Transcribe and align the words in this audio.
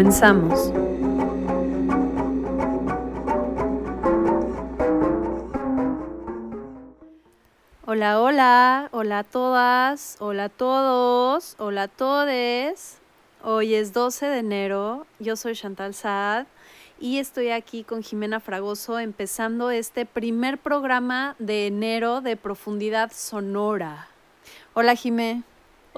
Comenzamos. 0.00 0.72
Hola, 7.84 8.18
hola, 8.22 8.88
hola 8.92 9.18
a 9.18 9.24
todas, 9.24 10.16
hola 10.20 10.44
a 10.44 10.48
todos, 10.48 11.54
hola 11.58 11.82
a 11.82 11.88
todes. 11.88 12.96
Hoy 13.42 13.74
es 13.74 13.92
12 13.92 14.24
de 14.24 14.38
enero, 14.38 15.06
yo 15.18 15.36
soy 15.36 15.54
Chantal 15.54 15.92
Saad 15.92 16.46
y 16.98 17.18
estoy 17.18 17.50
aquí 17.50 17.84
con 17.84 18.02
Jimena 18.02 18.40
Fragoso 18.40 18.98
empezando 18.98 19.70
este 19.70 20.06
primer 20.06 20.56
programa 20.56 21.36
de 21.38 21.66
enero 21.66 22.22
de 22.22 22.38
profundidad 22.38 23.12
sonora. 23.12 24.08
Hola 24.72 24.94
Jimé. 24.94 25.42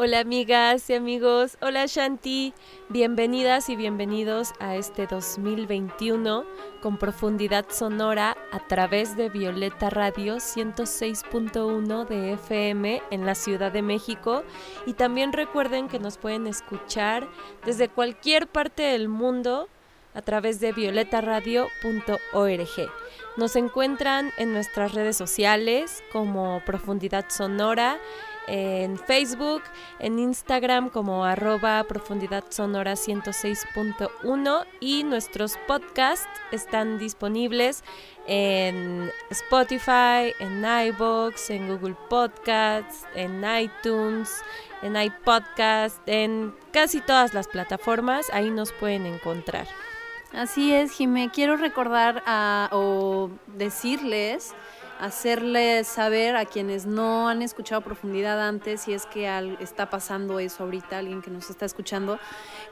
Hola 0.04 0.18
amigas 0.18 0.90
y 0.90 0.94
amigos, 0.94 1.56
hola 1.60 1.86
Shanti, 1.86 2.54
bienvenidas 2.88 3.68
y 3.68 3.76
bienvenidos 3.76 4.52
a 4.58 4.74
este 4.74 5.06
2021 5.06 6.44
con 6.80 6.98
profundidad 6.98 7.66
sonora 7.70 8.36
a 8.50 8.66
través 8.66 9.16
de 9.16 9.28
Violeta 9.28 9.90
Radio 9.90 10.38
106.1 10.38 12.08
de 12.08 12.32
FM 12.32 13.00
en 13.12 13.24
la 13.24 13.36
Ciudad 13.36 13.70
de 13.70 13.82
México. 13.82 14.42
Y 14.86 14.94
también 14.94 15.32
recuerden 15.32 15.86
que 15.86 16.00
nos 16.00 16.18
pueden 16.18 16.48
escuchar 16.48 17.28
desde 17.64 17.88
cualquier 17.88 18.48
parte 18.48 18.82
del 18.82 19.08
mundo 19.08 19.68
a 20.14 20.22
través 20.22 20.58
de 20.58 20.72
violetaradio.org. 20.72 22.90
Nos 23.36 23.54
encuentran 23.54 24.32
en 24.36 24.52
nuestras 24.52 24.94
redes 24.94 25.16
sociales 25.16 26.02
como 26.12 26.60
Profundidad 26.66 27.26
Sonora 27.28 28.00
en 28.46 28.98
Facebook, 28.98 29.62
en 29.98 30.18
Instagram 30.18 30.90
como 30.90 31.24
arroba 31.24 31.84
profundidad 31.84 32.44
sonora 32.50 32.94
106.1 32.94 34.66
y 34.80 35.04
nuestros 35.04 35.56
podcasts 35.66 36.28
están 36.50 36.98
disponibles 36.98 37.84
en 38.26 39.10
Spotify, 39.30 40.32
en 40.38 40.64
iBox, 40.64 41.50
en 41.50 41.68
Google 41.68 41.96
Podcasts, 42.08 43.06
en 43.14 43.44
iTunes, 43.44 44.42
en 44.82 44.96
iPodcast, 44.96 46.00
en 46.06 46.54
casi 46.72 47.00
todas 47.00 47.34
las 47.34 47.48
plataformas, 47.48 48.30
ahí 48.32 48.50
nos 48.50 48.72
pueden 48.72 49.06
encontrar. 49.06 49.66
Así 50.32 50.72
es, 50.72 50.92
Jimé. 50.92 51.30
Quiero 51.32 51.56
recordar 51.56 52.22
o 52.72 53.30
decirles 53.48 54.54
hacerles 55.02 55.88
saber 55.88 56.36
a 56.36 56.44
quienes 56.44 56.86
no 56.86 57.28
han 57.28 57.42
escuchado 57.42 57.80
profundidad 57.80 58.40
antes, 58.40 58.82
si 58.82 58.92
es 58.92 59.04
que 59.04 59.28
está 59.58 59.90
pasando 59.90 60.38
eso 60.38 60.62
ahorita, 60.62 60.98
alguien 60.98 61.22
que 61.22 61.30
nos 61.30 61.50
está 61.50 61.66
escuchando, 61.66 62.20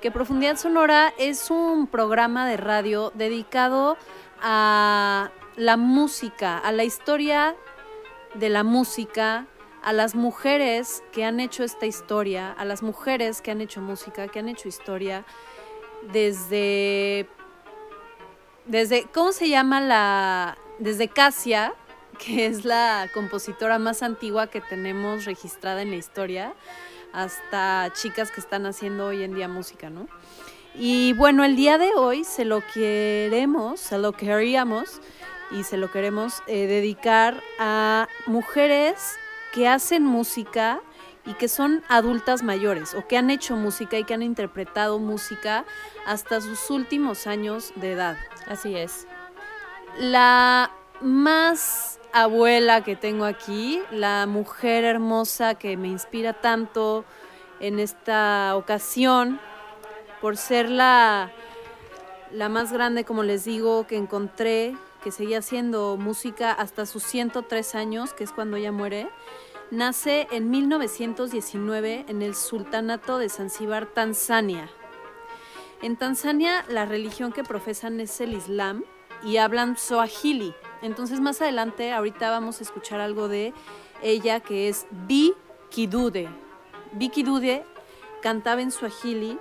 que 0.01 0.13
Profundidad 0.13 0.57
Sonora 0.57 1.13
es 1.19 1.51
un 1.51 1.89
programa 1.89 2.49
de 2.49 2.57
radio 2.57 3.11
dedicado 3.17 3.97
a 4.41 5.33
la 5.57 5.77
música, 5.77 6.57
a 6.57 6.71
la 6.71 6.85
historia 6.85 7.57
de 8.35 8.49
la 8.49 8.63
música, 8.63 9.47
a 9.83 9.93
las 9.93 10.15
mujeres 10.15 11.03
que 11.11 11.25
han 11.25 11.41
hecho 11.41 11.65
esta 11.65 11.87
historia, 11.87 12.53
a 12.53 12.65
las 12.65 12.85
mujeres 12.85 13.43
que 13.43 13.51
han 13.51 13.61
hecho 13.61 13.81
música, 13.81 14.29
que 14.29 14.39
han 14.39 14.49
hecho 14.49 14.69
historia, 14.69 15.25
desde, 16.13 17.29
desde 18.67 19.03
¿cómo 19.13 19.33
se 19.33 19.49
llama 19.49 19.81
la? 19.81 20.57
Desde 20.79 21.09
Casia, 21.09 21.75
que 22.21 22.47
es 22.47 22.65
la 22.65 23.09
compositora 23.15 23.79
más 23.79 24.03
antigua 24.03 24.49
que 24.49 24.61
tenemos 24.61 25.25
registrada 25.25 25.83
en 25.83 25.91
la 25.91 25.97
historia, 25.97 26.55
hasta 27.13 27.91
chicas 27.95 28.31
que 28.31 28.41
están 28.41 28.67
haciendo 28.67 29.07
hoy 29.07 29.23
en 29.23 29.35
día 29.35 29.49
música, 29.49 29.91
¿no? 29.91 30.07
Y 30.75 31.15
bueno, 31.15 31.45
el 31.45 31.57
día 31.57 31.79
de 31.79 31.93
hoy 31.95 32.23
se 32.25 32.45
lo 32.45 32.63
queremos, 32.73 33.81
se 33.81 33.99
lo 33.99 34.13
queríamos 34.13 35.01
y 35.51 35.65
se 35.65 35.77
lo 35.77 35.91
queremos 35.91 36.43
eh, 36.47 36.67
dedicar 36.67 37.43
a 37.59 38.07
mujeres 38.27 39.17
que 39.53 39.67
hacen 39.67 40.05
música 40.05 40.81
y 41.27 41.35
que 41.35 41.49
son 41.49 41.83
adultas 41.89 42.43
mayores 42.43 42.95
o 42.95 43.07
que 43.09 43.17
han 43.17 43.31
hecho 43.31 43.57
música 43.57 43.99
y 43.99 44.05
que 44.05 44.15
han 44.15 44.23
interpretado 44.23 44.99
música 44.99 45.65
hasta 46.07 46.41
sus 46.41 46.71
últimos 46.71 47.27
años 47.27 47.73
de 47.77 47.93
edad. 47.93 48.17
Así 48.47 48.77
es. 48.77 49.07
La 49.99 50.71
más 51.01 52.00
abuela 52.13 52.83
que 52.83 52.97
tengo 52.97 53.25
aquí, 53.25 53.81
la 53.91 54.27
mujer 54.27 54.85
hermosa 54.85 55.55
que 55.55 55.77
me 55.77 55.89
inspira 55.89 56.33
tanto 56.33 57.05
en 57.61 57.79
esta 57.79 58.57
ocasión, 58.57 59.41
por 60.21 60.37
ser 60.37 60.71
la, 60.71 61.31
la 62.33 62.49
más 62.49 62.73
grande, 62.73 63.05
como 63.05 63.23
les 63.23 63.45
digo, 63.45 63.87
que 63.87 63.97
encontré, 63.97 64.77
que 65.03 65.11
seguía 65.11 65.39
haciendo 65.39 65.97
música 65.97 66.53
hasta 66.53 66.87
sus 66.87 67.03
103 67.05 67.75
años, 67.75 68.13
que 68.13 68.25
es 68.25 68.33
cuando 68.33 68.57
ella 68.57 68.73
muere. 68.73 69.09
Nace 69.71 70.27
en 70.31 70.51
1919 70.51 72.05
en 72.09 72.23
el 72.23 72.35
Sultanato 72.35 73.19
de 73.19 73.29
Zanzíbar, 73.29 73.87
Tanzania. 73.87 74.69
En 75.81 75.97
Tanzania 75.97 76.65
la 76.69 76.85
religión 76.85 77.33
que 77.33 77.45
profesan 77.45 78.01
es 78.01 78.21
el 78.21 78.35
Islam 78.35 78.85
y 79.23 79.37
hablan 79.37 79.77
Swahili, 79.77 80.55
entonces 80.83 81.21
más 81.21 81.41
adelante, 81.41 81.93
ahorita 81.93 82.31
vamos 82.31 82.61
a 82.61 82.65
escuchar 82.65 83.01
algo 83.01 83.29
de 83.29 83.53
ella 84.03 84.41
que 84.41 84.69
es 84.69 84.87
Bi 84.91 85.35
Kidude. 85.71 86.29
Bi 86.93 87.11
Kidude 87.11 87.65
cantaba 88.23 88.63
en 88.63 88.71
Swahili 88.71 89.39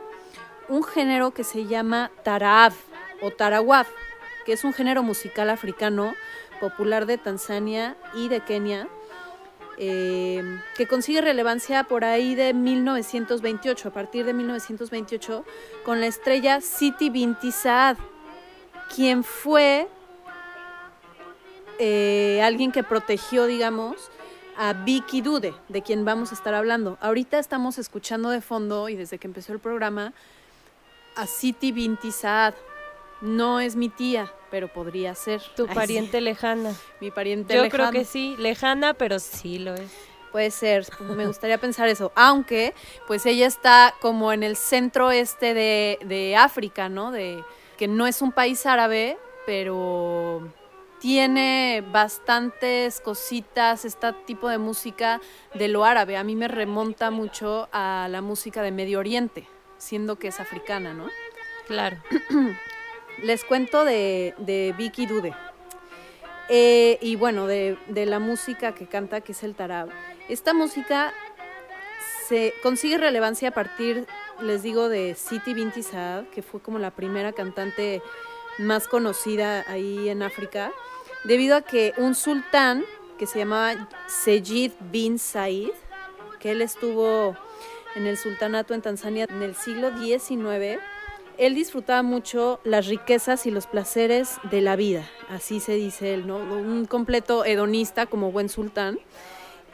un 0.68 0.84
género 0.84 1.32
que 1.32 1.44
se 1.44 1.66
llama 1.66 2.12
Taraab 2.24 2.74
o 3.22 3.32
Tarawaf, 3.32 3.90
que 4.46 4.54
es 4.54 4.64
un 4.64 4.74
género 4.74 5.04
musical 5.04 5.50
africano 5.50 6.14
popular 6.60 7.06
de 7.06 7.18
Tanzania 7.18 7.98
y 8.14 8.28
de 8.28 8.42
Kenia, 8.42 8.88
eh, 9.78 10.44
que 10.76 10.88
consigue 10.88 11.22
relevancia 11.22 11.86
por 11.86 12.04
ahí 12.04 12.36
de 12.36 12.54
1928, 12.54 13.88
a 13.88 13.92
partir 13.92 14.26
de 14.26 14.34
1928, 14.34 15.46
con 15.86 16.02
la 16.02 16.08
estrella 16.08 16.62
Siti 16.62 17.10
Binti 17.10 17.52
Saad, 17.52 17.98
quien 18.94 19.24
fue 19.24 19.88
eh, 21.80 22.42
alguien 22.44 22.72
que 22.72 22.84
protegió, 22.84 23.46
digamos, 23.46 24.12
a 24.58 24.74
Vicky 24.74 25.22
Dude, 25.22 25.54
de 25.70 25.82
quien 25.82 26.04
vamos 26.04 26.32
a 26.32 26.36
estar 26.36 26.54
hablando. 26.54 26.98
Ahorita 27.00 27.40
estamos 27.40 27.78
escuchando 27.78 28.30
de 28.30 28.42
fondo, 28.42 28.90
y 28.90 28.96
desde 28.96 29.18
que 29.18 29.28
empezó 29.28 29.54
el 29.54 29.60
programa, 29.60 30.14
a 31.16 31.26
Siti 31.28 31.72
Binti 31.72 32.12
Saad. 32.12 32.54
No 33.22 33.60
es 33.60 33.76
mi 33.76 33.90
tía, 33.90 34.32
pero 34.50 34.70
podría 34.70 35.14
ser. 35.14 35.42
Tu 35.56 35.68
pariente 35.68 36.22
lejana. 36.22 36.74
Mi 37.02 37.12
pariente 37.12 37.54
lejana. 37.54 37.68
Yo 37.68 37.72
creo 37.72 37.92
que 37.92 38.06
sí, 38.06 38.36
lejana, 38.38 38.94
pero 38.94 39.20
sí 39.20 39.60
lo 39.60 39.74
es. 39.74 39.92
Puede 40.32 40.52
ser, 40.52 40.86
me 41.02 41.26
gustaría 41.28 41.58
pensar 41.58 41.90
eso. 41.90 42.12
Aunque, 42.16 42.74
pues 43.08 43.26
ella 43.26 43.48
está 43.48 43.94
como 44.00 44.32
en 44.32 44.44
el 44.44 44.56
centro 44.56 45.12
este 45.12 45.54
de, 45.54 46.00
de 46.06 46.36
África, 46.36 46.88
¿no? 46.88 47.12
De 47.12 47.44
que 47.80 47.88
no 47.88 48.08
es 48.08 48.22
un 48.22 48.34
país 48.34 48.66
árabe, 48.66 49.18
pero 49.46 50.52
tiene 51.00 51.82
bastantes 51.94 53.00
cositas, 53.00 53.86
este 53.86 54.12
tipo 54.26 54.50
de 54.50 54.58
música 54.58 55.22
de 55.54 55.70
lo 55.70 55.86
árabe. 55.86 56.18
A 56.18 56.26
mí 56.26 56.36
me 56.36 56.50
remonta 56.50 57.10
mucho 57.10 57.70
a 57.72 58.10
la 58.12 58.22
música 58.22 58.62
de 58.64 58.72
Medio 58.72 59.00
Oriente, 59.00 59.48
siendo 59.78 60.20
que 60.20 60.28
es 60.28 60.42
africana, 60.42 60.94
¿no? 60.94 61.08
Claro. 61.68 61.96
Les 63.24 63.46
cuento 63.46 63.86
de, 63.86 64.36
de 64.40 64.76
Vicky 64.78 65.06
Dude. 65.06 65.34
Eh, 66.50 66.98
y 67.02 67.16
bueno, 67.16 67.48
de, 67.48 67.78
de, 67.88 68.06
la 68.06 68.20
música 68.20 68.76
que 68.76 68.88
canta, 68.88 69.22
que 69.22 69.32
es 69.32 69.42
el 69.44 69.56
tarab. 69.56 69.88
Esta 70.28 70.54
música 70.54 71.14
se 72.28 72.54
consigue 72.62 72.98
relevancia 72.98 73.50
a 73.50 73.52
partir, 73.52 74.06
les 74.42 74.64
digo, 74.64 74.90
de 74.90 75.16
Siti 75.16 75.54
Binti 75.54 75.84
Saad, 75.84 76.26
que 76.26 76.42
fue 76.42 76.62
como 76.62 76.80
la 76.80 76.92
primera 76.92 77.34
cantante 77.34 78.02
más 78.58 78.88
conocida 78.88 79.64
ahí 79.68 80.10
en 80.10 80.22
África, 80.22 80.72
debido 81.24 81.56
a 81.56 81.62
que 81.62 81.94
un 81.98 82.16
sultán 82.16 82.84
que 83.18 83.28
se 83.28 83.40
llamaba 83.40 83.90
Sejid 84.08 84.72
bin 84.92 85.20
Said, 85.20 85.72
que 86.40 86.52
él 86.52 86.62
estuvo 86.62 87.36
en 87.96 88.08
el 88.08 88.18
sultanato 88.18 88.74
en 88.74 88.82
Tanzania 88.82 89.26
en 89.30 89.42
el 89.42 89.56
siglo 89.56 89.92
XIX, 89.98 90.80
él 91.38 91.56
disfrutaba 91.56 92.02
mucho 92.02 92.60
las 92.64 92.88
riquezas 92.88 93.46
y 93.46 93.52
los 93.52 93.68
placeres 93.68 94.38
de 94.52 94.62
la 94.62 94.76
vida, 94.76 95.10
así 95.30 95.60
se 95.60 95.74
dice 95.74 96.14
él, 96.14 96.28
¿no? 96.28 96.38
Un 96.38 96.86
completo 96.86 97.46
hedonista 97.46 98.06
como 98.06 98.32
buen 98.32 98.50
sultán. 98.50 99.00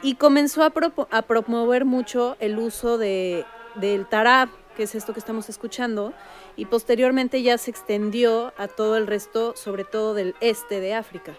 Y 0.02 0.16
comenzó 0.16 0.62
a, 0.62 0.72
a 1.10 1.22
promover 1.22 1.84
mucho 1.86 2.36
el 2.38 2.58
uso 2.58 2.98
de, 2.98 3.46
del 3.76 4.06
tarab, 4.06 4.48
que 4.76 4.84
es 4.84 4.94
esto 4.94 5.12
que 5.12 5.20
estamos 5.20 5.48
escuchando, 5.48 6.12
y 6.56 6.66
posteriormente 6.66 7.42
ya 7.42 7.58
se 7.58 7.70
extendió 7.70 8.52
a 8.56 8.68
todo 8.68 8.96
el 8.96 9.06
resto, 9.06 9.54
sobre 9.56 9.84
todo 9.84 10.14
del 10.14 10.34
este 10.40 10.80
de 10.80 10.94
África. 10.94 11.34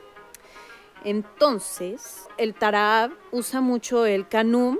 Entonces, 1.03 2.27
el 2.37 2.53
tarab 2.53 3.11
usa 3.31 3.61
mucho 3.61 4.05
el 4.05 4.27
kanum, 4.27 4.77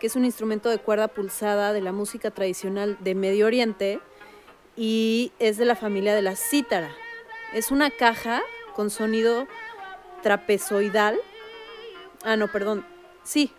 que 0.00 0.06
es 0.06 0.16
un 0.16 0.24
instrumento 0.24 0.70
de 0.70 0.78
cuerda 0.78 1.08
pulsada 1.08 1.72
de 1.72 1.80
la 1.80 1.92
música 1.92 2.30
tradicional 2.30 2.96
de 3.00 3.14
Medio 3.14 3.46
Oriente 3.46 4.00
y 4.76 5.32
es 5.38 5.56
de 5.56 5.64
la 5.64 5.74
familia 5.74 6.14
de 6.14 6.22
la 6.22 6.36
cítara. 6.36 6.90
Es 7.52 7.70
una 7.70 7.90
caja 7.90 8.42
con 8.74 8.90
sonido 8.90 9.46
trapezoidal. 10.22 11.18
Ah, 12.24 12.36
no, 12.36 12.48
perdón. 12.48 12.86
Sí. 13.22 13.52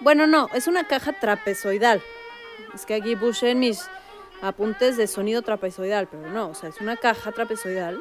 Bueno, 0.00 0.26
no, 0.26 0.48
es 0.54 0.66
una 0.66 0.86
caja 0.86 1.18
trapezoidal. 1.18 2.02
Es 2.78 2.86
que 2.86 2.94
aquí 2.94 3.16
puse 3.16 3.56
mis 3.56 3.90
apuntes 4.40 4.96
de 4.96 5.08
sonido 5.08 5.42
trapezoidal, 5.42 6.06
pero 6.06 6.28
no, 6.28 6.50
o 6.50 6.54
sea, 6.54 6.68
es 6.68 6.80
una 6.80 6.96
caja 6.96 7.32
trapezoidal 7.32 8.00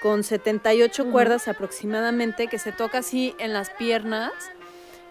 con 0.00 0.22
78 0.22 1.10
cuerdas 1.10 1.48
aproximadamente 1.48 2.46
que 2.46 2.60
se 2.60 2.70
toca 2.70 2.98
así 2.98 3.34
en 3.40 3.52
las 3.52 3.70
piernas 3.70 4.30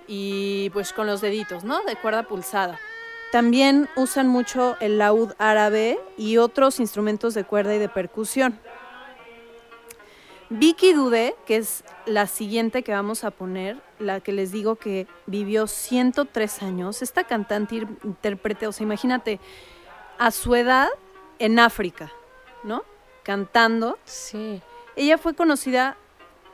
y 0.08 0.70
pues 0.70 0.94
con 0.94 1.08
los 1.08 1.20
deditos, 1.20 1.66
¿no? 1.66 1.84
De 1.84 1.98
cuerda 1.98 2.24
pulsada. 2.24 2.80
También 3.34 3.90
usan 3.98 4.30
mucho 4.30 4.78
el 4.80 4.98
laúd 4.98 5.34
árabe 5.40 6.00
y 6.16 6.38
otros 6.38 6.80
instrumentos 6.80 7.34
de 7.34 7.44
cuerda 7.44 7.76
y 7.76 7.80
de 7.80 7.90
percusión. 7.90 8.58
Vicky 10.50 10.94
Dude, 10.94 11.36
que 11.46 11.58
es 11.58 11.84
la 12.06 12.28
siguiente 12.28 12.82
que 12.82 12.94
vamos 12.94 13.26
a 13.26 13.32
poner, 13.32 13.82
la 14.00 14.20
que 14.20 14.32
les 14.32 14.52
digo 14.52 14.76
que 14.76 15.08
vivió 15.26 15.68
103 15.68 16.64
años, 16.64 17.02
esta 17.02 17.24
cantante 17.24 17.76
intérprete, 18.04 18.68
o 18.68 18.72
sea, 18.72 18.84
imagínate, 18.84 19.40
a 20.18 20.32
su 20.32 20.56
edad 20.56 20.90
en 21.40 21.60
África, 21.60 22.12
¿no? 22.64 22.84
Cantando. 23.24 23.98
Sí. 24.06 24.62
Ella 24.96 25.18
fue 25.18 25.34
conocida 25.34 25.98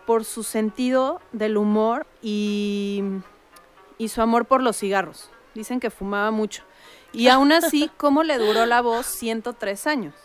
por 0.05 0.25
su 0.25 0.43
sentido 0.43 1.21
del 1.31 1.57
humor 1.57 2.07
y, 2.21 3.03
y 3.97 4.07
su 4.07 4.21
amor 4.21 4.45
por 4.45 4.61
los 4.61 4.77
cigarros. 4.77 5.29
Dicen 5.53 5.79
que 5.79 5.89
fumaba 5.89 6.31
mucho. 6.31 6.63
Y 7.13 7.27
aún 7.27 7.51
así, 7.51 7.89
¿cómo 7.97 8.23
le 8.23 8.37
duró 8.37 8.65
la 8.65 8.81
voz 8.81 9.05
103 9.05 9.87
años? 9.87 10.15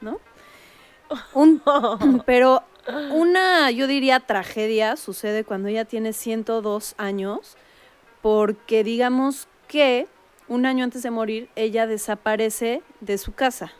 ¿No? 0.00 0.20
pero 2.26 2.62
una, 3.12 3.70
yo 3.70 3.86
diría, 3.86 4.20
tragedia 4.20 4.96
sucede 4.96 5.44
cuando 5.44 5.68
ella 5.68 5.84
tiene 5.84 6.12
102 6.12 6.94
años, 6.98 7.56
porque 8.22 8.84
digamos 8.84 9.48
que 9.68 10.06
un 10.48 10.66
año 10.66 10.84
antes 10.84 11.02
de 11.02 11.10
morir, 11.10 11.48
ella 11.56 11.86
desaparece 11.86 12.82
de 13.00 13.18
su 13.18 13.32
casa. 13.32 13.72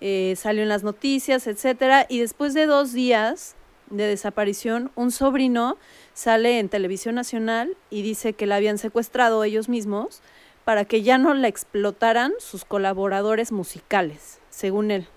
Eh, 0.00 0.34
salió 0.36 0.62
en 0.62 0.68
las 0.68 0.82
noticias, 0.82 1.46
etcétera, 1.46 2.06
y 2.08 2.20
después 2.20 2.54
de 2.54 2.66
dos 2.66 2.92
días 2.92 3.54
de 3.90 4.04
desaparición, 4.04 4.90
un 4.94 5.10
sobrino 5.10 5.76
sale 6.14 6.58
en 6.58 6.68
televisión 6.68 7.16
nacional 7.16 7.76
y 7.90 8.02
dice 8.02 8.32
que 8.32 8.46
la 8.46 8.56
habían 8.56 8.78
secuestrado 8.78 9.44
ellos 9.44 9.68
mismos 9.68 10.22
para 10.64 10.84
que 10.84 11.02
ya 11.02 11.18
no 11.18 11.34
la 11.34 11.48
explotaran 11.48 12.32
sus 12.38 12.64
colaboradores 12.64 13.52
musicales, 13.52 14.40
según 14.48 14.90
él. 14.90 15.08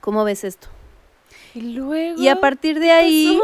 ¿Cómo 0.00 0.24
ves 0.24 0.44
esto? 0.44 0.68
Y 1.54 1.60
luego. 1.60 2.20
Y 2.20 2.28
a 2.28 2.40
partir 2.40 2.80
de 2.80 2.90
ahí 2.90 3.40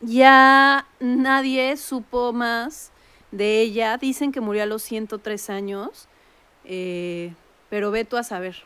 ya 0.00 0.86
nadie 1.00 1.76
supo 1.76 2.32
más 2.32 2.92
de 3.30 3.60
ella. 3.60 3.96
Dicen 3.98 4.32
que 4.32 4.40
murió 4.40 4.62
a 4.62 4.66
los 4.66 4.82
103 4.82 5.50
años. 5.50 6.08
Eh, 6.64 7.32
pero 7.70 7.90
ve 7.90 8.04
tú 8.04 8.16
a 8.16 8.22
saber. 8.22 8.56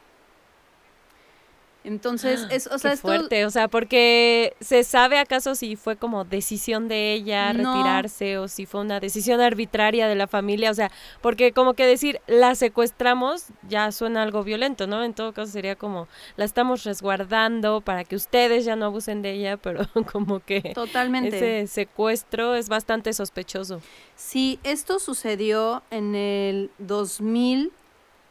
Entonces, 1.84 2.46
es, 2.50 2.66
o 2.66 2.78
sea, 2.78 2.92
Qué 2.92 2.96
fuerte, 2.96 3.46
o 3.46 3.50
sea, 3.50 3.68
porque 3.68 4.54
se 4.60 4.84
sabe 4.84 5.18
acaso 5.18 5.54
si 5.54 5.76
fue 5.76 5.96
como 5.96 6.24
decisión 6.24 6.88
de 6.88 7.12
ella 7.12 7.52
retirarse 7.52 8.38
o 8.38 8.48
si 8.48 8.66
fue 8.66 8.80
una 8.80 9.00
decisión 9.00 9.40
arbitraria 9.40 10.06
de 10.06 10.14
la 10.14 10.26
familia, 10.26 10.70
o 10.70 10.74
sea, 10.74 10.90
porque 11.20 11.52
como 11.52 11.74
que 11.74 11.86
decir 11.86 12.20
la 12.26 12.54
secuestramos 12.54 13.46
ya 13.68 13.90
suena 13.90 14.22
algo 14.22 14.44
violento, 14.44 14.86
¿no? 14.86 15.02
En 15.02 15.14
todo 15.14 15.32
caso 15.32 15.52
sería 15.52 15.76
como 15.76 16.08
la 16.36 16.44
estamos 16.44 16.84
resguardando 16.84 17.80
para 17.80 18.04
que 18.04 18.16
ustedes 18.16 18.64
ya 18.64 18.76
no 18.76 18.86
abusen 18.86 19.22
de 19.22 19.32
ella, 19.32 19.56
pero 19.56 19.86
como 20.12 20.40
que 20.40 20.60
Totalmente. 20.74 21.36
ese 21.36 21.66
secuestro 21.66 22.54
es 22.54 22.68
bastante 22.68 23.12
sospechoso. 23.12 23.80
Sí, 24.14 24.60
esto 24.62 24.98
sucedió 24.98 25.82
en 25.90 26.14
el 26.14 26.70
2000 26.78 27.72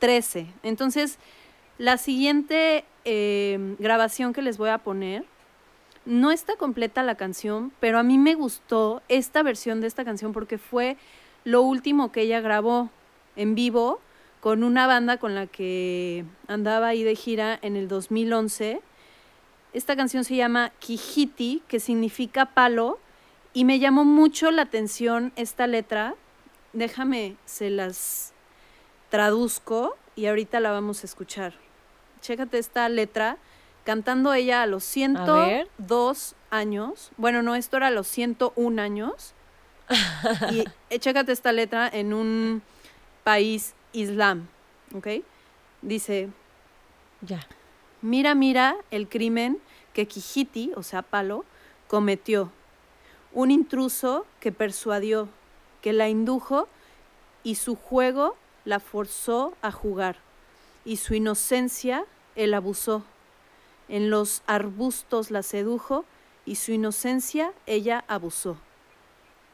13. 0.02 0.48
Entonces, 0.64 1.20
la 1.82 1.98
siguiente 1.98 2.86
eh, 3.06 3.76
grabación 3.80 4.34
que 4.34 4.44
les 4.44 4.60
voy 4.60 4.70
a 4.70 4.78
poner, 4.78 5.26
no 6.06 6.32
está 6.32 6.56
completa 6.56 7.02
la 7.02 7.16
canción, 7.16 7.72
pero 7.80 7.98
a 7.98 8.04
mí 8.04 8.20
me 8.20 8.36
gustó 8.36 9.02
esta 9.10 9.42
versión 9.42 9.82
de 9.82 9.88
esta 9.88 10.06
canción 10.06 10.32
porque 10.32 10.60
fue 10.60 10.96
lo 11.44 11.64
último 11.64 12.12
que 12.12 12.22
ella 12.22 12.40
grabó 12.40 12.92
en 13.36 13.56
vivo 13.56 14.00
con 14.42 14.64
una 14.64 14.86
banda 14.86 15.18
con 15.18 15.34
la 15.34 15.48
que 15.48 16.24
andaba 16.48 16.90
ahí 16.90 17.02
de 17.02 17.16
gira 17.16 17.58
en 17.64 17.76
el 17.76 17.88
2011. 17.88 18.80
Esta 19.74 19.96
canción 19.96 20.24
se 20.24 20.36
llama 20.36 20.72
Kijiti, 20.78 21.64
que 21.68 21.80
significa 21.80 22.46
palo, 22.46 23.00
y 23.56 23.66
me 23.66 23.80
llamó 23.80 24.06
mucho 24.06 24.52
la 24.52 24.62
atención 24.62 25.34
esta 25.36 25.66
letra. 25.66 26.14
Déjame, 26.74 27.38
se 27.46 27.72
las 27.72 28.34
traduzco 29.10 29.98
y 30.16 30.28
ahorita 30.28 30.60
la 30.60 30.70
vamos 30.70 31.02
a 31.02 31.08
escuchar. 31.08 31.71
Chécate 32.22 32.60
esta 32.60 32.88
letra, 32.90 33.38
cantando 33.84 34.34
ella 34.34 34.62
a 34.62 34.66
los 34.66 34.84
102 34.84 36.36
años. 36.50 37.12
Bueno, 37.18 37.42
no, 37.42 37.56
esto 37.56 37.78
era 37.78 37.88
a 37.88 37.92
los 37.92 38.08
101 38.08 38.82
años. 38.82 39.34
y 40.52 40.64
eh, 40.90 41.00
chécate 41.00 41.32
esta 41.32 41.52
letra 41.52 41.90
en 41.92 42.14
un 42.14 42.62
país 43.24 43.74
islam, 43.94 44.48
¿ok? 44.96 45.08
Dice, 45.82 46.30
ya. 47.22 47.40
Mira, 48.02 48.36
mira 48.36 48.76
el 48.90 49.08
crimen 49.08 49.60
que 49.94 50.08
Kijiti, 50.08 50.72
o 50.76 50.84
sea, 50.84 51.02
Palo, 51.02 51.46
cometió. 51.88 52.52
Un 53.34 53.52
intruso 53.52 54.26
que 54.40 54.52
persuadió, 54.52 55.30
que 55.82 55.94
la 55.94 56.10
indujo 56.10 56.68
y 57.44 57.56
su 57.56 57.76
juego 57.76 58.36
la 58.66 58.80
forzó 58.80 59.56
a 59.62 59.72
jugar, 59.72 60.18
y 60.86 60.98
su 60.98 61.14
inocencia 61.14 62.06
él 62.36 62.54
abusó. 62.54 63.04
En 63.88 64.10
los 64.10 64.42
arbustos 64.48 65.32
la 65.32 65.44
sedujo, 65.44 66.06
y 66.46 66.56
su 66.56 66.72
inocencia 66.72 67.54
ella 67.66 68.04
abusó. 68.08 68.58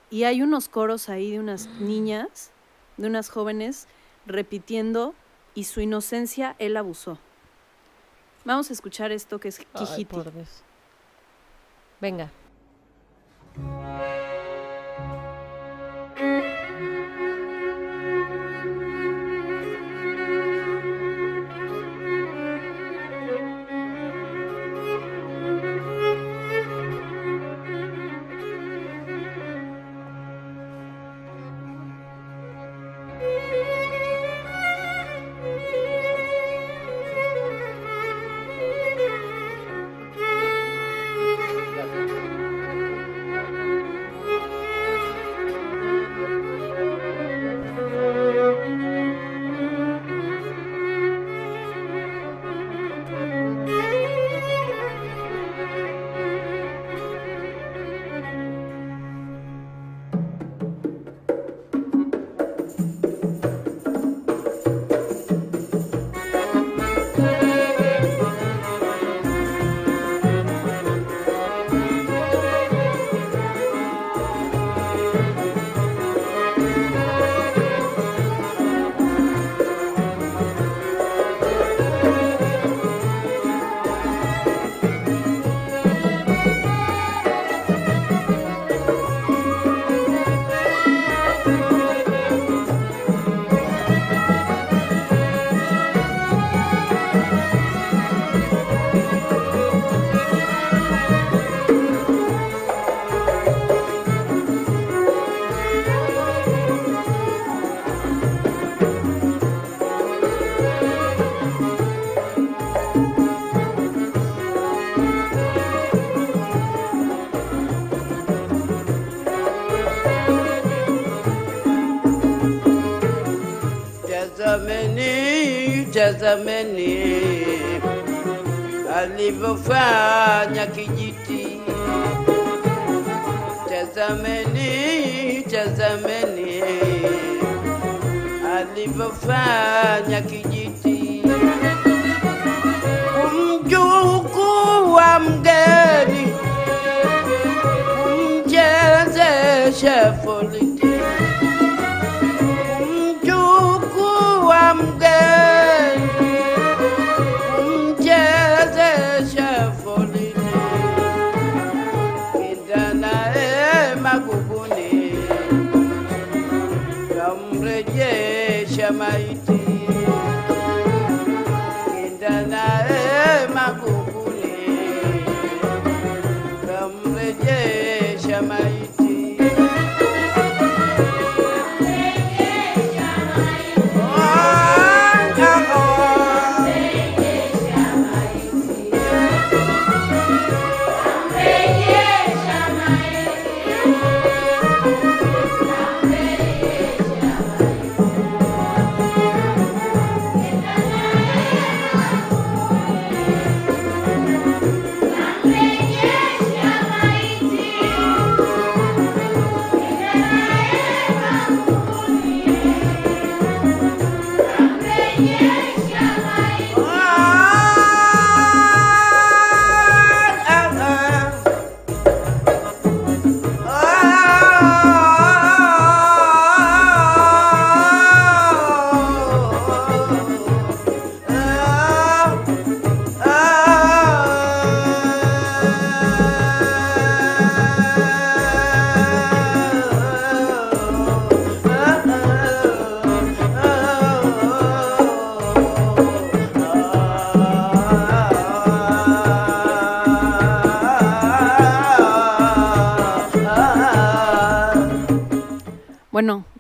Y 0.10 0.24
hay 0.24 0.42
unos 0.42 0.70
coros 0.70 1.10
ahí 1.10 1.32
de 1.32 1.40
unas 1.40 1.68
niñas, 1.80 2.52
de 2.96 3.08
unas 3.08 3.30
jóvenes, 3.30 3.88
repitiendo, 4.26 5.14
y 5.54 5.66
su 5.66 5.82
inocencia 5.82 6.56
él 6.60 6.78
abusó. 6.78 7.18
Vamos 8.46 8.70
a 8.70 8.74
escuchar 8.74 9.12
esto 9.12 9.40
que 9.40 9.50
es 9.50 9.60
Kijiti. 9.60 10.18
Venga. 12.00 12.32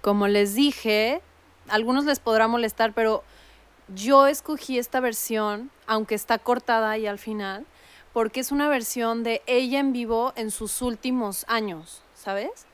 Como 0.08 0.30
les 0.30 0.56
dije, 0.56 1.22
a 1.68 1.74
algunos 1.74 2.06
les 2.06 2.20
podrá 2.20 2.48
molestar, 2.48 2.94
pero 2.94 3.26
yo 3.94 4.26
escogí 4.26 4.80
esta 4.80 5.02
versión, 5.02 5.70
aunque 5.86 6.16
está 6.16 6.40
cortada 6.40 6.92
ahí 6.92 7.08
al 7.08 7.20
final, 7.20 7.66
porque 8.14 8.40
es 8.40 8.54
una 8.54 8.70
versión 8.70 9.24
de 9.26 9.42
ella 9.48 9.82
en 9.82 9.92
vivo 9.92 10.32
en 10.38 10.50
sus 10.50 10.82
últimos 10.82 11.44
años, 11.50 12.04
¿sabes? 12.16 12.66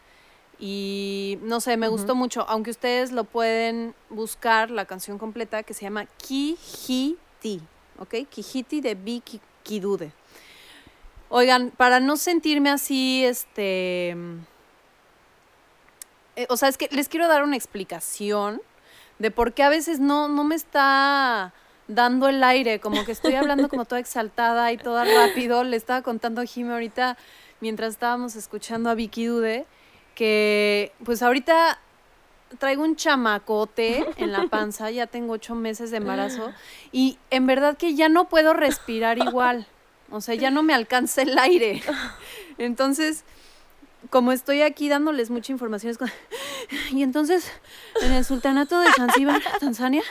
Y 0.60 1.40
no 1.42 1.60
sé, 1.60 1.75
me 1.75 1.88
gustó 1.88 2.13
mucho, 2.13 2.46
aunque 2.48 2.70
ustedes 2.70 3.12
lo 3.12 3.24
pueden 3.24 3.96
buscar, 4.12 4.70
la 4.70 4.86
canción 4.86 5.18
completa 5.18 5.63
que 5.63 5.74
se 5.74 5.86
llama 5.86 6.06
Kijiti, 6.18 7.63
¿ok? 7.98 8.30
Kijiti 8.30 8.80
de 8.80 8.94
Vicky 8.94 9.42
Kidude. 9.63 10.12
Oigan, 11.30 11.72
para 11.72 12.00
no 12.00 12.16
sentirme 12.16 12.70
así, 12.70 13.25
este... 13.25 14.16
eh, 16.36 16.48
o 16.50 16.58
sea, 16.58 16.70
es 16.70 16.78
que 16.78 16.90
les 16.92 17.10
quiero 17.10 17.28
dar 17.28 17.44
una 17.44 17.56
explicación 17.56 18.62
de 19.20 19.32
por 19.32 19.54
qué 19.54 19.63
a 19.63 19.70
veces 19.70 20.00
no, 20.00 20.28
no 20.28 20.44
me 20.44 20.56
está 20.56 21.54
dando 21.88 22.30
el 22.30 22.44
aire, 22.44 22.80
como 22.80 23.06
que 23.06 23.12
estoy 23.12 23.36
hablando 23.36 23.70
como 23.70 23.86
toda 23.86 24.00
exaltada 24.00 24.72
y 24.72 24.78
toda 24.78 25.06
rápido. 25.06 25.63
Le 25.63 25.78
estaba 25.78 26.02
contando 26.02 26.42
a 26.42 26.46
Jimmy 26.46 26.72
ahorita, 26.72 27.18
mientras 27.60 27.94
estábamos 27.94 28.36
escuchando 28.36 28.90
a 28.90 28.96
Vicky 28.96 29.25
Dude, 29.25 29.66
que 30.16 30.92
pues 31.04 31.22
ahorita 31.22 31.80
traigo 32.60 32.84
un 32.84 32.96
chamacote 32.96 34.06
en 34.18 34.32
la 34.32 34.48
panza, 34.48 34.92
ya 34.92 35.08
tengo 35.08 35.34
ocho 35.34 35.56
meses 35.56 35.92
de 35.92 35.98
embarazo 35.98 36.52
y 36.92 37.18
en 37.32 37.48
verdad 37.48 37.78
que 37.78 37.96
ya 37.96 38.10
no 38.10 38.30
puedo 38.30 38.54
respirar 38.54 39.18
igual, 39.18 39.68
o 40.12 40.22
sea, 40.22 40.36
ya 40.36 40.52
no 40.52 40.62
me 40.62 40.74
alcanza 40.74 41.24
el 41.24 41.38
aire. 41.40 41.82
Entonces, 42.60 43.24
como 44.10 44.31
estoy 44.31 44.62
aquí 44.62 44.89
dándoles 44.89 45.29
mucha 45.29 45.51
información, 45.51 45.91
es 45.91 46.00
y 46.91 47.03
entonces 47.03 47.51
en 48.01 48.12
el 48.12 48.25
sultanato 48.25 48.79
de 48.79 48.91
Zanzíbar, 48.91 49.41
Tanzania, 49.60 50.03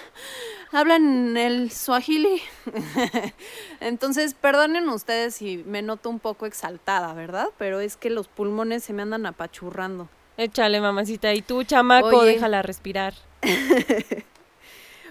hablan 0.72 1.36
el 1.36 1.70
swahili. 1.70 2.40
Entonces, 3.80 4.34
perdonen 4.34 4.88
ustedes 4.88 5.34
si 5.34 5.58
me 5.66 5.82
noto 5.82 6.08
un 6.08 6.18
poco 6.18 6.46
exaltada, 6.46 7.12
¿verdad? 7.14 7.48
Pero 7.58 7.80
es 7.80 7.96
que 7.96 8.10
los 8.10 8.28
pulmones 8.28 8.82
se 8.82 8.92
me 8.92 9.02
andan 9.02 9.26
apachurrando. 9.26 10.08
Échale, 10.36 10.80
mamacita. 10.80 11.34
Y 11.34 11.42
tú, 11.42 11.62
chamaco, 11.64 12.06
Oye. 12.06 12.32
déjala 12.32 12.62
respirar. 12.62 13.14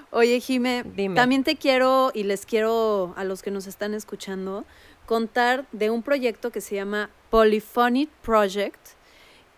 Oye, 0.09 0.39
Jime, 0.41 0.83
Dime. 0.83 1.15
también 1.15 1.43
te 1.43 1.55
quiero 1.55 2.11
y 2.13 2.23
les 2.23 2.45
quiero 2.45 3.13
a 3.15 3.23
los 3.23 3.41
que 3.41 3.51
nos 3.51 3.65
están 3.67 3.93
escuchando 3.93 4.65
contar 5.05 5.65
de 5.71 5.89
un 5.89 6.03
proyecto 6.03 6.51
que 6.51 6.59
se 6.59 6.75
llama 6.75 7.09
Polyphonic 7.31 8.09
Project, 8.21 8.89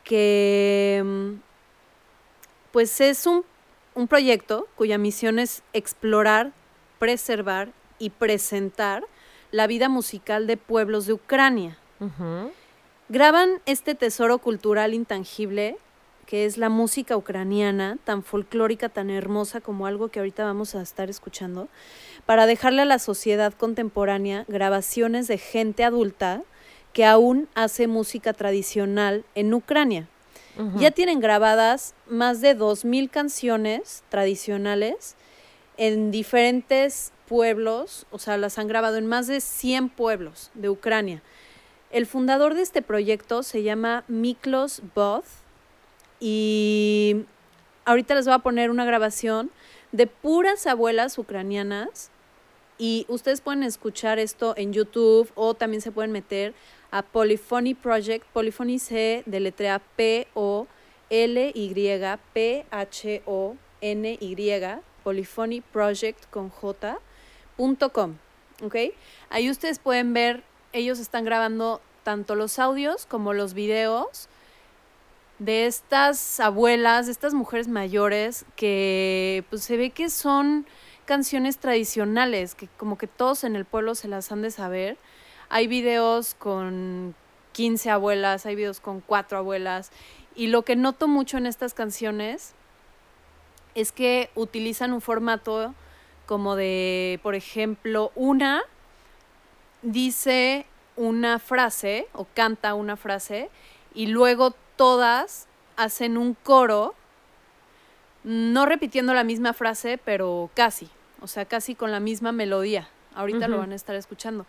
que 0.06 1.02
mm, 1.04 1.34
pues 2.72 3.02
es 3.02 3.28
un, 3.28 3.44
un 3.96 4.08
proyecto 4.08 4.68
cuya 4.76 4.98
misión 4.98 5.40
es 5.40 5.64
explorar, 5.74 6.54
preservar 7.00 7.74
y 8.00 8.12
presentar 8.12 9.04
la 9.52 9.68
vida 9.68 9.90
musical 9.90 10.48
de 10.48 10.56
pueblos 10.56 11.06
de 11.06 11.14
Ucrania. 11.14 11.78
Graban 13.10 13.62
este 13.66 13.96
tesoro 13.96 14.38
cultural 14.40 14.94
intangible 14.94 15.78
que 16.26 16.46
es 16.46 16.58
la 16.58 16.70
música 16.70 17.18
ucraniana, 17.18 17.98
tan 18.04 18.24
folclórica, 18.24 18.90
tan 18.90 19.10
hermosa 19.10 19.62
como 19.62 19.88
algo 19.88 20.08
que 20.08 20.20
ahorita 20.20 20.46
vamos 20.46 20.74
a 20.74 20.82
estar 20.82 21.10
escuchando, 21.10 21.68
para 22.26 22.46
dejarle 22.46 22.84
a 22.84 22.86
la 22.86 23.00
sociedad 23.00 23.54
contemporánea 23.54 24.46
grabaciones 24.48 25.28
de 25.28 25.38
gente 25.38 25.84
adulta 25.84 26.42
que 26.94 27.06
aún 27.06 27.50
hace 27.56 27.88
música 27.88 28.34
tradicional 28.34 29.26
en 29.36 29.54
Ucrania. 29.54 30.08
Ya 30.76 30.92
tienen 30.92 31.20
grabadas 31.20 31.96
más 32.08 32.40
de 32.40 32.56
2.000 32.56 33.10
canciones 33.10 34.04
tradicionales 34.10 35.16
en 35.78 36.12
diferentes 36.12 37.12
pueblos, 37.28 38.06
o 38.12 38.20
sea, 38.20 38.38
las 38.38 38.60
han 38.60 38.68
grabado 38.68 38.98
en 38.98 39.08
más 39.08 39.26
de 39.26 39.42
100 39.42 39.90
pueblos 39.90 40.52
de 40.54 40.70
Ucrania. 40.70 41.24
El 41.90 42.06
fundador 42.06 42.54
de 42.54 42.62
este 42.62 42.84
proyecto 42.84 43.42
se 43.42 43.64
llama 43.64 44.04
Miklos 44.08 44.84
Both 44.94 45.26
y 46.20 47.26
ahorita 47.86 48.14
les 48.14 48.26
voy 48.26 48.36
a 48.36 48.40
poner 48.40 48.70
una 48.70 48.86
grabación 48.86 49.50
de 49.92 50.06
puras 50.06 50.68
abuelas 50.68 51.18
ucranianas 51.18 52.12
y 52.78 53.06
ustedes 53.10 53.42
pueden 53.42 53.64
escuchar 53.64 54.20
esto 54.20 54.54
en 54.58 54.74
YouTube 54.74 55.32
o 55.36 55.54
también 55.54 55.82
se 55.82 55.92
pueden 55.92 56.12
meter 56.12 56.54
a 56.94 57.02
Polyphony 57.02 57.74
Project. 57.74 58.24
Polyphony 58.34 58.78
se 58.78 59.24
deletrea 59.26 59.80
P-O-L-Y-P-H-O-N-Y, 59.96 60.68
Polyphony 65.04 65.62
Project 65.62 66.30
con 66.30 66.50
J, 66.52 67.00
punto. 67.58 67.92
Ahí 69.32 69.50
ustedes 69.50 69.80
pueden 69.80 70.14
ver, 70.14 70.44
ellos 70.72 71.00
están 71.00 71.26
grabando 71.26 71.82
tanto 72.04 72.36
los 72.36 72.60
audios 72.60 73.08
como 73.08 73.34
los 73.34 73.56
videos 73.56 74.30
de 75.40 75.66
estas 75.66 76.40
abuelas, 76.40 77.08
de 77.08 77.12
estas 77.12 77.34
mujeres 77.34 77.68
mayores 77.68 78.46
que 78.56 79.44
pues 79.50 79.64
se 79.64 79.78
ve 79.78 79.90
que 79.90 80.12
son 80.12 80.68
canciones 81.06 81.58
tradicionales 81.58 82.54
que 82.54 82.68
como 82.78 83.00
que 83.00 83.08
todos 83.08 83.44
en 83.44 83.56
el 83.56 83.66
pueblo 83.66 83.96
se 83.96 84.08
las 84.08 84.32
han 84.32 84.44
de 84.44 84.52
saber. 84.52 84.96
Hay 85.50 85.68
videos 85.68 86.36
con 86.36 87.16
15 87.54 87.90
abuelas, 87.90 88.46
hay 88.46 88.56
videos 88.56 88.80
con 88.80 89.02
cuatro 89.02 89.38
abuelas 89.38 89.92
y 90.36 90.48
lo 90.48 90.64
que 90.64 90.76
noto 90.76 91.08
mucho 91.08 91.38
en 91.38 91.46
estas 91.46 91.74
canciones 91.74 92.54
es 93.76 93.92
que 93.92 94.30
utilizan 94.36 94.94
un 94.94 95.02
formato 95.02 95.74
como 96.26 96.56
de, 96.56 97.20
por 97.24 97.36
ejemplo, 97.36 98.12
una 98.16 98.64
dice 99.82 100.66
una 100.96 101.40
frase 101.40 102.08
o 102.14 102.26
canta 102.34 102.74
una 102.74 102.96
frase 102.96 103.50
y 103.94 104.08
luego 104.08 104.56
todas 104.76 105.48
hacen 105.76 106.18
un 106.18 106.36
coro, 106.36 106.94
no 108.24 108.66
repitiendo 108.66 109.14
la 109.14 109.24
misma 109.24 109.54
frase, 109.54 110.00
pero 110.04 110.50
casi, 110.56 110.90
o 111.22 111.28
sea, 111.28 111.46
casi 111.46 111.76
con 111.76 111.92
la 111.92 112.00
misma 112.00 112.32
melodía. 112.32 112.90
Ahorita 113.16 113.48
lo 113.48 113.60
van 113.60 113.72
a 113.72 113.76
estar 113.76 113.96
escuchando. 113.96 114.46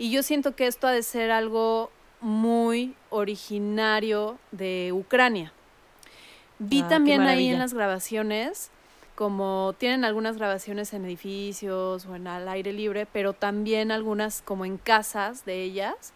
Y 0.00 0.10
yo 0.10 0.22
siento 0.22 0.56
que 0.56 0.66
esto 0.66 0.86
ha 0.86 0.92
de 0.92 1.02
ser 1.02 1.30
algo 1.30 1.90
muy 2.22 2.94
originario 3.10 4.38
de 4.50 4.92
Ucrania. 4.94 5.52
Vi 6.58 6.80
Ah, 6.80 6.88
también 6.88 7.20
ahí 7.20 7.48
en 7.48 7.58
las 7.58 7.74
grabaciones, 7.74 8.70
como 9.14 9.74
tienen 9.76 10.06
algunas 10.06 10.38
grabaciones 10.38 10.94
en 10.94 11.04
edificios 11.04 12.06
o 12.06 12.16
en 12.16 12.28
al 12.28 12.48
aire 12.48 12.72
libre, 12.72 13.04
pero 13.04 13.34
también 13.34 13.92
algunas 13.92 14.40
como 14.40 14.64
en 14.64 14.78
casas 14.78 15.44
de 15.44 15.62
ellas. 15.64 16.14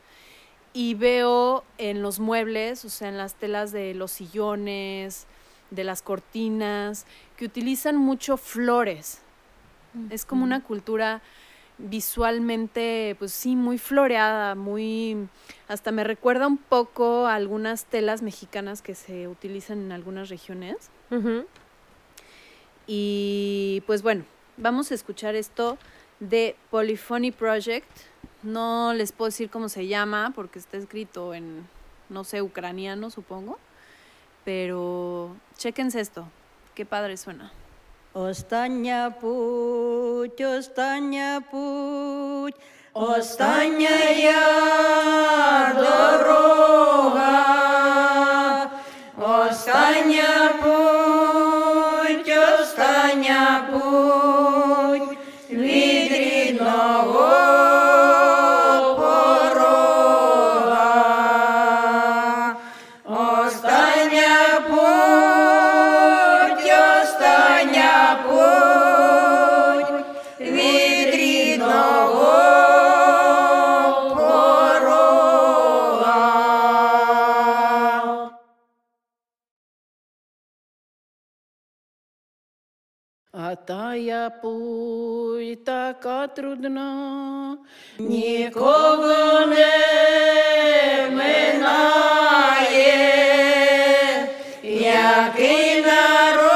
Y 0.73 0.95
veo 0.95 1.62
en 1.76 2.00
los 2.00 2.21
muebles, 2.21 2.87
o 2.87 2.88
sea, 2.88 3.11
en 3.11 3.19
las 3.19 3.35
telas 3.35 3.71
de 3.71 3.93
los 3.93 4.12
sillones, 4.12 5.26
de 5.71 5.85
las 5.85 6.00
cortinas, 6.00 7.05
que 7.37 7.45
utilizan 7.45 7.97
mucho 7.99 8.38
flores. 8.38 9.20
Es 10.09 10.25
como 10.25 10.42
una 10.42 10.62
cultura 10.62 11.20
visualmente, 11.78 13.16
pues 13.18 13.32
sí, 13.32 13.56
muy 13.56 13.78
floreada, 13.78 14.54
muy... 14.54 15.28
Hasta 15.68 15.92
me 15.92 16.04
recuerda 16.04 16.46
un 16.46 16.58
poco 16.58 17.26
a 17.26 17.34
algunas 17.34 17.84
telas 17.87 18.22
mexicanas 18.22 18.82
que 18.82 18.94
se 18.94 19.28
utilizan 19.28 19.78
en 19.78 19.92
algunas 19.92 20.28
regiones. 20.28 20.90
Y 22.87 23.82
pues 23.87 24.02
bueno, 24.02 24.24
vamos 24.56 24.90
a 24.90 24.94
escuchar 24.94 25.34
esto 25.34 25.78
de 26.20 26.56
Polyphony 26.70 27.32
Project. 27.32 27.90
No 28.42 28.92
les 28.94 29.12
puedo 29.12 29.28
decir 29.28 29.50
cómo 29.50 29.68
se 29.68 29.87
llama 29.87 30.32
porque 30.34 30.58
está 30.58 30.76
escrito 30.76 31.34
en, 31.34 31.66
no 32.08 32.24
sé, 32.24 32.42
ucraniano 32.42 33.10
supongo. 33.10 33.58
Pero 34.44 35.34
chéquense 35.56 36.00
esto. 36.00 36.28
Qué 36.74 36.84
padre 36.84 37.16
suena. 37.16 37.52
Остання 38.16 39.12
путь, 39.20 40.40
остання 40.40 41.42
путь, 41.50 42.55
остання 42.92 43.88
дорога, 45.74 47.37
остання 49.18 50.53
путь, 50.62 52.33
остання 52.61 53.68
путь 53.72 54.54
А 83.55 83.57
тая 83.57 84.31
путь 84.43 85.64
така 85.64 86.27
трудна, 86.27 87.57
Нікого 87.99 89.47
не 89.47 91.09
минає, 91.11 91.88
який 94.62 95.83
народ 95.83 96.54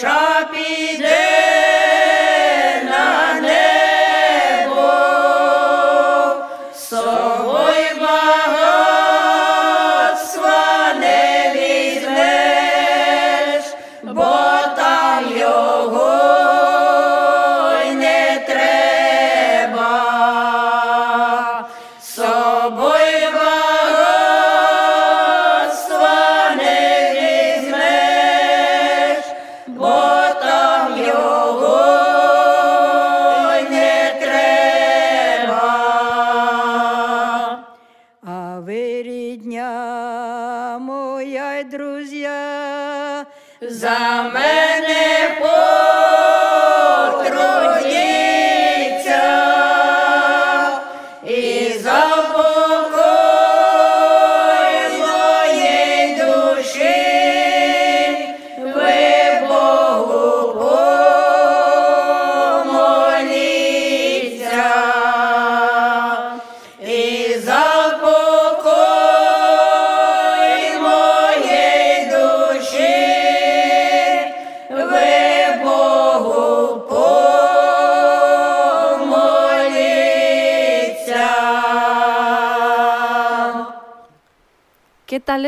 Russia! 0.00 0.27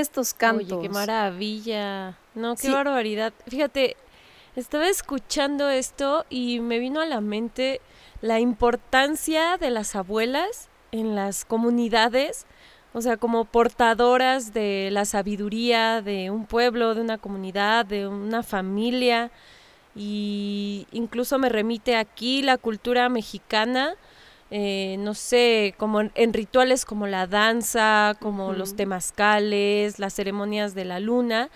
Estos 0.01 0.35
cantos? 0.35 0.73
Oye, 0.79 0.89
qué 0.89 0.93
maravilla. 0.93 2.17
No, 2.35 2.55
qué 2.57 2.63
Sí. 2.69 2.73
barbaridad. 2.73 3.33
Fíjate, 3.47 3.97
estaba 4.57 4.89
escuchando 4.89 5.69
esto 5.69 6.25
y 6.31 6.61
me 6.61 6.79
vino 6.79 7.01
a 7.01 7.07
la 7.07 7.21
mente 7.21 7.81
la 8.21 8.41
importancia 8.41 9.57
de 9.57 9.71
las 9.71 9.95
abuelas 9.97 10.69
en 10.93 11.15
las 11.15 11.45
comunidades, 11.45 12.47
o 12.93 13.01
sea, 13.01 13.17
como 13.17 13.45
portadoras 13.45 14.53
de 14.53 14.89
la 14.91 15.05
sabiduría 15.05 16.03
de 16.03 16.31
un 16.31 16.47
pueblo, 16.47 16.95
de 16.95 17.01
una 17.03 17.19
comunidad, 17.19 17.87
de 17.87 18.09
una 18.09 18.43
familia. 18.43 19.31
Y 19.95 20.87
incluso 20.93 21.39
me 21.39 21.49
remite 21.49 21.97
aquí 21.97 22.43
la 22.43 22.57
cultura 22.59 23.09
mexicana, 23.09 23.95
eh, 24.51 24.97
no 24.99 25.15
sé, 25.15 25.75
como 25.77 26.01
en, 26.01 26.13
en 26.15 26.33
rituales 26.33 26.85
como 26.85 27.07
la 27.07 27.27
danza, 27.27 28.17
como 28.21 28.53
los 28.53 28.75
temazcales, 28.75 29.99
las 29.99 30.15
ceremonias 30.15 30.75
de 30.75 30.85
la 30.85 31.01
luna, 31.01 31.51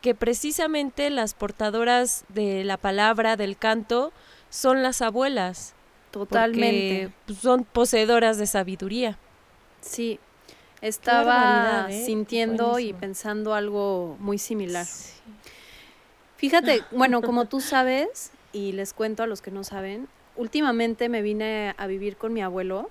que 0.00 0.14
precisamente 0.14 1.10
las 1.10 1.34
portadoras 1.34 2.24
de 2.28 2.64
la 2.64 2.76
palabra, 2.76 3.36
del 3.36 3.56
canto, 3.56 4.12
son 4.48 4.82
las 4.82 5.02
abuelas. 5.02 5.74
Totalmente. 6.10 7.12
pues, 7.26 7.38
son 7.38 7.64
poseedoras 7.64 8.36
de 8.38 8.46
sabiduría. 8.46 9.18
Sí. 9.80 10.18
Estaba 10.80 11.88
¿eh? 11.90 12.04
sintiendo 12.04 12.78
y 12.78 12.92
pensando 12.92 13.54
algo 13.54 14.16
muy 14.18 14.38
similar. 14.38 14.86
Fíjate, 16.36 16.82
bueno, 16.90 17.20
como 17.20 17.44
tú 17.44 17.60
sabes, 17.60 18.32
y 18.52 18.72
les 18.72 18.94
cuento 18.94 19.22
a 19.22 19.26
los 19.26 19.42
que 19.42 19.50
no 19.50 19.62
saben, 19.62 20.08
últimamente 20.40 21.10
me 21.10 21.20
vine 21.20 21.74
a 21.76 21.86
vivir 21.86 22.16
con 22.16 22.32
mi 22.32 22.40
abuelo 22.40 22.90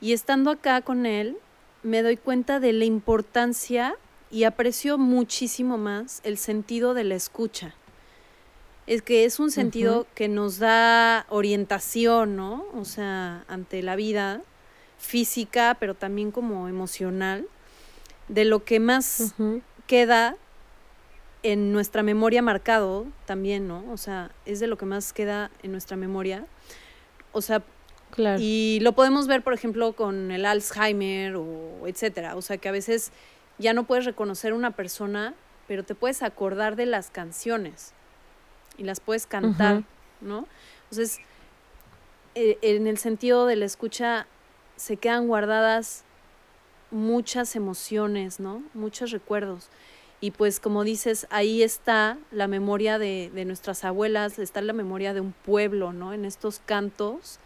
y 0.00 0.12
estando 0.12 0.50
acá 0.50 0.82
con 0.82 1.06
él 1.06 1.36
me 1.84 2.02
doy 2.02 2.16
cuenta 2.16 2.58
de 2.58 2.72
la 2.72 2.84
importancia 2.84 3.94
y 4.28 4.42
aprecio 4.42 4.98
muchísimo 4.98 5.78
más 5.78 6.20
el 6.24 6.36
sentido 6.36 6.92
de 6.92 7.04
la 7.04 7.14
escucha. 7.14 7.74
Es 8.88 9.02
que 9.02 9.24
es 9.24 9.38
un 9.38 9.52
sentido 9.52 10.08
que 10.16 10.28
nos 10.28 10.58
da 10.58 11.26
orientación, 11.28 12.34
¿no? 12.34 12.66
O 12.74 12.84
sea, 12.84 13.44
ante 13.46 13.80
la 13.82 13.94
vida 13.94 14.42
física, 14.98 15.76
pero 15.78 15.94
también 15.94 16.32
como 16.32 16.68
emocional, 16.68 17.46
de 18.26 18.44
lo 18.44 18.64
que 18.64 18.80
más 18.80 19.34
queda 19.86 20.36
en 21.44 21.72
nuestra 21.72 22.02
memoria 22.02 22.42
marcado 22.42 23.06
también, 23.26 23.68
¿no? 23.68 23.84
O 23.92 23.96
sea, 23.96 24.32
es 24.46 24.58
de 24.58 24.66
lo 24.66 24.76
que 24.76 24.86
más 24.86 25.12
queda 25.12 25.50
en 25.62 25.70
nuestra 25.70 25.96
memoria. 25.96 26.46
O 27.32 27.40
sea, 27.40 27.62
Claro. 28.10 28.38
y 28.40 28.80
lo 28.80 28.92
podemos 28.92 29.26
ver, 29.26 29.42
por 29.42 29.52
ejemplo, 29.54 29.92
con 29.92 30.30
el 30.30 30.46
Alzheimer 30.46 31.36
o 31.36 31.86
etcétera. 31.86 32.34
O 32.34 32.42
sea, 32.42 32.56
que 32.56 32.68
a 32.68 32.72
veces 32.72 33.12
ya 33.58 33.74
no 33.74 33.84
puedes 33.84 34.04
reconocer 34.04 34.52
una 34.54 34.70
persona, 34.70 35.34
pero 35.68 35.84
te 35.84 35.94
puedes 35.94 36.22
acordar 36.22 36.76
de 36.76 36.86
las 36.86 37.10
canciones 37.10 37.92
y 38.78 38.84
las 38.84 39.00
puedes 39.00 39.26
cantar. 39.26 39.84
¿no? 40.20 40.46
Entonces, 40.90 41.18
eh, 42.34 42.58
en 42.62 42.86
el 42.86 42.98
sentido 42.98 43.46
de 43.46 43.56
la 43.56 43.66
escucha, 43.66 44.26
se 44.76 44.96
quedan 44.96 45.28
guardadas 45.28 46.04
muchas 46.90 47.54
emociones, 47.56 48.40
¿no? 48.40 48.62
Muchos 48.72 49.10
recuerdos. 49.10 49.68
Y 50.24 50.30
pues 50.30 50.58
como 50.58 50.84
dices, 50.84 51.26
ahí 51.28 51.62
está 51.62 52.16
la 52.30 52.48
memoria 52.48 52.98
de, 52.98 53.30
de 53.34 53.44
nuestras 53.44 53.84
abuelas, 53.84 54.38
está 54.38 54.62
la 54.62 54.72
memoria 54.72 55.12
de 55.12 55.20
un 55.20 55.32
pueblo, 55.32 55.92
¿no? 55.92 56.14
En 56.14 56.24
estos 56.24 56.62
cantos 56.64 57.40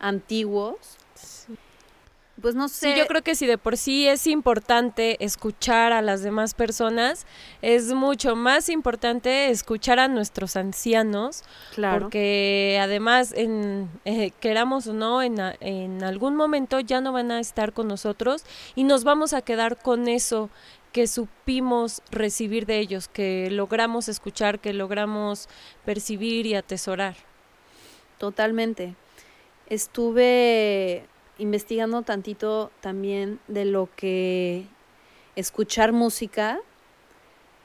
antiguos. 0.00 0.76
Sí. 1.14 1.56
Pues 2.42 2.54
no 2.54 2.68
sé. 2.68 2.92
Sí, 2.92 2.98
yo 2.98 3.06
creo 3.06 3.22
que 3.22 3.34
si 3.34 3.46
de 3.46 3.56
por 3.56 3.78
sí 3.78 4.06
es 4.06 4.26
importante 4.26 5.24
escuchar 5.24 5.94
a 5.94 6.02
las 6.02 6.22
demás 6.22 6.52
personas, 6.52 7.26
es 7.62 7.94
mucho 7.94 8.36
más 8.36 8.68
importante 8.68 9.48
escuchar 9.48 9.98
a 9.98 10.06
nuestros 10.08 10.56
ancianos, 10.56 11.42
claro. 11.74 12.00
porque 12.00 12.78
además, 12.82 13.32
en, 13.32 13.88
eh, 14.04 14.32
queramos 14.40 14.88
o 14.88 14.92
no, 14.92 15.22
en, 15.22 15.36
en 15.60 16.02
algún 16.02 16.36
momento 16.36 16.80
ya 16.80 17.00
no 17.00 17.12
van 17.12 17.30
a 17.30 17.40
estar 17.40 17.72
con 17.72 17.88
nosotros 17.88 18.44
y 18.74 18.84
nos 18.84 19.04
vamos 19.04 19.32
a 19.32 19.40
quedar 19.40 19.78
con 19.78 20.08
eso 20.08 20.50
que 20.94 21.08
supimos 21.08 22.02
recibir 22.12 22.66
de 22.66 22.78
ellos, 22.78 23.08
que 23.08 23.50
logramos 23.50 24.08
escuchar, 24.08 24.60
que 24.60 24.72
logramos 24.72 25.48
percibir 25.84 26.46
y 26.46 26.54
atesorar. 26.54 27.16
Totalmente. 28.18 28.94
Estuve 29.66 31.04
investigando 31.38 32.02
tantito 32.02 32.70
también 32.80 33.40
de 33.48 33.64
lo 33.64 33.88
que 33.96 34.66
escuchar 35.34 35.90
música 35.90 36.60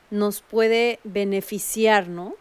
nos 0.09 0.41
puede 0.41 0.99
beneficiar, 1.03 2.07
¿no? 2.07 2.33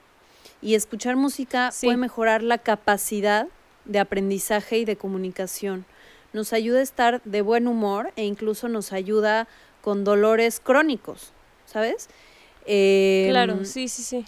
Y 0.62 0.74
escuchar 0.74 1.16
música 1.16 1.70
Sí. 1.70 1.86
puede 1.86 1.98
mejorar 1.98 2.42
la 2.42 2.56
capacidad 2.56 3.46
de 3.84 3.98
aprendizaje 3.98 4.78
y 4.78 4.84
de 4.86 4.96
comunicación. 4.96 5.84
Nos 6.32 6.54
ayuda 6.54 6.78
a 6.78 6.82
estar 6.82 7.20
de 7.24 7.42
buen 7.42 7.68
humor 7.68 8.10
e 8.16 8.24
incluso 8.24 8.68
nos 8.68 8.94
ayuda 8.94 9.48
con 9.88 10.04
dolores 10.04 10.60
crónicos, 10.60 11.32
¿sabes? 11.64 12.10
Em, 12.66 13.30
claro, 13.30 13.64
sí, 13.64 13.88
sí, 13.88 14.02
sí. 14.02 14.26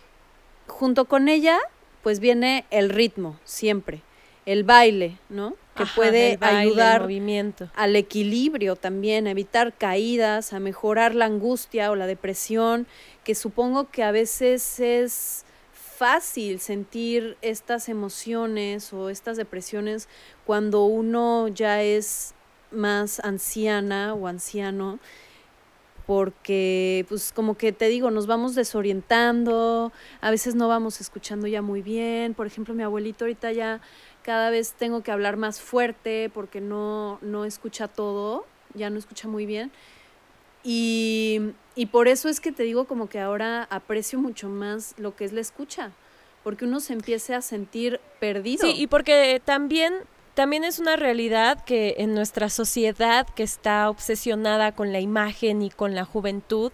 junto 0.66 1.04
con 1.04 1.28
ella, 1.28 1.58
pues 2.02 2.18
viene 2.18 2.64
el 2.70 2.88
ritmo, 2.88 3.38
siempre. 3.44 4.00
El 4.46 4.64
baile, 4.64 5.18
¿no? 5.28 5.56
Que 5.76 5.82
Ajá, 5.82 5.92
puede 5.94 6.38
baile, 6.38 6.60
ayudar 6.60 7.02
movimiento. 7.02 7.68
al 7.74 7.94
equilibrio 7.94 8.74
también, 8.74 9.26
a 9.26 9.32
evitar 9.32 9.74
caídas, 9.76 10.54
a 10.54 10.60
mejorar 10.60 11.14
la 11.14 11.26
angustia 11.26 11.90
o 11.90 11.94
la 11.94 12.06
depresión, 12.06 12.86
que 13.22 13.34
supongo 13.34 13.90
que 13.90 14.02
a 14.02 14.12
veces 14.12 14.80
es 14.80 15.44
fácil 15.74 16.58
sentir 16.60 17.36
estas 17.42 17.90
emociones 17.90 18.94
o 18.94 19.10
estas 19.10 19.36
depresiones 19.36 20.08
cuando 20.46 20.84
uno 20.86 21.48
ya 21.48 21.82
es 21.82 22.32
más 22.70 23.20
anciana 23.20 24.14
o 24.14 24.26
anciano 24.26 24.98
porque 26.10 27.06
pues 27.08 27.32
como 27.32 27.56
que 27.56 27.70
te 27.70 27.86
digo, 27.86 28.10
nos 28.10 28.26
vamos 28.26 28.56
desorientando, 28.56 29.92
a 30.20 30.32
veces 30.32 30.56
no 30.56 30.66
vamos 30.66 31.00
escuchando 31.00 31.46
ya 31.46 31.62
muy 31.62 31.82
bien, 31.82 32.34
por 32.34 32.48
ejemplo, 32.48 32.74
mi 32.74 32.82
abuelito 32.82 33.26
ahorita 33.26 33.52
ya 33.52 33.80
cada 34.24 34.50
vez 34.50 34.72
tengo 34.72 35.04
que 35.04 35.12
hablar 35.12 35.36
más 35.36 35.60
fuerte 35.60 36.28
porque 36.34 36.60
no, 36.60 37.20
no 37.22 37.44
escucha 37.44 37.86
todo, 37.86 38.44
ya 38.74 38.90
no 38.90 38.98
escucha 38.98 39.28
muy 39.28 39.46
bien. 39.46 39.70
Y, 40.64 41.52
y 41.76 41.86
por 41.86 42.08
eso 42.08 42.28
es 42.28 42.40
que 42.40 42.50
te 42.50 42.64
digo 42.64 42.86
como 42.86 43.08
que 43.08 43.20
ahora 43.20 43.62
aprecio 43.70 44.18
mucho 44.18 44.48
más 44.48 44.96
lo 44.98 45.14
que 45.14 45.24
es 45.24 45.32
la 45.32 45.40
escucha, 45.40 45.92
porque 46.42 46.64
uno 46.64 46.80
se 46.80 46.92
empiece 46.92 47.36
a 47.36 47.40
sentir 47.40 48.00
perdido. 48.18 48.66
Sí, 48.66 48.74
y 48.76 48.88
porque 48.88 49.40
también, 49.44 49.94
también 50.34 50.64
es 50.64 50.78
una 50.78 50.96
realidad 50.96 51.64
que 51.64 51.96
en 51.98 52.14
nuestra 52.14 52.48
sociedad 52.48 53.26
que 53.34 53.42
está 53.42 53.90
obsesionada 53.90 54.72
con 54.72 54.92
la 54.92 55.00
imagen 55.00 55.62
y 55.62 55.70
con 55.70 55.94
la 55.94 56.04
juventud, 56.04 56.72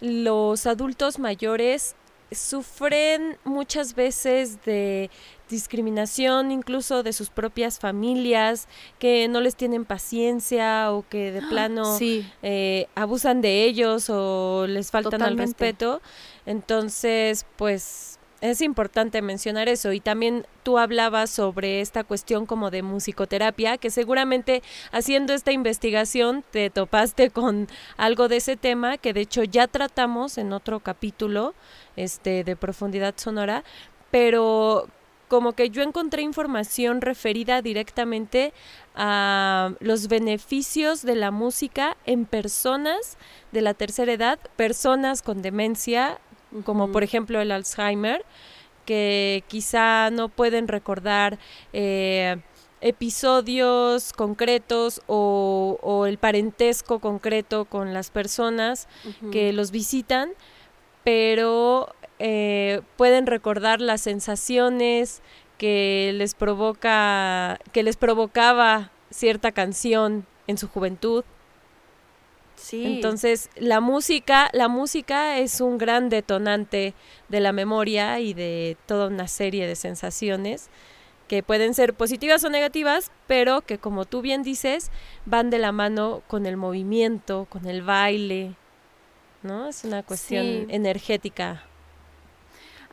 los 0.00 0.66
adultos 0.66 1.18
mayores 1.18 1.94
sufren 2.32 3.38
muchas 3.44 3.94
veces 3.94 4.64
de 4.64 5.10
discriminación 5.48 6.50
incluso 6.50 7.02
de 7.02 7.12
sus 7.12 7.30
propias 7.30 7.78
familias, 7.78 8.66
que 8.98 9.28
no 9.28 9.40
les 9.40 9.54
tienen 9.54 9.84
paciencia 9.84 10.92
o 10.92 11.04
que 11.08 11.30
de 11.30 11.42
plano 11.42 11.96
Sí, 11.96 12.26
eh, 12.42 12.88
abusan 12.94 13.40
de 13.40 13.64
ellos 13.64 14.10
o 14.10 14.66
les 14.66 14.90
faltan 14.90 15.22
al 15.22 15.38
respeto. 15.38 16.02
Entonces, 16.46 17.46
pues 17.56 18.18
es 18.50 18.60
importante 18.60 19.22
mencionar 19.22 19.68
eso. 19.68 19.92
Y 19.92 20.00
también 20.00 20.46
tú 20.62 20.78
hablabas 20.78 21.30
sobre 21.30 21.80
esta 21.80 22.04
cuestión 22.04 22.46
como 22.46 22.70
de 22.70 22.82
musicoterapia, 22.82 23.78
que 23.78 23.90
seguramente 23.90 24.62
haciendo 24.92 25.32
esta 25.32 25.52
investigación 25.52 26.44
te 26.50 26.70
topaste 26.70 27.30
con 27.30 27.68
algo 27.96 28.28
de 28.28 28.36
ese 28.36 28.56
tema, 28.56 28.98
que 28.98 29.12
de 29.12 29.22
hecho 29.22 29.44
ya 29.44 29.66
tratamos 29.66 30.38
en 30.38 30.52
otro 30.52 30.80
capítulo 30.80 31.54
este, 31.96 32.44
de 32.44 32.56
profundidad 32.56 33.14
sonora, 33.16 33.64
pero 34.10 34.88
como 35.28 35.52
que 35.52 35.70
yo 35.70 35.82
encontré 35.82 36.22
información 36.22 37.00
referida 37.00 37.60
directamente 37.62 38.52
a 38.94 39.72
los 39.80 40.08
beneficios 40.08 41.02
de 41.02 41.16
la 41.16 41.30
música 41.30 41.96
en 42.06 42.26
personas 42.26 43.18
de 43.52 43.60
la 43.60 43.74
tercera 43.74 44.12
edad, 44.12 44.38
personas 44.56 45.22
con 45.22 45.42
demencia, 45.42 46.20
como 46.64 46.92
por 46.92 47.02
ejemplo 47.02 47.40
el 47.40 47.52
Alzheimer, 47.52 48.24
que 48.84 49.44
quizá 49.48 50.10
no 50.10 50.28
pueden 50.28 50.68
recordar 50.68 51.38
eh, 51.72 52.36
episodios 52.80 54.12
concretos 54.12 55.02
o, 55.06 55.78
o 55.82 56.06
el 56.06 56.18
parentesco 56.18 57.00
concreto 57.00 57.64
con 57.64 57.94
las 57.94 58.10
personas 58.10 58.88
que 59.32 59.52
los 59.52 59.70
visitan, 59.70 60.30
pero 61.04 61.94
eh, 62.18 62.80
pueden 62.96 63.26
recordar 63.26 63.80
las 63.80 64.00
sensaciones 64.02 65.22
que 65.58 66.12
les 66.14 66.34
provoca, 66.34 67.58
que 67.72 67.82
les 67.82 67.96
provocaba 67.96 68.90
cierta 69.10 69.52
canción 69.52 70.26
en 70.46 70.58
su 70.58 70.68
juventud. 70.68 71.24
Sí. 72.56 72.84
Entonces, 72.86 73.50
la 73.56 73.80
música, 73.80 74.48
la 74.52 74.68
música 74.68 75.38
es 75.38 75.60
un 75.60 75.78
gran 75.78 76.08
detonante 76.08 76.94
de 77.28 77.40
la 77.40 77.52
memoria 77.52 78.18
y 78.20 78.34
de 78.34 78.76
toda 78.86 79.08
una 79.08 79.28
serie 79.28 79.66
de 79.66 79.76
sensaciones 79.76 80.68
que 81.28 81.42
pueden 81.42 81.74
ser 81.74 81.92
positivas 81.94 82.44
o 82.44 82.50
negativas, 82.50 83.10
pero 83.26 83.60
que 83.60 83.78
como 83.78 84.04
tú 84.04 84.20
bien 84.22 84.42
dices, 84.42 84.90
van 85.24 85.50
de 85.50 85.58
la 85.58 85.72
mano 85.72 86.22
con 86.28 86.46
el 86.46 86.56
movimiento, 86.56 87.46
con 87.50 87.66
el 87.66 87.82
baile, 87.82 88.54
¿no? 89.42 89.66
Es 89.68 89.84
una 89.84 90.02
cuestión 90.02 90.44
Sí. 90.44 90.66
energética. 90.68 91.64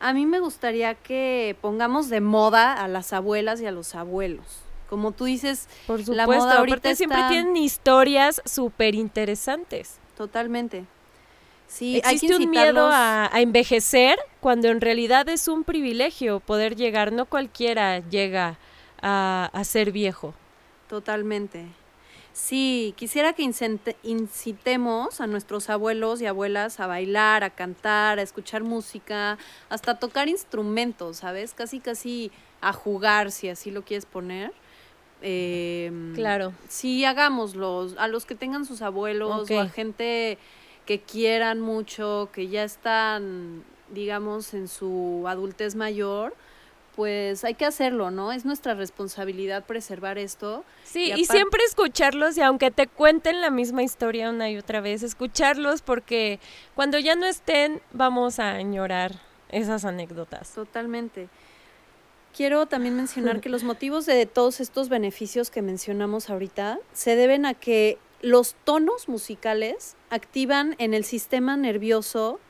A 0.00 0.12
mí 0.12 0.26
me 0.26 0.40
gustaría 0.40 0.94
que 0.94 1.56
pongamos 1.60 2.08
de 2.10 2.20
moda 2.20 2.72
a 2.74 2.88
las 2.88 3.12
abuelas 3.12 3.60
y 3.60 3.66
a 3.66 3.70
los 3.72 3.94
abuelos. 3.94 4.63
Como 4.88 5.12
tú 5.12 5.24
dices, 5.24 5.68
Por 5.86 6.00
supuesto, 6.00 6.14
La 6.14 6.26
moda 6.26 6.58
ahorita 6.58 6.76
aparte 6.78 6.96
siempre 6.96 7.18
está- 7.20 7.28
tienen 7.30 7.56
historias 7.56 8.42
súper 8.44 8.94
interesantes. 8.94 9.98
totalmente. 10.16 10.84
Sí, 11.66 11.96
hay 11.96 12.02
que 12.02 12.26
Existe 12.26 12.36
un 12.36 12.50
miedo 12.50 12.86
a, 12.92 13.34
a 13.34 13.40
envejecer 13.40 14.16
cuando 14.40 14.68
en 14.68 14.80
realidad 14.80 15.28
es 15.28 15.48
un 15.48 15.64
privilegio 15.64 16.38
poder 16.40 16.76
llegar, 16.76 17.10
no 17.12 17.24
cualquiera 17.26 17.98
llega 18.08 18.58
a, 19.02 19.50
a 19.52 19.64
ser 19.64 19.90
viejo. 19.90 20.34
Totalmente. 20.88 21.66
Sí, 22.32 22.94
quisiera 22.96 23.32
que 23.32 23.42
incitemos 24.02 25.20
a 25.20 25.26
nuestros 25.26 25.70
abuelos 25.70 26.20
y 26.20 26.26
abuelas 26.26 26.80
a 26.80 26.86
bailar, 26.86 27.44
a 27.44 27.50
cantar, 27.50 28.18
a 28.18 28.22
escuchar 28.22 28.62
música, 28.62 29.38
hasta 29.68 29.98
tocar 29.98 30.28
instrumentos, 30.28 31.18
¿sabes? 31.18 31.54
Casi, 31.54 31.80
casi 31.80 32.30
a 32.60 32.72
jugar, 32.72 33.30
si 33.30 33.48
así 33.48 33.70
lo 33.70 33.82
quieres 33.82 34.06
poner. 34.06 34.52
Em, 35.22 36.14
Claro. 36.14 36.52
Sí, 36.68 37.04
hagámoslo. 37.04 37.88
A 37.98 38.08
los 38.08 38.26
que 38.26 38.34
tengan 38.34 38.64
sus 38.64 38.82
abuelos 38.82 39.50
o 39.50 39.60
a 39.60 39.68
gente 39.68 40.38
que 40.86 41.00
quieran 41.00 41.60
mucho, 41.60 42.28
que 42.32 42.48
ya 42.48 42.64
están, 42.64 43.64
digamos, 43.90 44.52
en 44.54 44.68
su 44.68 45.24
adultez 45.26 45.74
mayor, 45.74 46.34
pues 46.94 47.44
hay 47.44 47.54
que 47.54 47.64
hacerlo, 47.64 48.10
¿no? 48.10 48.32
Es 48.32 48.44
nuestra 48.44 48.74
responsabilidad 48.74 49.64
preservar 49.64 50.18
esto. 50.18 50.64
Sí, 50.84 51.12
Y 51.16 51.22
y, 51.22 51.24
siempre 51.24 51.60
escucharlos 51.64 52.36
y 52.36 52.42
aunque 52.42 52.70
te 52.70 52.86
cuenten 52.86 53.40
la 53.40 53.50
misma 53.50 53.82
historia 53.82 54.30
una 54.30 54.50
y 54.50 54.56
otra 54.56 54.80
vez, 54.80 55.02
escucharlos 55.02 55.82
porque 55.82 56.38
cuando 56.74 56.98
ya 56.98 57.16
no 57.16 57.26
estén 57.26 57.80
vamos 57.92 58.38
a 58.38 58.52
añorar 58.52 59.12
esas 59.48 59.84
anécdotas. 59.84 60.52
Totalmente. 60.54 61.28
Quiero 62.36 62.66
también 62.66 62.96
mencionar 62.96 63.40
que 63.40 63.48
los 63.48 63.62
motivos 63.62 64.06
de 64.06 64.26
todos 64.26 64.58
estos 64.58 64.88
beneficios 64.88 65.50
que 65.50 65.62
mencionamos 65.62 66.30
ahorita 66.30 66.80
se 66.92 67.14
deben 67.14 67.46
a 67.46 67.54
que 67.54 67.98
los 68.22 68.56
tonos 68.64 69.08
musicales 69.08 69.94
activan 70.10 70.74
en 70.78 70.94
el 70.94 71.04
sistema 71.04 71.56
nervioso 71.56 72.40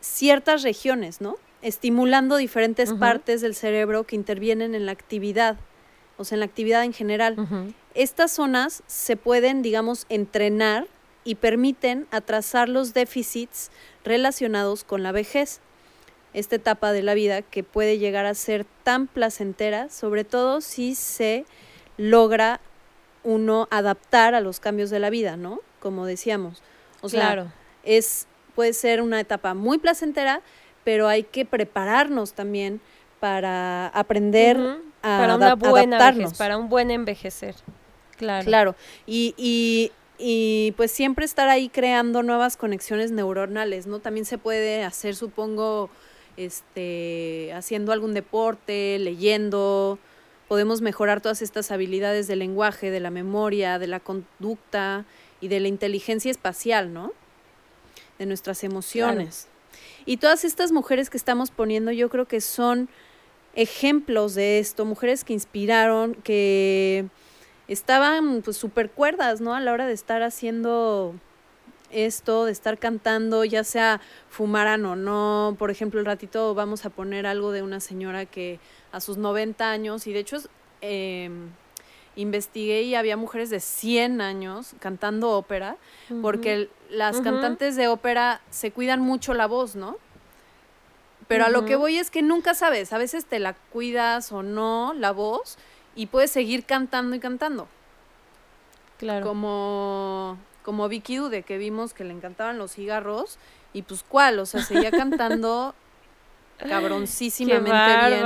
ciertas 0.00 0.64
regiones, 0.64 1.20
¿no? 1.20 1.36
Estimulando 1.60 2.36
diferentes 2.36 2.92
partes 2.94 3.40
del 3.40 3.54
cerebro 3.54 4.04
que 4.04 4.16
intervienen 4.16 4.74
en 4.74 4.86
la 4.86 4.92
actividad, 4.92 5.56
o 6.16 6.24
sea, 6.24 6.34
en 6.34 6.40
la 6.40 6.46
actividad 6.46 6.82
en 6.82 6.92
general. 6.92 7.36
Estas 7.94 8.32
zonas 8.32 8.82
se 8.88 9.16
pueden, 9.16 9.62
digamos, 9.62 10.06
entrenar 10.08 10.88
y 11.22 11.36
permiten 11.36 12.08
atrasar 12.10 12.68
los 12.68 12.92
déficits 12.92 13.70
relacionados 14.02 14.82
con 14.82 15.04
la 15.04 15.12
vejez. 15.12 15.60
Esta 16.34 16.56
etapa 16.56 16.92
de 16.92 17.02
la 17.02 17.14
vida 17.14 17.42
que 17.42 17.62
puede 17.62 17.98
llegar 17.98 18.26
a 18.26 18.34
ser 18.34 18.64
tan 18.84 19.06
placentera, 19.06 19.90
sobre 19.90 20.24
todo 20.24 20.60
si 20.60 20.94
se 20.94 21.44
logra 21.96 22.60
uno 23.24 23.68
adaptar 23.70 24.34
a 24.34 24.40
los 24.40 24.60
cambios 24.60 24.90
de 24.90 24.98
la 24.98 25.10
vida, 25.10 25.36
¿no? 25.36 25.60
Como 25.80 26.06
decíamos. 26.06 26.62
O 27.00 27.08
sea, 27.08 27.20
claro. 27.20 27.52
es 27.84 28.26
puede 28.54 28.72
ser 28.72 29.00
una 29.02 29.20
etapa 29.20 29.54
muy 29.54 29.78
placentera, 29.78 30.40
pero 30.84 31.08
hay 31.08 31.22
que 31.22 31.44
prepararnos 31.44 32.32
también 32.32 32.80
para 33.20 33.88
aprender 33.88 34.58
a 34.58 34.78
para 35.02 35.36
una 35.36 35.54
buena 35.54 35.96
adaptarnos. 35.96 36.24
vejez, 36.24 36.38
para 36.38 36.58
un 36.58 36.68
buen 36.68 36.90
envejecer. 36.90 37.54
Claro. 38.16 38.44
Claro, 38.44 38.74
y, 39.06 39.34
y, 39.36 39.90
y 40.18 40.72
pues 40.76 40.92
siempre 40.92 41.24
estar 41.24 41.48
ahí 41.48 41.68
creando 41.68 42.22
nuevas 42.22 42.56
conexiones 42.56 43.10
neuronales, 43.10 43.86
¿no? 43.86 43.98
También 43.98 44.26
se 44.26 44.38
puede 44.38 44.84
hacer, 44.84 45.16
supongo, 45.16 45.90
este, 46.36 47.52
haciendo 47.54 47.92
algún 47.92 48.14
deporte, 48.14 48.98
leyendo, 48.98 49.98
podemos 50.48 50.80
mejorar 50.80 51.20
todas 51.20 51.42
estas 51.42 51.70
habilidades 51.70 52.26
del 52.26 52.40
lenguaje, 52.40 52.90
de 52.90 53.00
la 53.00 53.10
memoria, 53.10 53.78
de 53.78 53.86
la 53.86 54.00
conducta 54.00 55.04
y 55.40 55.48
de 55.48 55.60
la 55.60 55.68
inteligencia 55.68 56.30
espacial, 56.30 56.92
¿no? 56.92 57.12
De 58.18 58.26
nuestras 58.26 58.64
emociones. 58.64 59.48
Y 60.04 60.18
todas 60.18 60.44
estas 60.44 60.72
mujeres 60.72 61.10
que 61.10 61.16
estamos 61.16 61.50
poniendo, 61.50 61.92
yo 61.92 62.08
creo 62.08 62.26
que 62.26 62.40
son 62.40 62.88
ejemplos 63.54 64.34
de 64.34 64.58
esto, 64.58 64.84
mujeres 64.84 65.24
que 65.24 65.32
inspiraron, 65.32 66.14
que 66.14 67.06
estaban 67.68 68.42
pues 68.42 68.56
súper 68.56 68.90
cuerdas, 68.90 69.40
¿no? 69.40 69.54
A 69.54 69.60
la 69.60 69.72
hora 69.72 69.86
de 69.86 69.92
estar 69.92 70.22
haciendo 70.22 71.14
esto, 71.92 72.44
de 72.44 72.52
estar 72.52 72.78
cantando, 72.78 73.44
ya 73.44 73.64
sea 73.64 74.00
fumaran 74.28 74.84
o 74.86 74.96
no. 74.96 75.56
Por 75.58 75.70
ejemplo, 75.70 76.00
el 76.00 76.06
ratito 76.06 76.54
vamos 76.54 76.84
a 76.84 76.90
poner 76.90 77.26
algo 77.26 77.52
de 77.52 77.62
una 77.62 77.80
señora 77.80 78.26
que 78.26 78.58
a 78.92 79.00
sus 79.00 79.16
90 79.16 79.70
años, 79.70 80.06
y 80.06 80.12
de 80.12 80.18
hecho 80.18 80.38
eh, 80.80 81.30
investigué 82.16 82.82
y 82.82 82.94
había 82.94 83.16
mujeres 83.16 83.50
de 83.50 83.60
100 83.60 84.20
años 84.20 84.74
cantando 84.80 85.30
ópera, 85.30 85.76
porque 86.20 86.68
las 86.90 87.20
cantantes 87.20 87.76
de 87.76 87.88
ópera 87.88 88.40
se 88.50 88.70
cuidan 88.70 89.00
mucho 89.00 89.34
la 89.34 89.46
voz, 89.46 89.76
¿no? 89.76 89.96
Pero 91.28 91.46
a 91.46 91.48
lo 91.48 91.64
que 91.64 91.76
voy 91.76 91.96
es 91.96 92.10
que 92.10 92.20
nunca 92.20 92.52
sabes, 92.52 92.92
a 92.92 92.98
veces 92.98 93.24
te 93.24 93.38
la 93.38 93.54
cuidas 93.54 94.32
o 94.32 94.42
no 94.42 94.92
la 94.94 95.12
voz 95.12 95.56
y 95.94 96.06
puedes 96.06 96.30
seguir 96.30 96.64
cantando 96.64 97.16
y 97.16 97.20
cantando. 97.20 97.68
Claro. 98.98 99.26
Como, 99.26 100.36
como 100.64 100.88
Vicky 100.88 101.16
Dude, 101.16 101.42
que 101.42 101.58
vimos 101.58 101.92
que 101.94 102.04
le 102.04 102.12
encantaban 102.12 102.58
los 102.58 102.72
cigarros 102.72 103.38
y 103.72 103.82
pues 103.82 104.04
cuál, 104.06 104.38
o 104.38 104.46
sea, 104.46 104.62
seguía 104.62 104.90
cantando 104.90 105.74
cabroncísimamente 106.68 107.70
bien 107.70 108.24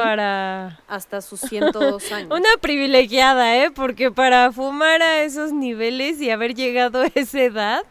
hasta 0.89 1.21
sus 1.23 1.41
102 1.41 2.13
años. 2.13 2.31
Una 2.31 2.49
privilegiada, 2.61 3.57
¿eh? 3.57 3.71
Porque 3.71 4.11
para 4.11 4.53
fumar 4.53 5.03
a 5.03 5.23
esos 5.23 5.53
niveles 5.53 6.21
y 6.21 6.31
haber 6.31 6.55
llegado 6.55 7.03
a 7.03 7.07
esa 7.15 7.41
edad, 7.41 7.83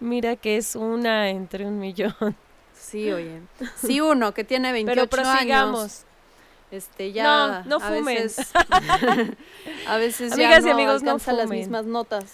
mira 0.00 0.36
que 0.36 0.56
es 0.56 0.74
una 0.76 1.30
entre 1.30 1.66
un 1.66 1.78
millón. 1.78 2.14
Sí, 2.74 3.12
oye. 3.12 3.40
Sí, 3.76 4.00
uno 4.00 4.32
que 4.34 4.44
tiene 4.44 4.72
28 4.72 5.08
Pero 5.08 5.28
años. 5.28 6.02
Este, 6.70 7.12
ya. 7.12 7.24
No, 7.24 7.64
no 7.64 7.76
a 7.76 7.80
fumen. 7.88 8.04
veces- 8.16 8.50
a 9.86 9.96
veces 9.98 10.32
Amigas 10.32 10.64
ya 10.64 10.70
y 10.70 10.72
no 10.72 10.72
amigos, 10.72 11.02
no 11.02 11.10
alcanza 11.12 11.32
las 11.32 11.44
fumen. 11.46 11.58
mismas 11.60 11.84
notas. 11.86 12.24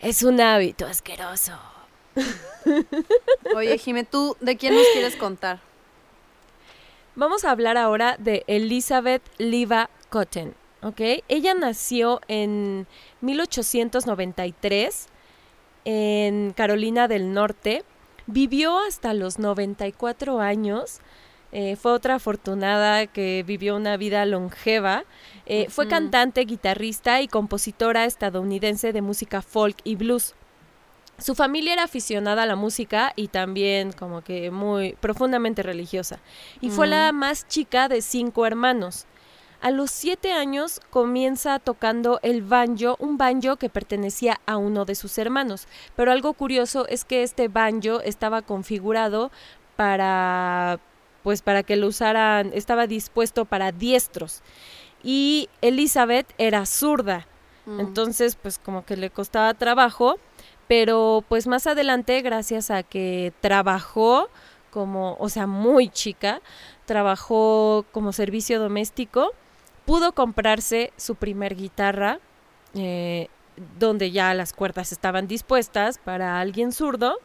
Es 0.00 0.22
un 0.22 0.40
hábito 0.40 0.86
asqueroso. 0.86 1.52
Oye, 3.54 3.78
Jime, 3.78 4.04
¿tú 4.04 4.36
de 4.40 4.56
quién 4.56 4.74
nos 4.74 4.86
quieres 4.92 5.16
contar? 5.16 5.60
Vamos 7.16 7.44
a 7.44 7.50
hablar 7.50 7.76
ahora 7.76 8.16
de 8.18 8.44
Elizabeth 8.46 9.22
Liva 9.38 9.90
Cotton, 10.08 10.54
¿ok? 10.82 11.00
Ella 11.26 11.54
nació 11.54 12.20
en 12.28 12.86
1893 13.22 15.08
en 15.84 16.52
Carolina 16.52 17.08
del 17.08 17.32
Norte, 17.32 17.82
vivió 18.26 18.78
hasta 18.78 19.14
los 19.14 19.40
94 19.40 20.38
años, 20.40 21.00
eh, 21.52 21.76
fue 21.76 21.92
otra 21.92 22.16
afortunada 22.16 23.06
que 23.06 23.42
vivió 23.46 23.76
una 23.76 23.96
vida 23.96 24.24
longeva, 24.26 25.04
eh, 25.46 25.66
fue 25.70 25.88
cantante, 25.88 26.42
guitarrista 26.42 27.22
y 27.22 27.28
compositora 27.28 28.04
estadounidense 28.04 28.92
de 28.92 29.02
música 29.02 29.40
folk 29.40 29.76
y 29.84 29.96
blues. 29.96 30.34
Su 31.18 31.34
familia 31.34 31.72
era 31.72 31.84
aficionada 31.84 32.44
a 32.44 32.46
la 32.46 32.54
música 32.54 33.12
y 33.16 33.28
también 33.28 33.92
como 33.92 34.20
que 34.20 34.50
muy 34.50 34.92
profundamente 35.00 35.62
religiosa. 35.62 36.20
Y 36.60 36.70
fue 36.70 36.86
la 36.86 37.10
más 37.12 37.48
chica 37.48 37.88
de 37.88 38.02
cinco 38.02 38.46
hermanos. 38.46 39.06
A 39.60 39.72
los 39.72 39.90
siete 39.90 40.30
años 40.30 40.80
comienza 40.90 41.58
tocando 41.58 42.20
el 42.22 42.42
banjo, 42.42 42.94
un 43.00 43.18
banjo 43.18 43.56
que 43.56 43.68
pertenecía 43.68 44.40
a 44.46 44.56
uno 44.56 44.84
de 44.84 44.94
sus 44.94 45.18
hermanos. 45.18 45.66
Pero 45.96 46.12
algo 46.12 46.34
curioso 46.34 46.86
es 46.86 47.04
que 47.04 47.24
este 47.24 47.48
banjo 47.48 48.00
estaba 48.00 48.42
configurado 48.42 49.32
para, 49.74 50.78
pues 51.28 51.42
para 51.42 51.62
que 51.62 51.76
lo 51.76 51.88
usaran, 51.88 52.52
estaba 52.54 52.86
dispuesto 52.86 53.44
para 53.44 53.70
diestros. 53.70 54.40
Y 55.02 55.50
Elizabeth 55.60 56.26
era 56.38 56.64
zurda. 56.64 57.26
Mm. 57.66 57.80
Entonces, 57.80 58.34
pues 58.34 58.58
como 58.58 58.86
que 58.86 58.96
le 58.96 59.10
costaba 59.10 59.52
trabajo, 59.52 60.18
pero 60.68 61.22
pues 61.28 61.46
más 61.46 61.66
adelante, 61.66 62.22
gracias 62.22 62.70
a 62.70 62.82
que 62.82 63.34
trabajó 63.42 64.30
como, 64.70 65.18
o 65.20 65.28
sea, 65.28 65.46
muy 65.46 65.90
chica, 65.90 66.40
trabajó 66.86 67.84
como 67.92 68.14
servicio 68.14 68.58
doméstico, 68.58 69.34
pudo 69.84 70.12
comprarse 70.12 70.94
su 70.96 71.16
primer 71.16 71.56
guitarra, 71.56 72.20
eh, 72.72 73.28
donde 73.78 74.12
ya 74.12 74.32
las 74.32 74.54
cuerdas 74.54 74.92
estaban 74.92 75.28
dispuestas 75.28 75.98
para 75.98 76.40
alguien 76.40 76.72
zurdo. 76.72 77.18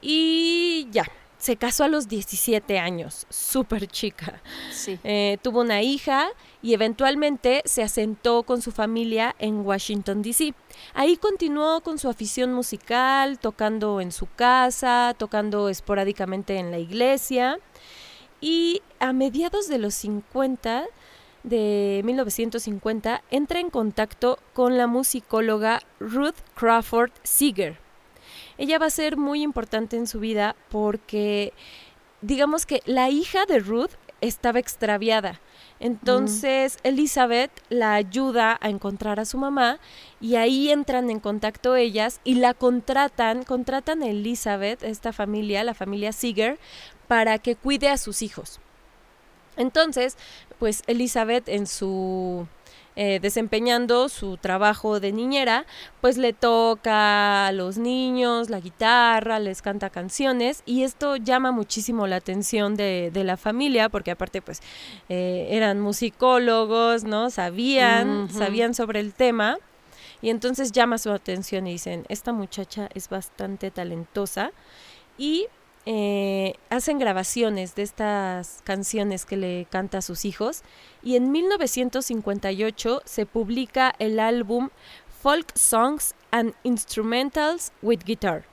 Y 0.00 0.88
ya, 0.90 1.04
se 1.42 1.56
casó 1.56 1.82
a 1.82 1.88
los 1.88 2.06
17 2.06 2.78
años, 2.78 3.26
súper 3.28 3.88
chica. 3.88 4.40
Sí. 4.70 4.96
Eh, 5.02 5.38
tuvo 5.42 5.62
una 5.62 5.82
hija 5.82 6.28
y 6.62 6.72
eventualmente 6.72 7.62
se 7.64 7.82
asentó 7.82 8.44
con 8.44 8.62
su 8.62 8.70
familia 8.70 9.34
en 9.40 9.66
Washington, 9.66 10.22
D.C. 10.22 10.54
Ahí 10.94 11.16
continuó 11.16 11.80
con 11.80 11.98
su 11.98 12.08
afición 12.08 12.54
musical, 12.54 13.40
tocando 13.40 14.00
en 14.00 14.12
su 14.12 14.28
casa, 14.36 15.16
tocando 15.18 15.68
esporádicamente 15.68 16.58
en 16.58 16.70
la 16.70 16.78
iglesia. 16.78 17.58
Y 18.40 18.80
a 19.00 19.12
mediados 19.12 19.66
de 19.66 19.78
los 19.78 19.94
50, 19.94 20.84
de 21.42 22.02
1950, 22.04 23.20
entra 23.32 23.58
en 23.58 23.70
contacto 23.70 24.38
con 24.52 24.78
la 24.78 24.86
musicóloga 24.86 25.80
Ruth 25.98 26.38
Crawford 26.54 27.10
Seeger 27.24 27.81
ella 28.62 28.78
va 28.78 28.86
a 28.86 28.90
ser 28.90 29.16
muy 29.16 29.42
importante 29.42 29.96
en 29.96 30.06
su 30.06 30.20
vida 30.20 30.54
porque 30.70 31.52
digamos 32.20 32.64
que 32.64 32.80
la 32.86 33.10
hija 33.10 33.44
de 33.44 33.58
Ruth 33.58 33.90
estaba 34.20 34.60
extraviada. 34.60 35.40
Entonces 35.80 36.78
Elizabeth 36.84 37.50
la 37.70 37.94
ayuda 37.94 38.56
a 38.60 38.68
encontrar 38.68 39.18
a 39.18 39.24
su 39.24 39.36
mamá 39.36 39.80
y 40.20 40.36
ahí 40.36 40.70
entran 40.70 41.10
en 41.10 41.18
contacto 41.18 41.74
ellas 41.74 42.20
y 42.22 42.36
la 42.36 42.54
contratan, 42.54 43.42
contratan 43.42 44.04
a 44.04 44.06
Elizabeth, 44.06 44.84
esta 44.84 45.12
familia, 45.12 45.64
la 45.64 45.74
familia 45.74 46.12
Seeger, 46.12 46.60
para 47.08 47.38
que 47.38 47.56
cuide 47.56 47.88
a 47.88 47.96
sus 47.96 48.22
hijos. 48.22 48.60
Entonces, 49.56 50.16
pues 50.60 50.84
Elizabeth 50.86 51.48
en 51.48 51.66
su 51.66 52.46
eh, 52.94 53.20
desempeñando 53.20 54.08
su 54.08 54.36
trabajo 54.36 55.00
de 55.00 55.12
niñera, 55.12 55.64
pues 56.00 56.18
le 56.18 56.32
toca 56.32 57.46
a 57.46 57.52
los 57.52 57.78
niños 57.78 58.50
la 58.50 58.60
guitarra, 58.60 59.38
les 59.38 59.62
canta 59.62 59.88
canciones 59.88 60.62
y 60.66 60.82
esto 60.82 61.16
llama 61.16 61.52
muchísimo 61.52 62.06
la 62.06 62.16
atención 62.16 62.76
de, 62.76 63.10
la 63.14 63.36
familia 63.36 63.88
porque 63.88 64.10
aparte 64.10 64.42
pues 64.42 64.60
eh, 65.08 65.48
eran 65.50 65.80
musicólogos, 65.80 67.04
¿no? 67.04 67.30
Sabían, 67.30 68.28
sabían 68.30 68.74
sobre 68.74 69.00
el 69.00 69.14
tema 69.14 69.58
y 70.20 70.30
entonces 70.30 70.72
llama 70.72 70.98
su 70.98 71.10
atención 71.10 71.66
y 71.66 71.72
dicen, 71.72 72.04
esta 72.08 72.32
muchacha 72.32 72.88
es 72.94 73.08
bastante 73.08 73.70
talentosa 73.70 74.52
y 75.16 75.46
eh, 75.84 76.54
hacen 76.70 76.98
grabaciones 76.98 77.74
de 77.74 77.82
estas 77.82 78.60
canciones 78.62 79.24
que 79.24 79.36
le 79.36 79.66
canta 79.68 79.98
a 79.98 80.02
sus 80.02 80.24
hijos 80.24 80.62
y 81.02 81.16
en 81.16 81.32
1958 81.32 83.02
se 83.04 83.26
publica 83.26 83.92
el 83.98 84.20
álbum 84.20 84.70
Folk 85.22 85.56
Songs 85.56 86.14
and 86.30 86.54
Instrumentals 86.62 87.72
with 87.82 88.00
Guitar. 88.04 88.44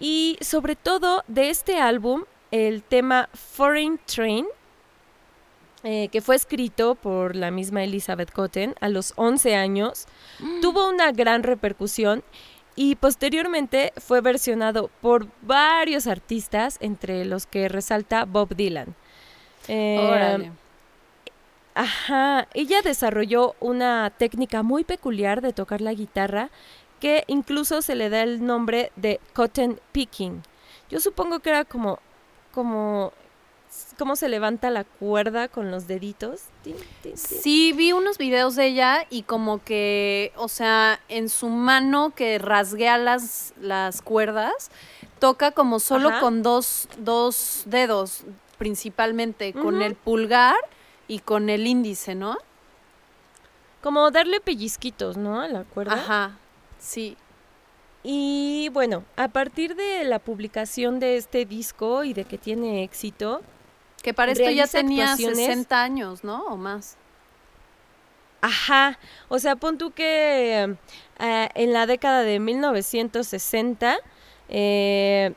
Y 0.00 0.36
sobre 0.40 0.76
todo 0.76 1.22
de 1.28 1.50
este 1.50 1.78
álbum, 1.78 2.24
el 2.50 2.82
tema 2.82 3.28
Foreign 3.34 4.00
Train, 4.06 4.46
eh, 5.84 6.08
que 6.08 6.20
fue 6.20 6.36
escrito 6.36 6.94
por 6.94 7.36
la 7.36 7.50
misma 7.50 7.84
Elizabeth 7.84 8.32
Cotten 8.32 8.74
a 8.80 8.88
los 8.88 9.12
11 9.16 9.54
años, 9.54 10.06
mm. 10.40 10.60
tuvo 10.60 10.88
una 10.88 11.12
gran 11.12 11.42
repercusión 11.42 12.24
y 12.76 12.96
posteriormente 12.96 13.92
fue 13.96 14.20
versionado 14.20 14.90
por 15.00 15.28
varios 15.42 16.06
artistas, 16.06 16.78
entre 16.80 17.24
los 17.24 17.46
que 17.46 17.68
resalta 17.68 18.24
Bob 18.24 18.54
Dylan. 18.54 18.94
Eh, 19.68 20.50
ajá, 21.74 22.48
ella 22.54 22.82
desarrolló 22.82 23.54
una 23.60 24.10
técnica 24.10 24.62
muy 24.62 24.84
peculiar 24.84 25.40
de 25.40 25.52
tocar 25.52 25.80
la 25.80 25.94
guitarra 25.94 26.50
que 27.00 27.24
incluso 27.26 27.82
se 27.82 27.94
le 27.94 28.08
da 28.08 28.22
el 28.22 28.44
nombre 28.44 28.90
de 28.96 29.20
cotton 29.34 29.80
picking. 29.92 30.42
Yo 30.90 31.00
supongo 31.00 31.40
que 31.40 31.50
era 31.50 31.64
como, 31.64 31.98
como 32.52 33.12
cómo 33.98 34.16
se 34.16 34.28
levanta 34.28 34.70
la 34.70 34.84
cuerda 34.84 35.48
con 35.48 35.70
los 35.70 35.86
deditos. 35.86 36.42
Sí, 37.14 37.72
vi 37.72 37.92
unos 37.92 38.18
videos 38.18 38.56
de 38.56 38.66
ella 38.66 39.06
y 39.10 39.22
como 39.22 39.62
que, 39.62 40.32
o 40.36 40.48
sea, 40.48 41.00
en 41.08 41.28
su 41.28 41.48
mano 41.48 42.12
que 42.14 42.38
rasguea 42.38 42.98
las, 42.98 43.54
las 43.60 44.02
cuerdas, 44.02 44.70
toca 45.18 45.52
como 45.52 45.80
solo 45.80 46.10
con 46.20 46.42
dos, 46.42 46.88
dos 46.98 47.62
dedos, 47.66 48.24
principalmente, 48.58 49.52
con 49.52 49.82
el 49.82 49.94
pulgar 49.94 50.56
y 51.08 51.20
con 51.20 51.50
el 51.50 51.66
índice, 51.66 52.14
¿no? 52.14 52.36
Como 53.82 54.10
darle 54.10 54.40
pellizquitos, 54.40 55.16
¿no? 55.16 55.40
A 55.40 55.48
la 55.48 55.64
cuerda. 55.64 55.94
Ajá, 55.94 56.38
sí. 56.78 57.16
Y 58.02 58.68
bueno, 58.72 59.04
a 59.16 59.28
partir 59.28 59.76
de 59.76 60.04
la 60.04 60.18
publicación 60.18 61.00
de 61.00 61.16
este 61.16 61.46
disco 61.46 62.04
y 62.04 62.12
de 62.12 62.24
que 62.24 62.36
tiene 62.36 62.82
éxito, 62.82 63.40
que 64.04 64.12
para 64.12 64.32
esto 64.32 64.50
ya 64.50 64.66
tenía 64.66 65.16
60 65.16 65.82
años, 65.82 66.24
¿no? 66.24 66.44
O 66.44 66.58
más. 66.58 66.98
Ajá, 68.42 68.98
o 69.30 69.38
sea, 69.38 69.56
pon 69.56 69.78
tú 69.78 69.92
que 69.92 70.76
eh, 71.18 71.48
en 71.54 71.72
la 71.72 71.86
década 71.86 72.20
de 72.20 72.38
1960 72.38 73.96
eh, 74.50 75.32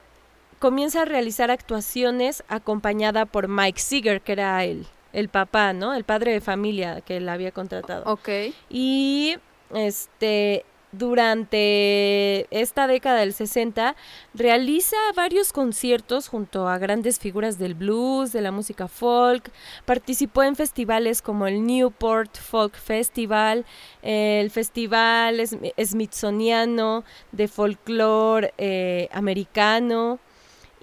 comienza 0.60 1.04
a 1.04 1.06
realizar 1.06 1.50
actuaciones 1.50 2.44
acompañada 2.50 3.26
por 3.26 3.48
Mike 3.48 3.80
Seeger, 3.80 4.20
que 4.20 4.34
era 4.34 4.66
el, 4.66 4.86
el 5.14 5.30
papá, 5.30 5.72
¿no? 5.72 5.94
El 5.94 6.04
padre 6.04 6.34
de 6.34 6.42
familia 6.42 7.00
que 7.00 7.22
la 7.22 7.34
había 7.34 7.54
contratado. 7.54 8.04
Ok. 8.12 8.28
Y 8.70 9.38
este 9.74 10.66
durante 10.98 12.48
esta 12.52 12.88
década 12.88 13.20
del 13.20 13.34
60 13.34 13.96
realiza 14.34 14.98
varios 15.16 15.54
conciertos 15.54 16.28
junto 16.28 16.68
a 16.68 16.78
grandes 16.78 17.20
figuras 17.20 17.58
del 17.58 17.74
blues, 17.74 18.32
de 18.32 18.42
la 18.42 18.52
música 18.52 18.88
folk, 18.88 19.52
participó 19.86 20.44
en 20.44 20.56
festivales 20.56 21.22
como 21.22 21.48
el 21.48 21.66
Newport 21.66 22.38
Folk 22.38 22.76
Festival, 22.76 23.66
el 24.02 24.50
Festival 24.52 25.42
Smithsoniano 25.48 27.04
de 27.32 27.48
Folklore 27.48 28.54
eh, 28.58 29.10
Americano 29.12 30.20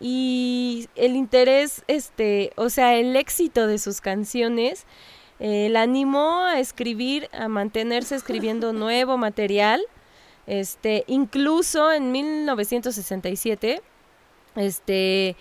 y 0.00 0.88
el 0.96 1.16
interés, 1.16 1.82
este, 1.86 2.52
o 2.56 2.68
sea, 2.68 2.96
el 2.96 3.16
éxito 3.16 3.66
de 3.66 3.78
sus 3.78 4.00
canciones 4.00 4.86
eh, 5.40 5.68
la 5.70 5.82
animó 5.82 6.44
a 6.44 6.60
escribir, 6.60 7.28
a 7.32 7.48
mantenerse 7.48 8.14
escribiendo 8.14 8.72
nuevo 8.72 9.16
material 9.16 9.82
este, 10.46 11.04
incluso 11.06 11.92
en 11.92 12.12
1967, 12.12 13.82
este, 14.56 15.36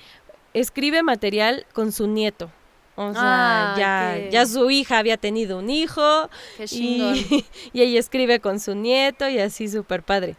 escribe 0.53 1.03
material 1.03 1.65
con 1.73 1.91
su 1.91 2.07
nieto. 2.07 2.49
O 2.95 3.11
sea, 3.11 3.73
ya, 3.75 4.29
ya 4.29 4.45
su 4.45 4.69
hija 4.69 4.99
había 4.99 5.17
tenido 5.17 5.57
un 5.57 5.71
hijo 5.71 6.29
y, 6.69 7.43
y, 7.73 7.81
ella 7.81 7.99
escribe 7.99 8.39
con 8.39 8.59
su 8.59 8.75
nieto 8.75 9.27
y 9.27 9.39
así 9.39 9.67
súper 9.67 10.03
padre. 10.03 10.35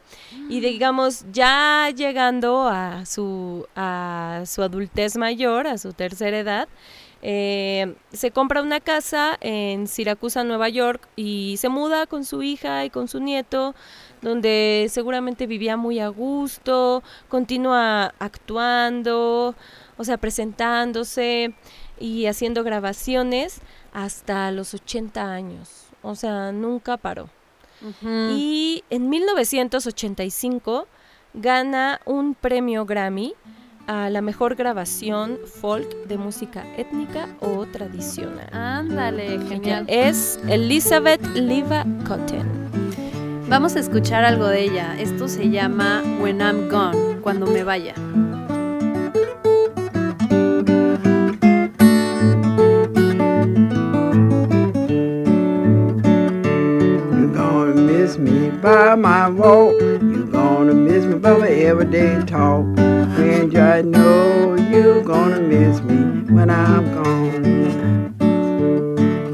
Y 0.49 0.59
mm. 0.59 0.63
digamos, 0.63 1.25
ya 1.33 1.91
llegando 1.95 2.69
a 2.69 3.07
su, 3.07 3.67
a 3.75 4.45
su 4.47 4.63
adultez 4.63 5.17
mayor, 5.17 5.67
a 5.67 5.79
su 5.79 5.95
tercera 5.95 6.39
edad, 6.39 6.69
eh, 7.27 7.95
se 8.13 8.31
compra 8.31 8.61
una 8.61 8.81
casa 8.81 9.39
en 9.41 9.89
Siracusa, 9.89 10.45
Nueva 10.45 10.69
York, 10.69 11.09
y 11.17 11.57
se 11.57 11.71
muda 11.71 12.07
con 12.07 12.27
su 12.27 12.43
hija 12.43 12.85
y 12.85 12.91
con 12.91 13.09
su 13.09 13.19
nieto, 13.19 13.75
donde 14.25 14.87
seguramente 14.91 15.47
vivía 15.47 15.77
muy 15.77 16.01
a 16.01 16.09
gusto, 16.09 17.05
continúa 17.29 18.15
actuando, 18.19 19.55
o 19.97 20.05
sea, 20.05 20.17
presentándose 20.17 21.55
y 22.01 22.27
haciendo 22.27 22.65
grabaciones 22.65 23.61
hasta 23.93 24.51
los 24.51 24.75
80 24.75 25.23
años. 25.33 25.85
O 26.03 26.17
sea, 26.17 26.51
nunca 26.51 26.97
paró. 26.97 27.29
Y 28.03 28.83
en 28.89 29.11
1985 29.11 30.89
gana 31.35 32.01
un 32.07 32.35
premio 32.35 32.87
Grammy 32.87 33.35
a 33.87 34.09
la 34.09 34.23
mejor 34.23 34.55
grabación 34.55 35.39
folk 35.61 36.07
de 36.07 36.17
música 36.17 36.65
étnica 36.79 37.29
o 37.41 37.67
tradicional. 37.67 38.49
Ándale, 38.53 39.39
genial. 39.49 39.85
Es 39.87 40.41
Elizabeth 40.49 41.23
Liva 41.35 41.85
Cotton. 42.09 42.84
Vamos 43.49 43.77
a 43.77 43.81
escuchar 43.81 44.25
algo 44.25 44.47
de 44.49 44.65
ella. 44.65 44.97
Esto 44.99 45.29
se 45.29 45.51
llama 45.51 46.03
When 46.21 46.41
I'm 46.41 46.69
Gone, 46.69 47.21
cuando 47.23 47.47
me 47.47 47.63
vaya. 47.63 47.95
me 58.19 58.51
by 58.51 58.95
my 58.95 59.29
walk. 59.29 59.75
You're 59.81 60.27
gonna 60.27 60.73
miss 60.75 61.05
me 61.05 61.19
by 61.19 61.37
my 61.37 61.49
everyday 61.49 62.25
talk. 62.25 62.65
And 62.79 63.57
I 63.57 63.83
know 63.83 64.55
you're 64.55 65.03
gonna 65.03 65.41
miss 65.41 65.81
me 65.83 66.33
when 66.33 66.51
I'm 66.51 66.85
gone. 66.95 67.45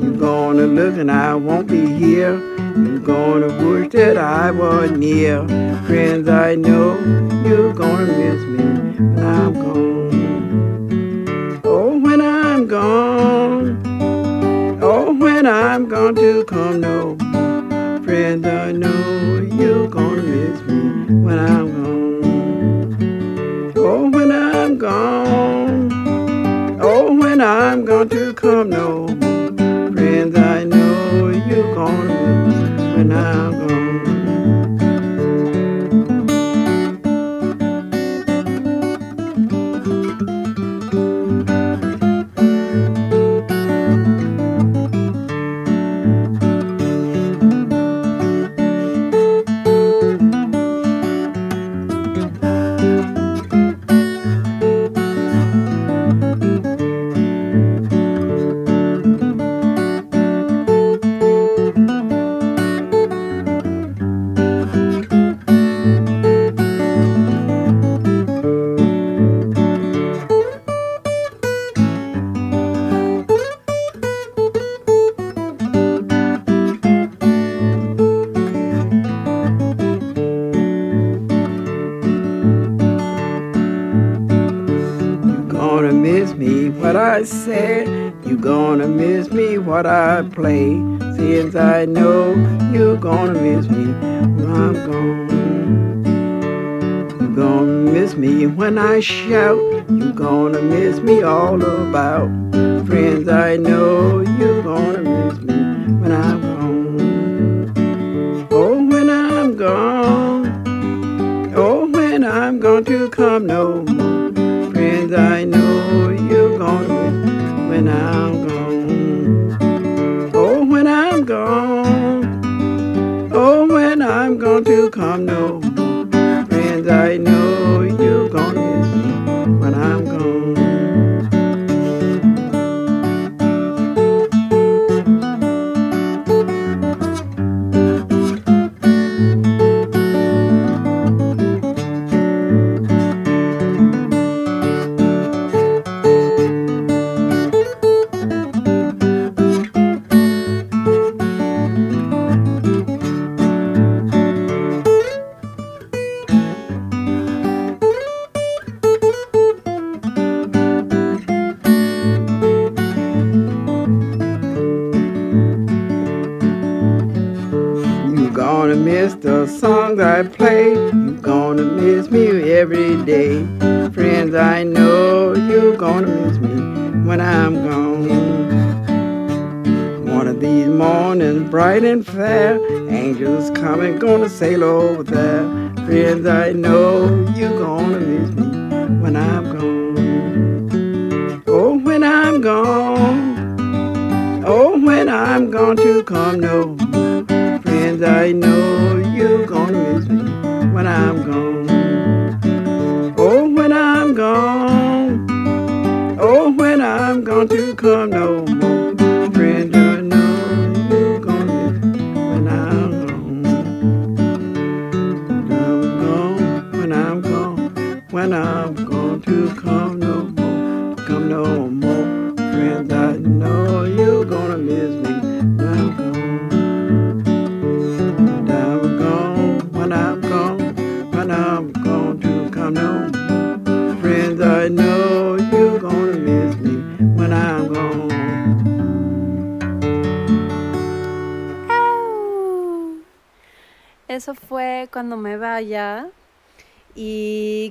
You're 0.03 0.19
gonna 0.19 0.67
look 0.67 0.97
and 0.97 1.11
I 1.11 1.35
won't 1.35 1.69
be 1.69 1.87
here. 1.87 2.60
You're 2.77 3.01
gonna 3.01 3.49
wish 3.65 3.91
that 3.93 4.17
I 4.17 4.51
was 4.51 4.91
near. 4.91 5.47
Friends, 5.87 6.29
I 6.29 6.55
know 6.55 6.99
you're 7.45 7.73
gonna 7.73 8.07
miss 8.07 8.43
me 8.45 8.65
when 9.15 9.25
I'm 9.25 9.55
gone. 9.55 11.61
Oh, 11.65 11.99
when 11.99 12.21
I'm 12.21 12.67
gone. 12.69 13.81
Oh, 14.83 15.13
when 15.15 15.47
I'm 15.47 15.89
gone 15.89 16.15
to 16.17 16.45
come 16.45 16.81
no. 16.81 17.17
Friends, 18.05 18.47
I 18.47 18.73
know 18.73 19.41
you're 19.53 19.89
gonna 19.89 20.23
miss 20.23 20.61
me 20.63 21.15
when 21.25 21.39
I'm 21.39 21.83
gone. 21.83 23.73
Oh, 23.77 24.11
when 24.11 24.31
I'm 24.31 24.77
gone. 24.79 25.91
Oh, 26.81 27.13
when 27.15 27.41
I'm 27.41 27.85
gone 27.85 28.09
to 28.11 28.33
come 28.35 28.71
no 28.71 29.00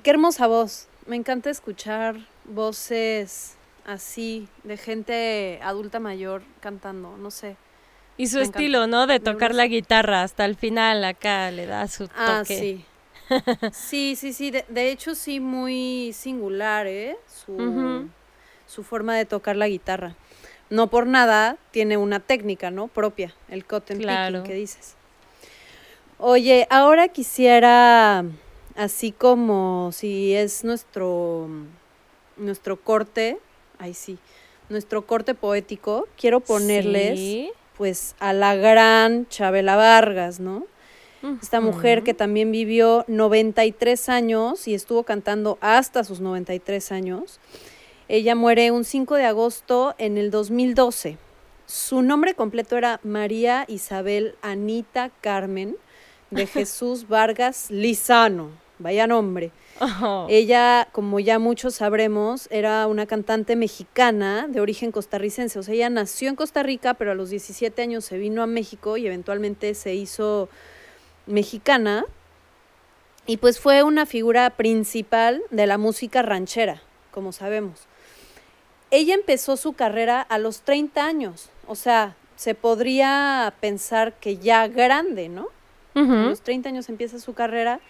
qué 0.09 0.13
hermosa 0.13 0.47
voz. 0.47 0.87
Me 1.05 1.15
encanta 1.15 1.51
escuchar 1.51 2.15
voces 2.45 3.53
así 3.85 4.47
de 4.63 4.75
gente 4.75 5.59
adulta 5.61 5.99
mayor 5.99 6.41
cantando, 6.61 7.15
no 7.17 7.29
sé. 7.29 7.55
Y 8.17 8.25
su 8.25 8.37
Me 8.37 8.41
encanta. 8.45 8.57
estilo, 8.59 8.87
¿no? 8.87 9.05
De 9.05 9.19
tocar 9.19 9.53
la 9.53 9.67
guitarra 9.67 10.23
hasta 10.23 10.45
el 10.45 10.55
final 10.55 11.03
acá 11.03 11.51
le 11.51 11.67
da 11.67 11.87
su 11.87 12.07
toque. 12.07 12.17
Ah, 12.25 12.43
sí. 12.43 12.85
Sí, 13.71 14.15
sí, 14.15 14.33
sí. 14.33 14.49
De, 14.49 14.65
de 14.67 14.89
hecho, 14.89 15.13
sí, 15.13 15.39
muy 15.39 16.11
singular, 16.13 16.87
¿eh? 16.87 17.15
Su, 17.27 18.07
su 18.65 18.83
forma 18.83 19.15
de 19.15 19.25
tocar 19.25 19.55
la 19.57 19.67
guitarra. 19.67 20.15
No 20.71 20.87
por 20.87 21.05
nada 21.05 21.57
tiene 21.69 21.97
una 21.97 22.19
técnica, 22.19 22.71
¿no? 22.71 22.87
Propia, 22.87 23.35
el 23.47 23.63
cotton 23.63 23.99
Claro. 23.99 24.39
picking 24.39 24.47
que 24.51 24.53
dices. 24.59 24.95
Oye, 26.17 26.65
ahora 26.71 27.09
quisiera, 27.09 28.25
así 28.79 29.11
como 29.11 29.91
si 29.91 30.33
es 30.33 30.63
nuestro, 30.63 31.49
nuestro 32.37 32.77
corte, 32.77 33.37
ay 33.77 33.93
sí, 33.93 34.17
nuestro 34.69 35.05
corte 35.05 35.35
poético, 35.35 36.07
quiero 36.17 36.39
ponerles 36.39 37.19
Sí. 37.19 37.51
pues 37.77 38.15
a 38.19 38.31
la 38.31 38.55
gran 38.55 39.27
Chabela 39.27 39.75
Vargas, 39.75 40.39
¿no? 40.39 40.65
Esta 41.41 41.59
mujer 41.59 42.03
que 42.03 42.13
también 42.13 42.49
vivió 42.53 43.03
93 43.09 44.07
años 44.07 44.65
y 44.69 44.73
estuvo 44.73 45.03
cantando 45.03 45.57
hasta 45.59 46.05
sus 46.05 46.21
93 46.21 46.93
años. 46.93 47.41
Ella 48.07 48.35
muere 48.35 48.71
un 48.71 48.85
5 48.85 49.15
de 49.15 49.25
agosto 49.25 49.95
en 49.97 50.17
el 50.17 50.31
2012. 50.31 51.17
Su 51.65 52.01
nombre 52.03 52.35
completo 52.35 52.77
era 52.77 53.01
María 53.03 53.65
Isabel 53.67 54.35
Anita 54.41 55.11
Carmen 55.19 55.75
de 56.31 56.47
Jesús 56.55 57.09
Vargas 57.09 57.69
Lizano. 57.69 58.51
Vaya 58.79 59.07
nombre. 59.07 59.51
Oh. 59.81 60.25
Ella, 60.29 60.87
como 60.93 61.19
ya 61.19 61.37
muchos 61.37 61.75
sabremos, 61.75 62.47
era 62.49 62.87
una 62.87 63.05
cantante 63.05 63.57
mexicana 63.57 64.47
de 64.47 64.61
origen 64.61 64.91
costarricense. 64.91 65.59
O 65.59 65.63
sea, 65.63 65.73
ella 65.73 65.89
nació 65.89 66.29
en 66.29 66.35
Costa 66.35 66.63
Rica, 66.63 66.93
pero 66.93 67.11
a 67.11 67.15
los 67.15 67.29
17 67.29 67.81
años 67.81 68.05
se 68.05 68.17
vino 68.17 68.41
a 68.41 68.47
México 68.47 68.97
y 68.97 69.05
eventualmente 69.05 69.73
se 69.75 69.95
hizo 69.95 70.49
mexicana. 71.27 72.05
Y 73.25 73.37
pues 73.37 73.59
fue 73.59 73.83
una 73.83 74.05
figura 74.05 74.49
principal 74.51 75.41
de 75.51 75.67
la 75.67 75.77
música 75.77 76.21
ranchera, 76.21 76.81
como 77.11 77.33
sabemos. 77.33 77.81
Ella 78.91 79.13
empezó 79.13 79.57
su 79.57 79.73
carrera 79.73 80.21
a 80.21 80.37
los 80.37 80.61
30 80.61 81.05
años. 81.05 81.49
O 81.67 81.75
sea, 81.75 82.15
se 82.37 82.55
podría 82.55 83.53
pensar 83.59 84.13
que 84.13 84.37
ya 84.37 84.67
grande, 84.67 85.27
¿no? 85.27 85.49
A 85.95 86.29
los 86.29 86.41
30 86.41 86.69
años 86.69 86.87
empieza 86.87 87.19
su 87.19 87.33
carrera 87.33 87.81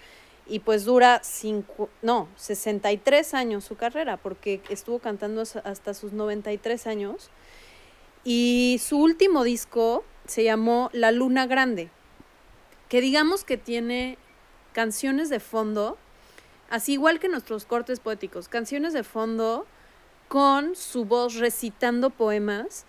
y 0.49 0.59
pues 0.59 0.83
dura 0.85 1.21
cinco, 1.23 1.89
no, 2.01 2.27
63 2.35 3.33
años 3.33 3.63
su 3.63 3.75
carrera, 3.75 4.17
porque 4.17 4.61
estuvo 4.69 4.99
cantando 4.99 5.41
hasta- 5.41 5.93
sus 5.93 6.11
93 6.13 6.87
años. 6.87 7.29
Y 8.23 8.81
su 8.83 8.99
último 8.99 9.43
disco 9.43 10.03
se 10.25 10.43
llamó 10.43 10.89
La 10.91 11.11
Luna 11.11 11.45
Grande, 11.47 11.89
que 12.89 13.01
digamos 13.01 13.43
que 13.43 13.57
tiene 13.57 14.17
canciones 14.73 15.29
de 15.29 15.39
fondo, 15.39 15.97
así 16.69 16.93
igual 16.93 17.19
que 17.19 17.29
nuestros 17.29 17.65
cortes 17.65 17.99
poéticos, 17.99 18.47
canciones 18.49 18.93
de 18.93 19.03
fondo 19.03 19.65
con 20.27 20.75
su 20.75 21.05
voz 21.05 21.35
recitando 21.35 22.09
poemas 22.09 22.85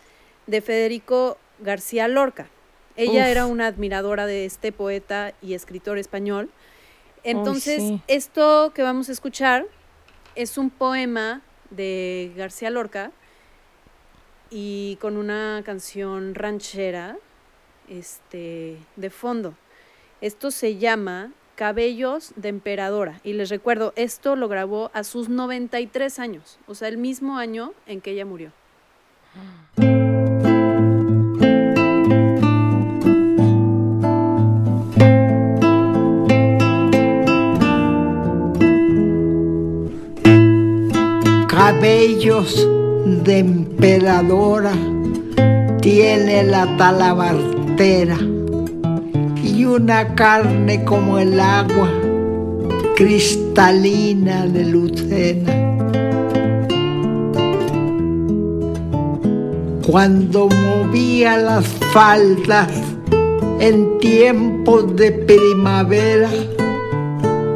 de 0.46 0.60
Federico 0.60 1.38
García 1.60 2.08
Lorca. 2.08 2.48
Ella 2.96 3.22
Uf. 3.22 3.28
era 3.28 3.46
una 3.46 3.66
admiradora 3.68 4.26
de 4.26 4.44
este 4.44 4.72
poeta 4.72 5.32
y 5.40 5.54
escritor 5.54 5.96
español. 5.96 6.50
Entonces, 7.24 7.82
sí. 7.82 8.02
esto 8.06 8.72
que 8.74 8.82
vamos 8.82 9.08
a 9.08 9.12
escuchar 9.12 9.66
es 10.34 10.58
un 10.58 10.70
poema 10.70 11.42
de 11.70 12.32
García 12.36 12.70
Lorca 12.70 13.12
y 14.50 14.98
con 15.00 15.16
una 15.16 15.62
canción 15.64 16.34
ranchera 16.34 17.16
este, 17.88 18.78
de 18.96 19.10
fondo. 19.10 19.54
Esto 20.20 20.50
se 20.50 20.76
llama 20.76 21.32
Cabellos 21.54 22.32
de 22.36 22.48
Emperadora. 22.48 23.20
Y 23.22 23.34
les 23.34 23.48
recuerdo, 23.48 23.92
esto 23.96 24.36
lo 24.36 24.48
grabó 24.48 24.90
a 24.94 25.04
sus 25.04 25.28
93 25.28 26.18
años, 26.18 26.58
o 26.66 26.74
sea, 26.74 26.88
el 26.88 26.96
mismo 26.96 27.38
año 27.38 27.72
en 27.86 28.00
que 28.00 28.12
ella 28.12 28.26
murió. 28.26 28.52
cabellos 41.70 42.68
de 43.24 43.38
emperadora 43.38 44.72
tiene 45.80 46.42
la 46.42 46.76
talabartera 46.76 48.18
y 49.40 49.64
una 49.64 50.16
carne 50.16 50.84
como 50.84 51.20
el 51.20 51.38
agua 51.38 51.88
cristalina 52.96 54.48
de 54.48 54.64
lucena. 54.64 55.52
Cuando 59.86 60.48
movía 60.48 61.36
las 61.36 61.68
faldas 61.92 62.68
en 63.60 63.96
tiempos 64.00 64.96
de 64.96 65.12
primavera, 65.12 66.30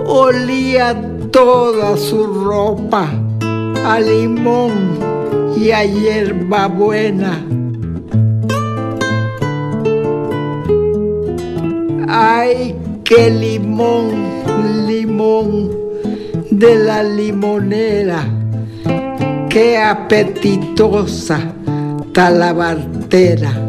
olía 0.06 0.96
toda 1.32 1.96
su 1.96 2.24
ropa 2.44 3.23
a 3.84 4.00
limón 4.00 4.98
y 5.56 5.70
a 5.70 5.84
hierbabuena. 5.84 7.44
Ay, 12.08 12.74
qué 13.04 13.30
limón, 13.30 14.06
limón 14.86 15.70
de 16.50 16.76
la 16.76 17.02
limonera, 17.02 18.24
qué 19.50 19.78
apetitosa 19.78 21.52
talabartera. 22.12 23.63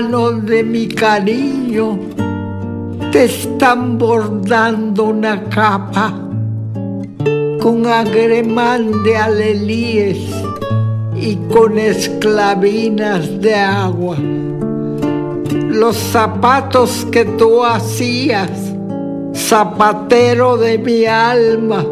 Manos 0.00 0.46
de 0.46 0.62
mi 0.62 0.86
cariño 0.86 1.98
te 3.10 3.24
están 3.24 3.98
bordando 3.98 5.04
una 5.06 5.42
capa 5.48 6.14
con 7.60 7.84
agremán 7.84 9.02
de 9.02 9.16
alelíes 9.16 10.18
y 11.20 11.34
con 11.52 11.78
esclavinas 11.78 13.40
de 13.40 13.54
agua. 13.56 14.16
Los 15.68 15.96
zapatos 15.96 17.04
que 17.10 17.24
tú 17.24 17.64
hacías, 17.64 18.52
zapatero 19.34 20.58
de 20.58 20.78
mi 20.78 21.06
alma, 21.06 21.84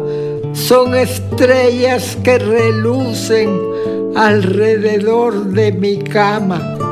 son 0.53 0.95
estrellas 0.95 2.17
que 2.23 2.39
relucen 2.39 3.49
alrededor 4.15 5.47
de 5.47 5.73
mi 5.73 5.97
cama. 5.97 6.86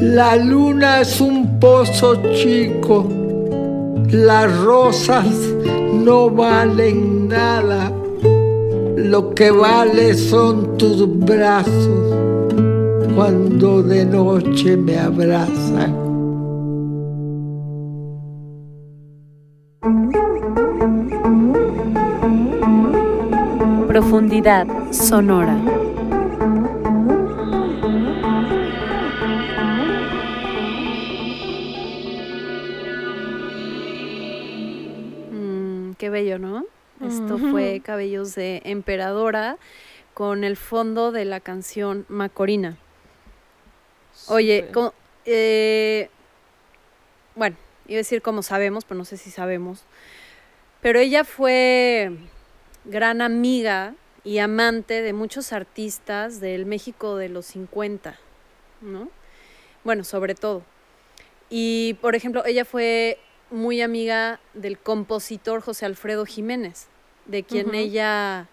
La 0.00 0.36
luna 0.36 1.00
es 1.00 1.20
un 1.20 1.58
pozo 1.58 2.14
chico, 2.32 3.08
las 4.12 4.56
rosas 4.60 5.26
no 5.92 6.30
valen 6.30 7.26
nada, 7.26 7.90
lo 8.96 9.34
que 9.34 9.50
vale 9.50 10.14
son 10.14 10.76
tus 10.78 11.04
brazos 11.24 12.14
cuando 13.16 13.82
de 13.82 14.04
noche 14.04 14.76
me 14.76 14.96
abrazan. 14.96 15.92
Profundidad 23.88 24.68
sonora. 24.92 25.58
¿No? 36.38 36.66
Esto 37.06 37.38
fue 37.38 37.80
Cabellos 37.80 38.34
de 38.34 38.60
Emperadora 38.64 39.56
con 40.14 40.42
el 40.42 40.56
fondo 40.56 41.12
de 41.12 41.24
la 41.24 41.38
canción 41.38 42.04
Macorina. 42.08 42.76
Oye, 44.26 44.68
eh, 45.24 46.10
bueno, 47.36 47.56
iba 47.86 47.96
a 47.96 47.98
decir 47.98 48.20
como 48.20 48.42
sabemos, 48.42 48.84
pero 48.84 48.98
no 48.98 49.04
sé 49.04 49.16
si 49.16 49.30
sabemos. 49.30 49.84
Pero 50.80 50.98
ella 50.98 51.22
fue 51.22 52.10
gran 52.84 53.20
amiga 53.20 53.94
y 54.24 54.38
amante 54.38 55.02
de 55.02 55.12
muchos 55.12 55.52
artistas 55.52 56.40
del 56.40 56.66
México 56.66 57.16
de 57.16 57.28
los 57.28 57.46
50, 57.46 58.18
¿no? 58.80 59.08
Bueno, 59.84 60.02
sobre 60.02 60.34
todo. 60.34 60.64
Y, 61.48 61.94
por 62.00 62.16
ejemplo, 62.16 62.44
ella 62.44 62.64
fue 62.64 63.18
muy 63.50 63.80
amiga 63.80 64.40
del 64.54 64.78
compositor 64.78 65.60
José 65.60 65.86
Alfredo 65.86 66.26
Jiménez, 66.26 66.88
de 67.26 67.42
quien 67.42 67.74
ella 67.74 68.48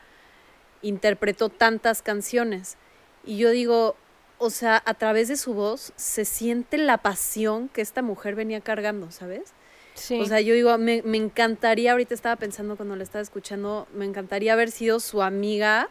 interpretó 0.81 1.49
tantas 1.49 2.01
canciones. 2.01 2.77
Y 3.25 3.37
yo 3.37 3.49
digo, 3.49 3.95
o 4.37 4.49
sea, 4.49 4.81
a 4.85 4.93
través 4.93 5.27
de 5.27 5.37
su 5.37 5.53
voz 5.53 5.93
se 5.95 6.25
siente 6.25 6.77
la 6.77 6.97
pasión 6.97 7.69
que 7.69 7.81
esta 7.81 8.01
mujer 8.01 8.35
venía 8.35 8.61
cargando, 8.61 9.11
¿sabes? 9.11 9.53
Sí. 9.93 10.19
O 10.19 10.25
sea, 10.25 10.41
yo 10.41 10.53
digo, 10.53 10.77
me, 10.77 11.01
me 11.03 11.17
encantaría, 11.17 11.93
ahorita 11.93 12.13
estaba 12.13 12.35
pensando 12.35 12.75
cuando 12.75 12.95
la 12.95 13.03
estaba 13.03 13.21
escuchando, 13.21 13.87
me 13.93 14.05
encantaría 14.05 14.53
haber 14.53 14.71
sido 14.71 14.99
su 14.99 15.21
amiga 15.21 15.89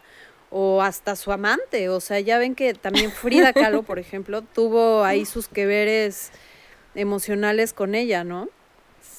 o 0.50 0.82
hasta 0.82 1.16
su 1.16 1.32
amante. 1.32 1.88
O 1.88 2.00
sea, 2.00 2.20
ya 2.20 2.38
ven 2.38 2.54
que 2.54 2.74
también 2.74 3.10
Frida 3.10 3.52
Kahlo, 3.52 3.82
por 3.82 3.98
ejemplo, 3.98 4.42
tuvo 4.42 5.02
ahí 5.04 5.24
sus 5.26 5.48
que 5.48 5.66
veres 5.66 6.30
emocionales 6.94 7.72
con 7.72 7.94
ella, 7.94 8.24
¿no? 8.24 8.48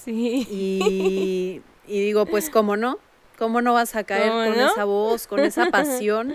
Sí. 0.05 0.47
Y, 0.49 1.61
y 1.87 2.01
digo, 2.01 2.25
pues 2.25 2.49
cómo 2.49 2.77
no, 2.77 2.99
¿Cómo 3.37 3.61
no 3.61 3.73
vas 3.73 3.95
a 3.95 4.03
caer 4.03 4.29
¿Cómo 4.29 4.45
con 4.45 4.57
no? 4.57 4.71
esa 4.71 4.85
voz, 4.85 5.27
con 5.27 5.39
esa 5.41 5.65
pasión? 5.67 6.33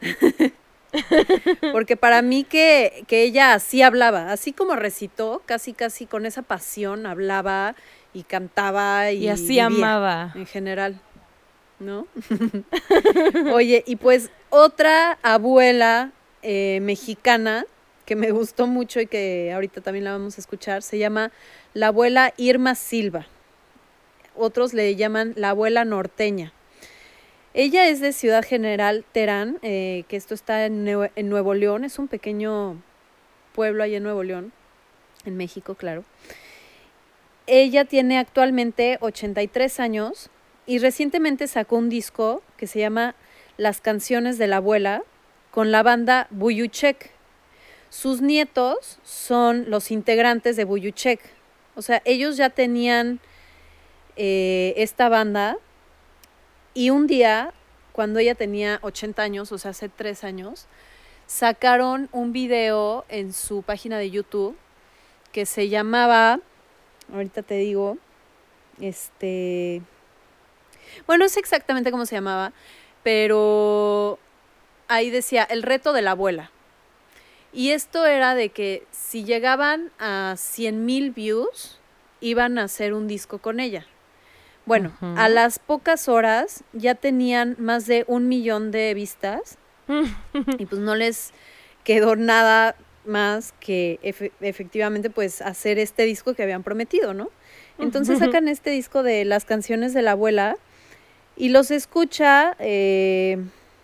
Porque 1.72 1.96
para 1.96 2.22
mí 2.22 2.44
que, 2.44 3.04
que 3.06 3.22
ella 3.22 3.54
así 3.54 3.82
hablaba, 3.82 4.32
así 4.32 4.52
como 4.52 4.76
recitó, 4.76 5.42
casi 5.46 5.72
casi 5.72 6.06
con 6.06 6.26
esa 6.26 6.42
pasión 6.42 7.06
hablaba 7.06 7.74
y 8.12 8.22
cantaba 8.22 9.12
y, 9.12 9.24
Y 9.24 9.28
así 9.28 9.42
vivía 9.42 9.66
amaba. 9.66 10.32
en 10.34 10.46
general, 10.46 11.00
¿no? 11.78 12.06
Oye, 13.52 13.84
y 13.86 13.96
pues 13.96 14.30
otra 14.48 15.18
abuela 15.22 16.12
eh, 16.42 16.78
mexicana 16.82 17.66
que 18.06 18.16
me 18.16 18.30
gustó 18.30 18.66
mucho 18.66 19.00
y 19.00 19.06
que 19.06 19.52
ahorita 19.52 19.80
también 19.80 20.04
la 20.04 20.12
vamos 20.12 20.38
a 20.38 20.40
escuchar, 20.40 20.82
se 20.82 20.98
llama 20.98 21.30
la 21.76 21.88
abuela 21.88 22.32
Irma 22.38 22.74
Silva. 22.74 23.26
Otros 24.34 24.72
le 24.72 24.96
llaman 24.96 25.34
la 25.36 25.50
abuela 25.50 25.84
norteña. 25.84 26.54
Ella 27.52 27.86
es 27.88 28.00
de 28.00 28.14
Ciudad 28.14 28.42
General 28.42 29.04
Terán, 29.12 29.58
eh, 29.60 30.04
que 30.08 30.16
esto 30.16 30.32
está 30.32 30.64
en, 30.64 30.86
Nue- 30.86 31.10
en 31.16 31.28
Nuevo 31.28 31.52
León, 31.52 31.84
es 31.84 31.98
un 31.98 32.08
pequeño 32.08 32.80
pueblo 33.54 33.82
ahí 33.82 33.94
en 33.94 34.02
Nuevo 34.04 34.22
León, 34.22 34.52
en 35.26 35.36
México, 35.36 35.74
claro. 35.74 36.02
Ella 37.46 37.84
tiene 37.84 38.18
actualmente 38.18 38.96
83 39.02 39.78
años 39.78 40.30
y 40.66 40.78
recientemente 40.78 41.46
sacó 41.46 41.76
un 41.76 41.90
disco 41.90 42.42
que 42.56 42.66
se 42.66 42.78
llama 42.78 43.14
Las 43.58 43.82
canciones 43.82 44.38
de 44.38 44.46
la 44.46 44.56
abuela 44.56 45.02
con 45.50 45.72
la 45.72 45.82
banda 45.82 46.26
Buyuchek. 46.30 47.10
Sus 47.90 48.22
nietos 48.22 48.98
son 49.04 49.68
los 49.68 49.90
integrantes 49.90 50.56
de 50.56 50.64
Buyuchek. 50.64 51.35
O 51.76 51.82
sea, 51.82 52.02
ellos 52.04 52.36
ya 52.36 52.50
tenían 52.50 53.20
eh, 54.16 54.74
esta 54.76 55.08
banda 55.08 55.58
y 56.74 56.90
un 56.90 57.06
día, 57.06 57.54
cuando 57.92 58.18
ella 58.18 58.34
tenía 58.34 58.80
80 58.82 59.22
años, 59.22 59.52
o 59.52 59.58
sea, 59.58 59.70
hace 59.70 59.88
tres 59.88 60.24
años, 60.24 60.66
sacaron 61.26 62.08
un 62.12 62.32
video 62.32 63.04
en 63.08 63.32
su 63.32 63.62
página 63.62 63.98
de 63.98 64.10
YouTube 64.10 64.56
que 65.32 65.46
se 65.46 65.68
llamaba, 65.68 66.40
ahorita 67.12 67.42
te 67.42 67.54
digo, 67.54 67.98
este, 68.80 69.82
bueno, 71.06 71.24
no 71.24 71.28
sé 71.28 71.40
exactamente 71.40 71.90
cómo 71.90 72.06
se 72.06 72.16
llamaba, 72.16 72.52
pero 73.02 74.18
ahí 74.88 75.10
decía 75.10 75.44
el 75.44 75.62
reto 75.62 75.92
de 75.92 76.02
la 76.02 76.12
abuela. 76.12 76.50
Y 77.56 77.70
esto 77.70 78.04
era 78.04 78.34
de 78.34 78.50
que 78.50 78.84
si 78.90 79.24
llegaban 79.24 79.90
a 79.98 80.34
100 80.36 80.84
mil 80.84 81.10
views, 81.10 81.78
iban 82.20 82.58
a 82.58 82.64
hacer 82.64 82.92
un 82.92 83.08
disco 83.08 83.38
con 83.38 83.60
ella. 83.60 83.86
Bueno, 84.66 84.92
a 85.16 85.28
las 85.28 85.58
pocas 85.58 86.08
horas 86.08 86.64
ya 86.72 86.94
tenían 86.94 87.56
más 87.58 87.86
de 87.86 88.04
un 88.08 88.28
millón 88.28 88.70
de 88.72 88.92
vistas 88.94 89.56
y 90.58 90.66
pues 90.66 90.80
no 90.82 90.94
les 90.96 91.32
quedó 91.84 92.14
nada 92.16 92.74
más 93.04 93.54
que 93.60 94.00
efe- 94.02 94.32
efectivamente 94.40 95.08
pues 95.08 95.40
hacer 95.40 95.78
este 95.78 96.02
disco 96.02 96.34
que 96.34 96.42
habían 96.42 96.62
prometido, 96.64 97.14
¿no? 97.14 97.30
Entonces 97.78 98.18
sacan 98.18 98.48
este 98.48 98.70
disco 98.70 99.02
de 99.04 99.24
las 99.24 99.44
canciones 99.44 99.94
de 99.94 100.02
la 100.02 100.10
abuela 100.12 100.56
y 101.36 101.50
los 101.50 101.70
escucha 101.70 102.56
eh, 102.58 103.38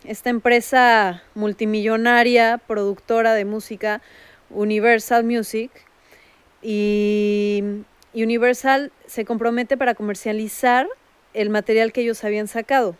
esta 0.04 0.30
empresa 0.30 1.22
multimillonaria, 1.34 2.58
productora 2.58 3.34
de 3.34 3.44
música, 3.44 4.02
Universal 4.50 5.24
Music, 5.24 5.70
y 6.62 7.62
Universal 8.14 8.92
se 9.06 9.24
compromete 9.24 9.76
para 9.76 9.94
comercializar 9.94 10.86
el 11.34 11.50
material 11.50 11.92
que 11.92 12.02
ellos 12.02 12.22
habían 12.24 12.46
sacado. 12.48 12.96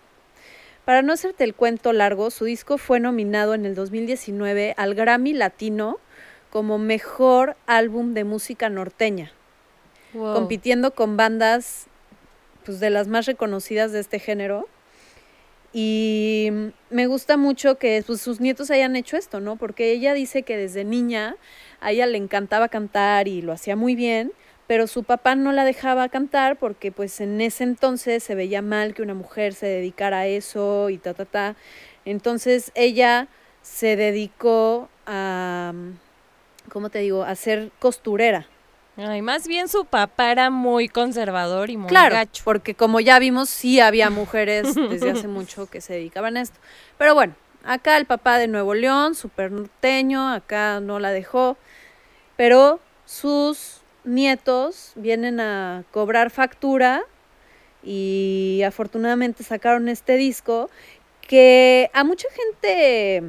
Para 0.84 1.03
no 1.03 1.12
hacerte 1.12 1.44
el 1.44 1.55
cuento 1.55 1.92
largo, 1.92 2.30
su 2.30 2.44
disco 2.44 2.76
fue 2.76 2.98
nominado 2.98 3.55
en 3.55 3.66
el 3.66 3.74
2019 3.74 4.74
al 4.76 4.94
Grammy 4.94 5.32
Latino 5.32 5.98
como 6.50 6.78
mejor 6.78 7.57
álbum 7.66 8.14
de 8.14 8.24
música 8.24 8.68
norteña, 8.68 9.32
Wow. 10.12 10.34
compitiendo 10.34 10.90
con 10.94 11.16
bandas 11.16 11.86
pues, 12.66 12.80
de 12.80 12.90
las 12.90 13.09
más 13.09 13.24
reconocidas 13.26 13.92
de 13.92 14.00
este 14.00 14.18
género. 14.18 14.68
Y 15.73 16.51
me 16.91 17.07
gusta 17.07 17.37
mucho 17.37 17.79
que 17.79 18.03
pues, 18.07 18.20
sus 18.20 18.41
nietos 18.41 18.70
hayan 18.70 18.95
hecho 18.95 19.16
esto, 19.16 19.41
¿no? 19.41 19.57
Porque 19.57 19.93
ella 19.93 20.12
dice 20.12 20.43
que 20.43 20.57
desde 20.57 20.85
niña 20.85 21.37
a 21.81 21.93
ella 21.93 22.07
le 22.07 22.18
encantaba 22.18 22.68
cantar 22.68 23.27
y 23.27 23.43
lo 23.43 23.53
hacía 23.53 23.75
muy 23.75 23.95
bien, 23.95 24.33
pero 24.66 24.87
su 24.87 25.03
papá 25.05 25.35
no 25.35 25.53
la 25.53 25.64
dejaba 25.64 26.09
cantar 26.09 26.57
porque 26.59 26.93
pues 26.93 27.20
en 27.20 27.41
ese 27.41 27.64
entonces 27.64 28.23
se 28.23 28.35
veía 28.35 28.62
mal 28.62 28.95
que 28.95 29.03
una 29.03 29.14
mujer 29.14 29.55
se 29.55 29.66
dedicara 29.66 30.20
a 30.20 30.27
eso 30.27 30.91
y 30.91 30.99
ta, 30.99 31.14
ta, 31.14 31.25
ta. 31.25 31.57
Entonces 32.05 32.70
ella 32.75 33.29
se 33.62 33.97
dedicó 33.97 34.89
a, 35.07 35.73
¿cómo 36.70 36.91
te 36.91 37.01
digo?, 37.01 37.25
a 37.25 37.35
ser 37.35 37.70
costurera. 37.79 38.47
Ay, 38.97 39.22
más 39.22 39.49
bien 39.49 39.68
su 39.68 39.84
papá 39.86 40.30
era 40.32 40.51
muy 40.51 40.88
conservador 40.88 41.70
y 41.70 41.76
muy 41.78 41.88
Claro, 41.88 42.14
gacho. 42.14 42.43
porque 42.45 42.74
como 42.74 43.01
ya 43.01 43.18
vimos, 43.18 43.49
sí 43.49 43.80
había 43.80 44.11
mujeres 44.11 44.74
desde 44.90 45.11
hace 45.11 45.28
mucho 45.28 45.66
que 45.66 45.80
se 45.80 45.95
dedicaban 45.95 46.36
a 46.36 46.43
esto. 46.43 46.59
Pero 46.99 47.14
bueno, 47.14 47.34
acá 47.64 47.97
el 47.97 48.05
papá 48.05 48.38
de 48.38 48.49
Nuevo 48.49 48.74
León, 48.74 49.14
súper 49.14 49.51
norteño, 49.51 50.28
acá 50.30 50.80
no 50.80 50.99
la 50.99 51.11
dejó, 51.11 51.57
pero 52.36 52.80
sus 53.07 53.80
nietos 54.05 54.93
vienen 54.97 55.40
a 55.40 55.84
cobrar 55.90 56.30
factura 56.30 57.03
y 57.82 58.62
afortunadamente 58.66 59.43
sacaron 59.43 59.88
este 59.88 60.16
disco 60.16 60.68
que 61.26 61.90
a 61.95 62.05
mucha 62.05 62.28
gente 62.30 63.22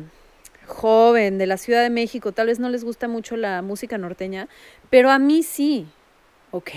joven 0.65 1.37
de 1.37 1.45
la 1.45 1.57
Ciudad 1.57 1.81
de 1.83 1.89
México 1.89 2.31
tal 2.31 2.47
vez 2.47 2.59
no 2.59 2.69
les 2.69 2.83
gusta 2.83 3.07
mucho 3.07 3.35
la 3.35 3.61
música 3.61 3.97
norteña, 3.97 4.47
pero 4.93 5.09
a 5.09 5.17
mí 5.17 5.41
sí, 5.41 5.87
¿ok? 6.51 6.69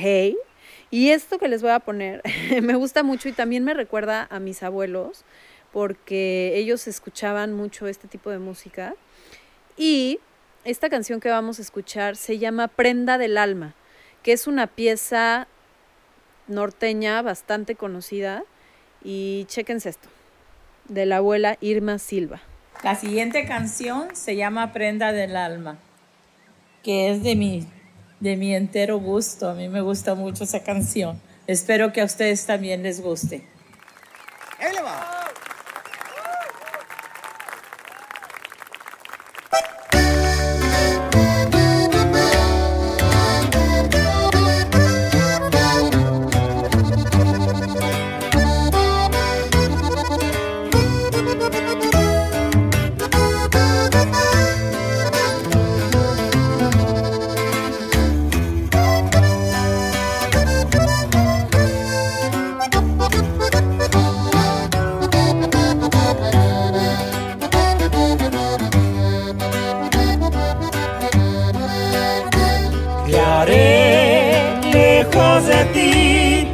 Y 0.90 1.10
esto 1.10 1.38
que 1.38 1.48
les 1.48 1.60
voy 1.60 1.72
a 1.72 1.80
poner 1.80 2.22
me 2.62 2.74
gusta 2.74 3.02
mucho 3.02 3.28
y 3.28 3.32
también 3.32 3.62
me 3.62 3.74
recuerda 3.74 4.26
a 4.30 4.40
mis 4.40 4.62
abuelos 4.62 5.26
porque 5.70 6.52
ellos 6.54 6.88
escuchaban 6.88 7.52
mucho 7.52 7.86
este 7.86 8.08
tipo 8.08 8.30
de 8.30 8.38
música. 8.38 8.94
Y 9.76 10.18
esta 10.64 10.88
canción 10.88 11.20
que 11.20 11.28
vamos 11.28 11.58
a 11.58 11.62
escuchar 11.62 12.16
se 12.16 12.38
llama 12.38 12.68
Prenda 12.68 13.18
del 13.18 13.36
Alma, 13.36 13.74
que 14.22 14.32
es 14.32 14.46
una 14.46 14.66
pieza 14.66 15.46
norteña 16.48 17.20
bastante 17.20 17.74
conocida. 17.74 18.44
Y 19.04 19.44
chéquense 19.48 19.90
esto, 19.90 20.08
de 20.88 21.04
la 21.04 21.18
abuela 21.18 21.58
Irma 21.60 21.98
Silva. 21.98 22.40
La 22.82 22.94
siguiente 22.94 23.44
canción 23.44 24.16
se 24.16 24.36
llama 24.36 24.72
Prenda 24.72 25.12
del 25.12 25.36
Alma, 25.36 25.76
que 26.82 27.10
es 27.10 27.22
de 27.22 27.36
mi, 27.36 27.66
de 28.20 28.36
mi 28.36 28.54
entero 28.54 28.98
gusto. 28.98 29.48
A 29.48 29.54
mí 29.54 29.68
me 29.68 29.80
gusta 29.80 30.14
mucho 30.14 30.44
esa 30.44 30.62
canción. 30.62 31.20
Espero 31.46 31.92
que 31.92 32.00
a 32.00 32.04
ustedes 32.04 32.46
también 32.46 32.82
les 32.82 33.00
guste. 33.00 33.46
¿Qué 34.58 34.72
de 75.44 75.64
ti, 75.66 76.48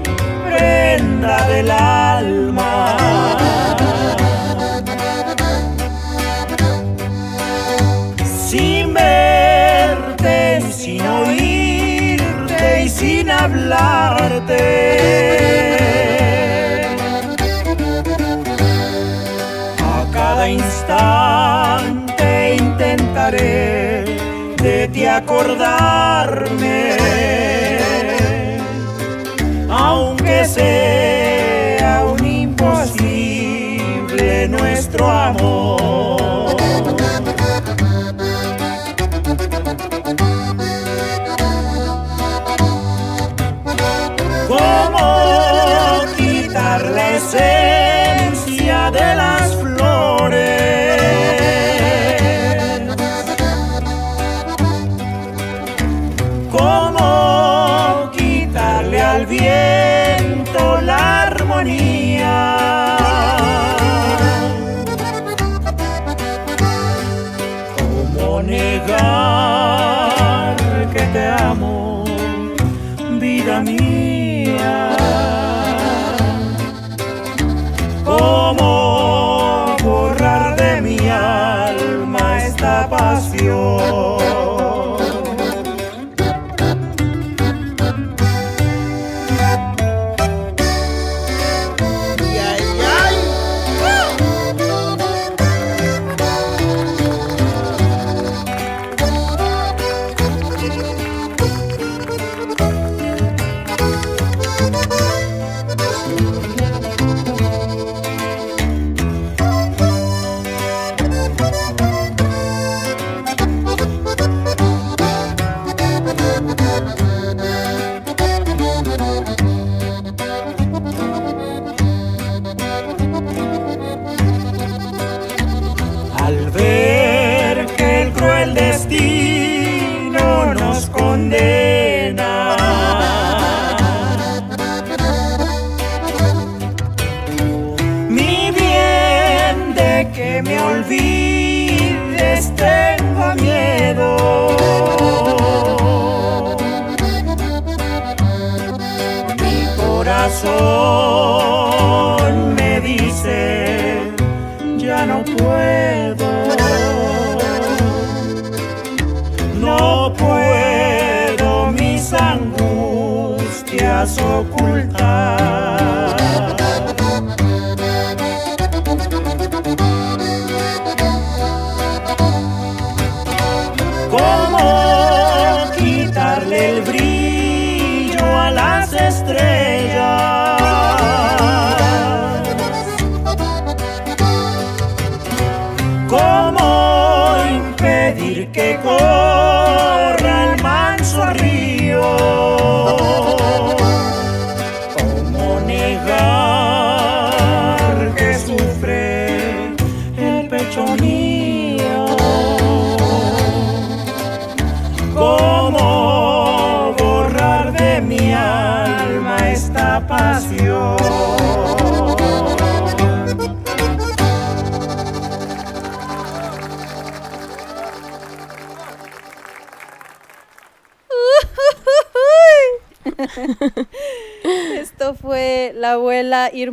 prenda 0.45 1.47
del 1.47 1.71
alma? 1.71 2.97
Sin 8.25 8.93
verte, 8.93 10.61
sin 10.73 11.01
oírte 11.07 12.83
y 12.85 12.89
sin 12.89 13.31
hablarte. 13.31 14.59
A 19.79 20.05
cada 20.13 20.49
instante 20.49 22.57
intentaré 22.59 24.05
de 24.61 24.89
ti 24.89 25.07
acordarme, 25.07 26.97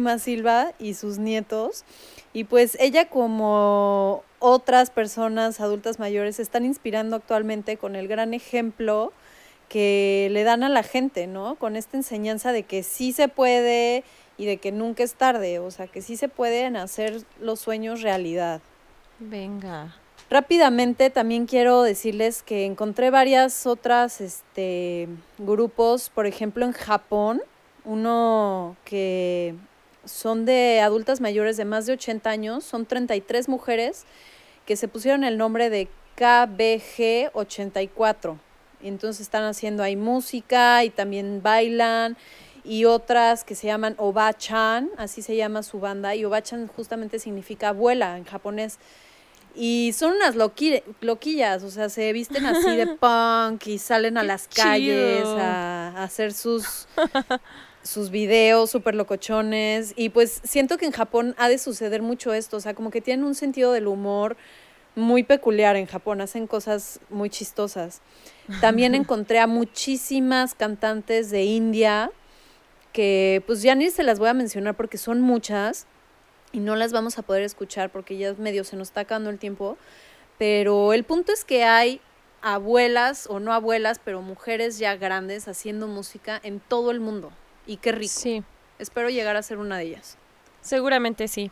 Irma 0.09 0.19
Silva 0.19 0.73
y 0.79 0.93
sus 0.95 1.19
nietos. 1.19 1.83
Y 2.33 2.45
pues 2.45 2.77
ella 2.79 3.09
como 3.09 4.23
otras 4.39 4.89
personas 4.89 5.59
adultas 5.59 5.99
mayores 5.99 6.37
se 6.37 6.41
están 6.41 6.65
inspirando 6.65 7.15
actualmente 7.15 7.77
con 7.77 7.95
el 7.95 8.07
gran 8.07 8.33
ejemplo 8.33 9.11
que 9.67 10.29
le 10.31 10.43
dan 10.43 10.63
a 10.63 10.69
la 10.69 10.83
gente, 10.83 11.27
¿no? 11.27 11.55
Con 11.55 11.75
esta 11.75 11.97
enseñanza 11.97 12.51
de 12.51 12.63
que 12.63 12.81
sí 12.81 13.13
se 13.13 13.27
puede 13.27 14.03
y 14.37 14.45
de 14.45 14.57
que 14.57 14.71
nunca 14.71 15.03
es 15.03 15.13
tarde, 15.13 15.59
o 15.59 15.69
sea, 15.69 15.87
que 15.87 16.01
sí 16.01 16.17
se 16.17 16.27
pueden 16.27 16.75
hacer 16.75 17.23
los 17.39 17.59
sueños 17.59 18.01
realidad. 18.01 18.61
Venga. 19.19 19.95
Rápidamente 20.29 21.09
también 21.09 21.45
quiero 21.45 21.83
decirles 21.83 22.41
que 22.43 22.65
encontré 22.65 23.09
varias 23.09 23.67
otras 23.67 24.21
este, 24.21 25.07
grupos, 25.37 26.09
por 26.09 26.25
ejemplo 26.25 26.65
en 26.65 26.71
Japón, 26.71 27.41
uno 27.83 28.75
que 28.85 29.55
son 30.05 30.45
de 30.45 30.81
adultas 30.81 31.21
mayores 31.21 31.57
de 31.57 31.65
más 31.65 31.85
de 31.85 31.93
80 31.93 32.29
años, 32.29 32.63
son 32.63 32.85
33 32.85 33.49
mujeres 33.49 34.05
que 34.65 34.75
se 34.75 34.87
pusieron 34.87 35.23
el 35.23 35.37
nombre 35.37 35.69
de 35.69 35.87
KBG 36.15 37.31
84. 37.33 38.37
Entonces 38.81 39.21
están 39.21 39.43
haciendo 39.43 39.83
ahí 39.83 39.95
música 39.95 40.83
y 40.83 40.89
también 40.89 41.41
bailan 41.43 42.17
y 42.63 42.85
otras 42.85 43.43
que 43.43 43.55
se 43.55 43.67
llaman 43.67 43.95
Obachan, 43.97 44.89
así 44.97 45.21
se 45.21 45.35
llama 45.35 45.63
su 45.63 45.79
banda, 45.79 46.15
y 46.15 46.23
Obachan 46.25 46.67
justamente 46.67 47.17
significa 47.19 47.69
abuela 47.69 48.17
en 48.17 48.25
japonés. 48.25 48.77
Y 49.55 49.91
son 49.93 50.13
unas 50.13 50.35
loqui- 50.35 50.83
loquillas, 51.01 51.63
o 51.63 51.71
sea, 51.71 51.89
se 51.89 52.13
visten 52.13 52.45
así 52.45 52.75
de 52.75 52.85
punk 52.99 53.65
y 53.67 53.79
salen 53.79 54.17
a 54.17 54.21
Qué 54.21 54.27
las 54.27 54.47
calles 54.47 55.25
a 55.25 56.03
hacer 56.03 56.33
sus, 56.33 56.87
sus 57.83 58.09
videos 58.09 58.69
súper 58.69 58.95
locochones. 58.95 59.93
Y 59.95 60.09
pues 60.09 60.41
siento 60.43 60.77
que 60.77 60.85
en 60.85 60.91
Japón 60.91 61.35
ha 61.37 61.49
de 61.49 61.57
suceder 61.57 62.01
mucho 62.01 62.33
esto, 62.33 62.57
o 62.57 62.59
sea, 62.59 62.73
como 62.73 62.91
que 62.91 63.01
tienen 63.01 63.25
un 63.25 63.35
sentido 63.35 63.71
del 63.71 63.87
humor 63.87 64.37
muy 64.95 65.23
peculiar 65.23 65.75
en 65.75 65.85
Japón, 65.85 66.21
hacen 66.21 66.47
cosas 66.47 66.99
muy 67.09 67.29
chistosas. 67.29 68.01
También 68.61 68.95
encontré 68.95 69.39
a 69.39 69.47
muchísimas 69.47 70.55
cantantes 70.55 71.29
de 71.31 71.43
India 71.43 72.11
que 72.93 73.43
pues 73.45 73.61
ya 73.61 73.75
ni 73.75 73.89
se 73.91 74.03
las 74.03 74.19
voy 74.19 74.29
a 74.29 74.33
mencionar 74.33 74.75
porque 74.75 74.97
son 74.97 75.21
muchas 75.21 75.85
y 76.51 76.59
no 76.59 76.75
las 76.75 76.91
vamos 76.91 77.19
a 77.19 77.21
poder 77.21 77.43
escuchar 77.43 77.91
porque 77.91 78.17
ya 78.17 78.33
medio 78.33 78.63
se 78.63 78.75
nos 78.75 78.89
está 78.89 79.01
acabando 79.01 79.29
el 79.29 79.37
tiempo. 79.37 79.77
Pero 80.37 80.93
el 80.93 81.03
punto 81.03 81.31
es 81.31 81.45
que 81.45 81.63
hay 81.63 82.01
abuelas 82.41 83.27
o 83.27 83.39
no 83.39 83.53
abuelas, 83.53 83.99
pero 84.03 84.21
mujeres 84.21 84.79
ya 84.79 84.95
grandes 84.95 85.47
haciendo 85.47 85.87
música 85.87 86.39
en 86.43 86.59
todo 86.59 86.91
el 86.91 86.99
mundo. 86.99 87.31
Y 87.69 87.77
qué 87.77 87.91
rico. 87.91 88.13
Sí, 88.15 88.43
Espero 88.79 89.09
llegar 89.09 89.35
a 89.35 89.43
ser 89.43 89.59
una 89.59 89.77
de 89.77 89.83
ellas. 89.83 90.17
seguramente 90.61 91.27
sí. 91.27 91.51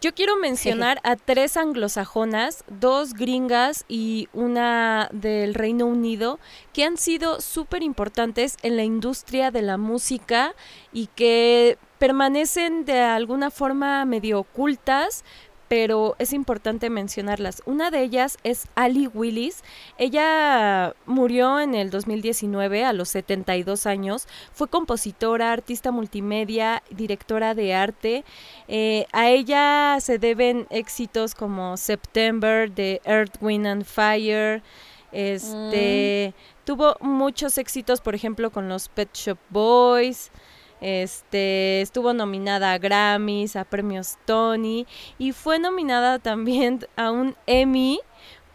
Yo 0.00 0.14
quiero 0.14 0.36
mencionar 0.36 1.00
a 1.02 1.16
tres 1.16 1.56
anglosajonas, 1.56 2.64
dos 2.68 3.14
gringas 3.14 3.84
y 3.88 4.28
una 4.32 5.08
del 5.12 5.54
Reino 5.54 5.86
Unido, 5.86 6.38
que 6.72 6.84
han 6.84 6.96
sido 6.96 7.40
súper 7.40 7.82
importantes 7.82 8.56
en 8.62 8.76
la 8.76 8.84
industria 8.84 9.50
de 9.50 9.62
la 9.62 9.76
música 9.76 10.54
y 10.92 11.06
que 11.08 11.78
permanecen 11.98 12.84
de 12.84 13.00
alguna 13.00 13.50
forma 13.50 14.04
medio 14.04 14.40
ocultas, 14.40 15.24
pero 15.74 16.14
es 16.20 16.32
importante 16.32 16.88
mencionarlas. 16.88 17.60
Una 17.66 17.90
de 17.90 18.00
ellas 18.00 18.38
es 18.44 18.68
Ali 18.76 19.08
Willis. 19.08 19.64
Ella 19.98 20.94
murió 21.04 21.58
en 21.58 21.74
el 21.74 21.90
2019 21.90 22.84
a 22.84 22.92
los 22.92 23.08
72 23.08 23.84
años. 23.86 24.28
Fue 24.52 24.68
compositora, 24.68 25.50
artista 25.50 25.90
multimedia, 25.90 26.84
directora 26.90 27.56
de 27.56 27.74
arte. 27.74 28.24
Eh, 28.68 29.06
a 29.10 29.30
ella 29.30 29.96
se 29.98 30.20
deben 30.20 30.68
éxitos 30.70 31.34
como 31.34 31.76
September 31.76 32.70
de 32.70 33.00
Earth, 33.04 33.38
Wind 33.40 33.66
and 33.66 33.84
Fire. 33.84 34.62
Este 35.10 36.34
tuvo 36.64 36.96
muchos 37.00 37.58
éxitos, 37.58 38.00
por 38.00 38.14
ejemplo, 38.14 38.52
con 38.52 38.68
los 38.68 38.88
Pet 38.88 39.12
Shop 39.12 39.38
Boys. 39.50 40.30
Este 40.80 41.80
estuvo 41.80 42.12
nominada 42.12 42.72
a 42.72 42.78
Grammys, 42.78 43.56
a 43.56 43.64
premios 43.64 44.16
Tony 44.26 44.86
y 45.18 45.32
fue 45.32 45.58
nominada 45.58 46.18
también 46.18 46.86
a 46.96 47.10
un 47.10 47.36
Emmy 47.46 48.00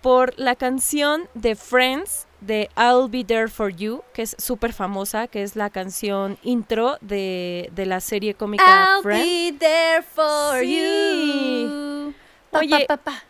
por 0.02 0.34
la 0.40 0.56
canción 0.56 1.28
de 1.34 1.56
Friends 1.56 2.26
de 2.40 2.70
I'll 2.78 3.10
Be 3.10 3.26
There 3.26 3.50
For 3.50 3.70
You, 3.76 4.02
que 4.14 4.22
es 4.22 4.36
súper 4.40 4.72
famosa, 4.72 5.28
que 5.28 5.44
es 5.44 5.58
la 5.58 5.70
canción 5.70 6.38
intro 6.42 6.98
de, 7.02 7.70
de 7.74 7.86
la 7.86 8.00
serie 8.00 8.34
cómica 8.34 8.64
I'll 8.96 9.02
Friends. 9.04 9.26
be 9.26 9.58
there 9.60 10.02
for 10.04 10.60
Sí. 10.62 11.64
you. 11.64 12.14
Pa, 12.50 12.60
Oye, 12.60 12.86
pa, 12.88 12.98
pa, 12.98 13.12
pa. 13.12 13.24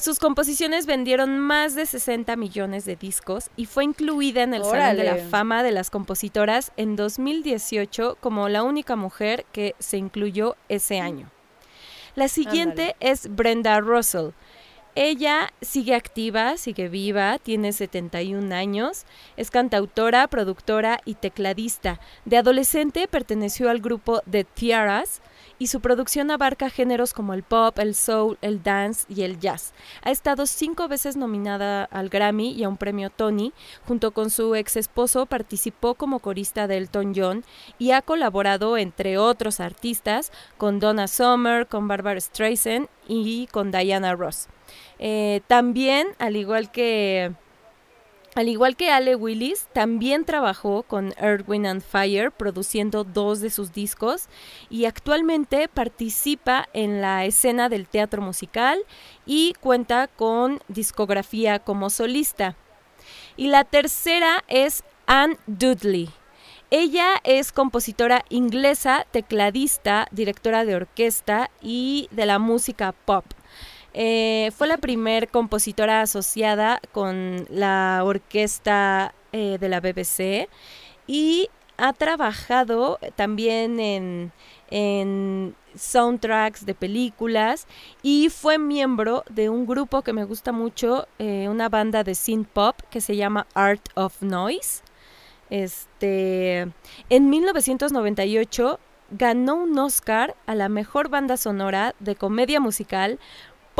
Sus 0.00 0.18
composiciones 0.18 0.86
vendieron 0.86 1.38
más 1.38 1.74
de 1.74 1.84
60 1.84 2.34
millones 2.36 2.86
de 2.86 2.96
discos 2.96 3.50
y 3.54 3.66
fue 3.66 3.84
incluida 3.84 4.42
en 4.42 4.54
el 4.54 4.64
Salón 4.64 4.96
de 4.96 5.04
la. 5.04 5.16
Fama 5.16 5.62
de 5.62 5.72
las 5.72 5.90
Compositoras 5.90 6.72
en 6.78 6.96
2018 6.96 8.16
como 8.18 8.48
la 8.48 8.62
única 8.62 8.96
mujer 8.96 9.44
que 9.52 9.74
se 9.78 9.98
incluyó 9.98 10.56
ese 10.70 11.00
año. 11.00 11.30
La 12.14 12.28
siguiente 12.28 12.96
es 12.98 13.28
Brenda 13.36 13.78
Russell. 13.80 14.30
Ella 14.94 15.52
sigue 15.60 15.94
activa, 15.94 16.56
sigue 16.56 16.88
viva, 16.88 17.38
tiene 17.38 17.74
71 17.74 18.54
años, 18.54 19.04
es 19.36 19.50
cantautora, 19.50 20.26
productora 20.28 21.00
y 21.04 21.14
tecladista. 21.14 22.00
De 22.24 22.38
adolescente 22.38 23.06
perteneció 23.06 23.68
al 23.68 23.80
grupo 23.80 24.22
The 24.28 24.44
Tiaras 24.44 25.20
y 25.60 25.66
su 25.66 25.80
producción 25.80 26.30
abarca 26.30 26.70
géneros 26.70 27.12
como 27.12 27.34
el 27.34 27.42
pop, 27.42 27.78
el 27.78 27.94
soul, 27.94 28.38
el 28.40 28.62
dance 28.62 29.04
y 29.10 29.22
el 29.22 29.38
jazz. 29.38 29.74
Ha 30.02 30.10
estado 30.10 30.46
cinco 30.46 30.88
veces 30.88 31.16
nominada 31.16 31.84
al 31.84 32.08
Grammy 32.08 32.50
y 32.52 32.64
a 32.64 32.68
un 32.68 32.78
premio 32.78 33.10
Tony. 33.10 33.52
Junto 33.86 34.10
con 34.12 34.30
su 34.30 34.54
ex 34.54 34.76
esposo 34.76 35.26
participó 35.26 35.94
como 35.94 36.20
corista 36.20 36.66
de 36.66 36.78
Elton 36.78 37.12
John 37.14 37.44
y 37.78 37.90
ha 37.90 38.00
colaborado, 38.00 38.78
entre 38.78 39.18
otros 39.18 39.60
artistas, 39.60 40.32
con 40.56 40.80
Donna 40.80 41.06
Summer, 41.06 41.66
con 41.66 41.86
Barbara 41.86 42.20
Streisand 42.20 42.88
y 43.06 43.46
con 43.48 43.70
Diana 43.70 44.14
Ross. 44.14 44.48
Eh, 44.98 45.42
también, 45.46 46.08
al 46.18 46.36
igual 46.36 46.70
que 46.70 47.34
al 48.36 48.48
igual 48.48 48.76
que 48.76 48.90
Ale 48.90 49.16
Willis, 49.16 49.66
también 49.72 50.24
trabajó 50.24 50.84
con 50.84 51.12
Earth, 51.18 51.48
Wind 51.48 51.66
and 51.66 51.82
Fire 51.82 52.30
produciendo 52.30 53.02
dos 53.02 53.40
de 53.40 53.50
sus 53.50 53.72
discos 53.72 54.28
y 54.68 54.84
actualmente 54.84 55.66
participa 55.66 56.68
en 56.72 57.00
la 57.00 57.24
escena 57.24 57.68
del 57.68 57.88
teatro 57.88 58.22
musical 58.22 58.78
y 59.26 59.54
cuenta 59.60 60.06
con 60.06 60.60
discografía 60.68 61.58
como 61.58 61.90
solista. 61.90 62.56
Y 63.36 63.48
la 63.48 63.64
tercera 63.64 64.44
es 64.46 64.84
Anne 65.06 65.36
Dudley. 65.48 66.10
Ella 66.70 67.16
es 67.24 67.50
compositora 67.50 68.24
inglesa, 68.28 69.06
tecladista, 69.10 70.06
directora 70.12 70.64
de 70.64 70.76
orquesta 70.76 71.50
y 71.60 72.08
de 72.12 72.26
la 72.26 72.38
música 72.38 72.92
pop. 72.92 73.24
Eh, 73.92 74.50
fue 74.56 74.68
la 74.68 74.78
primer 74.78 75.28
compositora 75.28 76.02
asociada 76.02 76.80
con 76.92 77.46
la 77.50 78.02
orquesta 78.04 79.14
eh, 79.32 79.58
de 79.58 79.68
la 79.68 79.80
BBC 79.80 80.48
y 81.06 81.48
ha 81.76 81.92
trabajado 81.92 82.98
también 83.16 83.80
en, 83.80 84.32
en 84.70 85.56
soundtracks 85.74 86.66
de 86.66 86.74
películas 86.74 87.66
y 88.02 88.28
fue 88.28 88.58
miembro 88.58 89.24
de 89.30 89.48
un 89.48 89.66
grupo 89.66 90.02
que 90.02 90.12
me 90.12 90.24
gusta 90.24 90.52
mucho, 90.52 91.08
eh, 91.18 91.48
una 91.48 91.68
banda 91.68 92.04
de 92.04 92.14
synth 92.14 92.48
pop 92.48 92.76
que 92.90 93.00
se 93.00 93.16
llama 93.16 93.46
Art 93.54 93.88
of 93.94 94.20
Noise. 94.22 94.82
Este, 95.48 96.68
en 97.08 97.30
1998 97.30 98.78
ganó 99.10 99.56
un 99.56 99.76
Oscar 99.78 100.36
a 100.46 100.54
la 100.54 100.68
mejor 100.68 101.08
banda 101.08 101.36
sonora 101.36 101.94
de 101.98 102.14
comedia 102.14 102.60
musical 102.60 103.18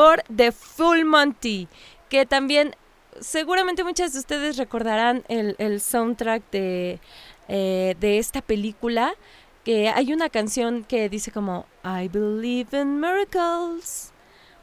por 0.01 0.22
The 0.34 0.51
Full 0.51 1.05
Monty, 1.05 1.68
que 2.09 2.24
también 2.24 2.74
seguramente 3.20 3.84
muchas 3.84 4.14
de 4.14 4.20
ustedes 4.20 4.57
recordarán 4.57 5.24
el, 5.28 5.57
el 5.59 5.78
soundtrack 5.78 6.42
de, 6.51 7.01
eh, 7.48 7.94
de 8.01 8.18
esta 8.18 8.40
película, 8.40 9.12
que 9.62 9.90
hay 9.90 10.14
una 10.14 10.30
canción 10.30 10.84
que 10.84 11.11
dice 11.11 11.30
como 11.30 11.66
I 11.84 12.09
believe 12.09 12.80
in 12.80 12.98
miracles, 12.98 14.11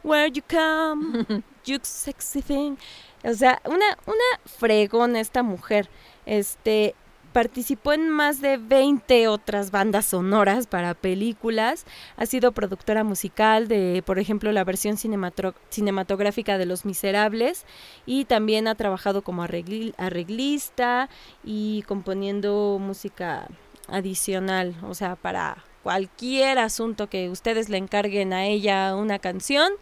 where 0.02 0.28
you 0.28 0.42
come, 0.42 1.44
you 1.64 1.78
sexy 1.82 2.42
thing. 2.42 2.74
O 3.22 3.32
sea, 3.32 3.62
una, 3.64 3.96
una 4.06 4.40
fregona 4.44 5.20
esta 5.20 5.44
mujer. 5.44 5.88
Este, 6.26 6.96
participó 7.32 7.92
en 7.92 8.08
más 8.10 8.40
de 8.40 8.56
20 8.56 9.28
otras 9.28 9.70
bandas 9.70 10.06
sonoras 10.06 10.66
para 10.66 10.94
películas. 10.94 11.84
Ha 12.16 12.26
sido 12.26 12.52
productora 12.52 13.04
musical 13.04 13.68
de, 13.68 14.02
por 14.04 14.18
ejemplo, 14.18 14.50
la 14.52 14.64
versión 14.64 14.96
cinematográfica 14.96 16.58
de 16.58 16.66
Los 16.66 16.84
Miserables 16.84 17.64
y 18.06 18.24
también 18.24 18.68
ha 18.68 18.74
trabajado 18.74 19.22
como 19.22 19.44
arregli- 19.44 19.94
arreglista 19.98 21.08
y 21.44 21.82
componiendo 21.82 22.78
música 22.80 23.46
adicional, 23.88 24.74
o 24.82 24.94
sea, 24.94 25.16
para 25.16 25.64
cualquier 25.82 26.58
asunto 26.58 27.08
que 27.08 27.30
ustedes 27.30 27.68
le 27.68 27.78
encarguen 27.78 28.32
a 28.32 28.44
ella 28.46 28.94
una 28.94 29.18
canción, 29.18 29.72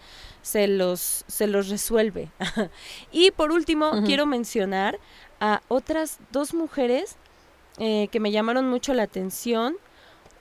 se 0.43 0.69
los, 0.69 1.25
se 1.27 1.47
los 1.49 1.69
resuelve. 1.69 2.31
y 3.11 3.33
por 3.33 3.51
último, 3.51 3.91
quiero 4.05 4.27
mencionar 4.27 5.01
a 5.41 5.63
otras 5.69 6.19
dos 6.31 6.55
mujeres 6.55 7.17
eh, 7.79 8.09
que 8.11 8.21
me 8.21 8.31
llamaron 8.31 8.69
mucho 8.69 8.95
la 8.95 9.03
atención. 9.03 9.77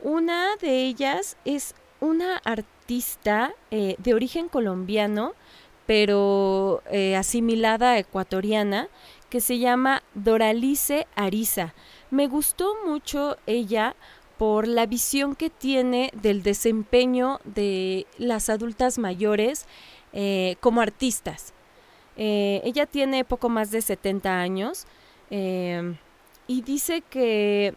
Una 0.02 0.56
de 0.62 0.84
ellas 0.84 1.38
es 1.44 1.76
una 2.00 2.38
artista 2.38 3.54
eh, 3.72 3.96
de 3.98 4.14
origen 4.14 4.48
colombiano, 4.48 5.34
pero 5.86 6.82
eh, 6.90 7.16
asimilada 7.16 7.98
ecuatoriana, 7.98 8.88
que 9.30 9.42
se 9.42 9.60
llama 9.60 10.02
Doralice 10.14 11.08
Ariza. 11.16 11.74
Me 12.10 12.28
gustó 12.28 12.74
mucho 12.86 13.38
ella 13.48 13.96
por 14.38 14.68
la 14.68 14.86
visión 14.86 15.36
que 15.36 15.50
tiene 15.50 16.12
del 16.14 16.42
desempeño 16.42 17.40
de 17.44 18.06
las 18.18 18.50
adultas 18.50 18.98
mayores 18.98 19.66
como 20.62 20.80
artistas. 20.80 21.54
Ella 22.16 22.86
tiene 22.86 23.26
poco 23.26 23.50
más 23.50 23.72
de 23.72 23.82
70 23.82 24.40
años 24.40 24.88
y 26.48 26.62
dice 26.62 27.02
que, 27.02 27.76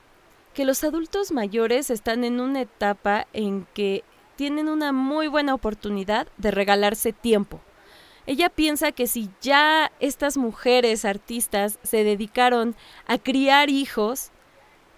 que 0.55 0.65
los 0.65 0.85
adultos 0.85 1.33
mayores 1.33 1.91
están 1.91 2.25
en 2.25 2.41
una 2.41 2.63
etapa 2.63 3.27
en 3.33 3.67
que 3.75 4.05
tienen 4.37 4.69
una 4.69 4.93
muy 4.93 5.27
buena 5.27 5.55
oportunidad 5.55 6.29
de 6.37 6.51
regalarse 6.51 7.13
tiempo. 7.13 7.61
Ella 8.29 8.51
piensa 8.51 8.93
que 8.93 9.07
si 9.07 9.31
ya 9.41 9.91
estas 10.01 10.37
mujeres 10.37 11.07
artistas 11.07 11.79
se 11.83 12.05
dedicaron 12.05 12.77
a 13.07 13.17
criar 13.17 13.71
hijos, 13.71 14.33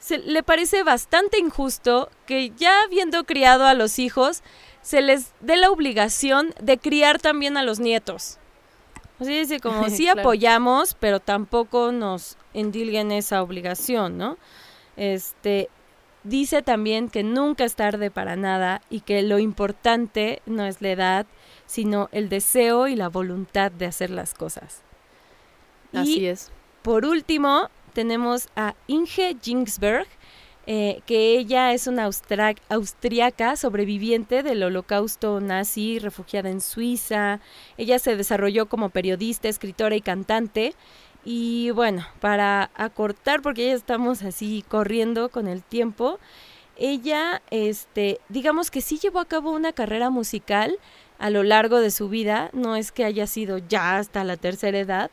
se, 0.01 0.19
le 0.19 0.43
parece 0.43 0.83
bastante 0.83 1.39
injusto 1.39 2.11
que 2.27 2.51
ya 2.57 2.83
habiendo 2.83 3.23
criado 3.23 3.67
a 3.67 3.75
los 3.75 4.01
hijos, 4.01 4.43
se 4.83 5.01
les 5.01 5.33
dé 5.39 5.57
la 5.57 5.71
obligación 5.71 6.55
de 6.61 6.77
criar 6.79 7.21
también 7.21 7.57
a 7.57 7.63
los 7.63 7.79
nietos. 7.79 8.40
Así 9.21 9.39
dice, 9.39 9.61
como 9.61 9.89
sí 9.91 10.09
Claro. 10.13 10.21
apoyamos, 10.23 10.95
pero 10.95 11.21
tampoco 11.21 11.93
nos 11.93 12.37
endilguen 12.55 13.13
esa 13.13 13.43
obligación, 13.43 14.19
¿no? 14.19 14.39
Este, 14.97 15.71
dice 16.25 16.63
también 16.63 17.09
que 17.11 17.23
nunca 17.23 17.65
es 17.65 17.77
tarde 17.77 18.11
para 18.11 18.37
nada 18.37 18.83
y 18.91 19.01
que 19.03 19.23
lo 19.23 19.39
importante 19.39 20.43
no 20.47 20.65
es 20.67 20.83
la 20.83 20.91
edad, 20.91 21.27
sino 21.67 22.09
el 22.13 22.29
deseo 22.29 22.89
y 22.89 22.97
la 22.97 23.09
voluntad 23.09 23.71
de 23.73 23.87
hacer 23.87 24.11
las 24.11 24.35
cosas. 24.35 24.85
Así 25.93 26.21
Y 26.21 26.27
es. 26.27 26.53
por 26.83 27.05
último, 27.05 27.69
tenemos 27.93 28.49
a 28.57 28.75
Inge 28.87 29.37
Jingsberg, 29.43 30.09
eh, 30.67 31.03
que 31.07 31.39
ella 31.39 31.73
es 31.73 31.87
una 31.87 32.05
austriaca 32.05 33.57
sobreviviente 33.57 34.43
del 34.43 34.63
holocausto 34.63 35.41
nazi, 35.41 35.99
refugiada 35.99 36.51
en 36.51 36.61
Suiza. 36.61 37.41
Ella 37.77 37.99
se 37.99 38.17
desarrolló 38.17 38.67
como 38.67 38.91
periodista, 38.91 39.49
escritora 39.49 39.97
y 39.97 40.01
cantante. 40.01 40.75
Y 41.25 41.71
bueno, 41.71 42.07
para 42.21 42.71
acortar, 42.75 43.43
porque 43.43 43.67
ya 43.67 43.75
estamos 43.75 44.23
así 44.23 44.65
corriendo 44.69 45.29
con 45.29 45.49
el 45.49 45.63
tiempo, 45.63 46.19
ella, 46.77 47.43
este, 47.51 48.21
digamos 48.31 48.71
que 48.71 48.81
sí 48.81 48.99
llevó 48.99 49.21
a 49.21 49.27
cabo 49.27 49.51
una 49.53 49.73
carrera 49.73 50.09
musical 50.09 50.79
a 51.19 51.29
lo 51.29 51.43
largo 51.43 51.79
de 51.81 51.91
su 51.91 52.09
vida, 52.09 52.49
no 52.55 52.75
es 52.75 52.91
que 52.91 53.05
haya 53.05 53.27
sido 53.27 53.59
ya 53.59 53.99
hasta 53.99 54.25
la 54.25 54.39
tercera 54.39 54.79
edad, 54.79 55.11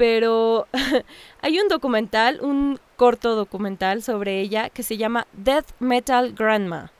pero 0.00 0.66
hay 1.42 1.60
un 1.60 1.68
documental, 1.68 2.40
un 2.40 2.80
corto 2.96 3.36
documental 3.36 4.02
sobre 4.02 4.40
ella 4.40 4.70
que 4.70 4.82
se 4.82 4.96
llama 4.96 5.26
Death 5.34 5.72
Metal 5.78 6.32
Grandma. 6.32 6.90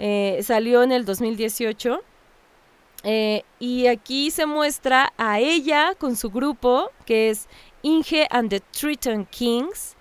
Eh, 0.00 0.40
salió 0.42 0.82
en 0.82 0.90
el 0.90 1.04
2018 1.04 2.02
eh, 3.04 3.44
y 3.60 3.86
aquí 3.86 4.32
se 4.32 4.44
muestra 4.46 5.12
a 5.18 5.38
ella 5.38 5.94
con 5.96 6.16
su 6.16 6.30
grupo 6.30 6.90
que 7.06 7.30
es 7.30 7.48
Inge 7.82 8.26
and 8.30 8.50
the 8.50 8.58
Triton 8.58 9.24
Kings, 9.26 9.94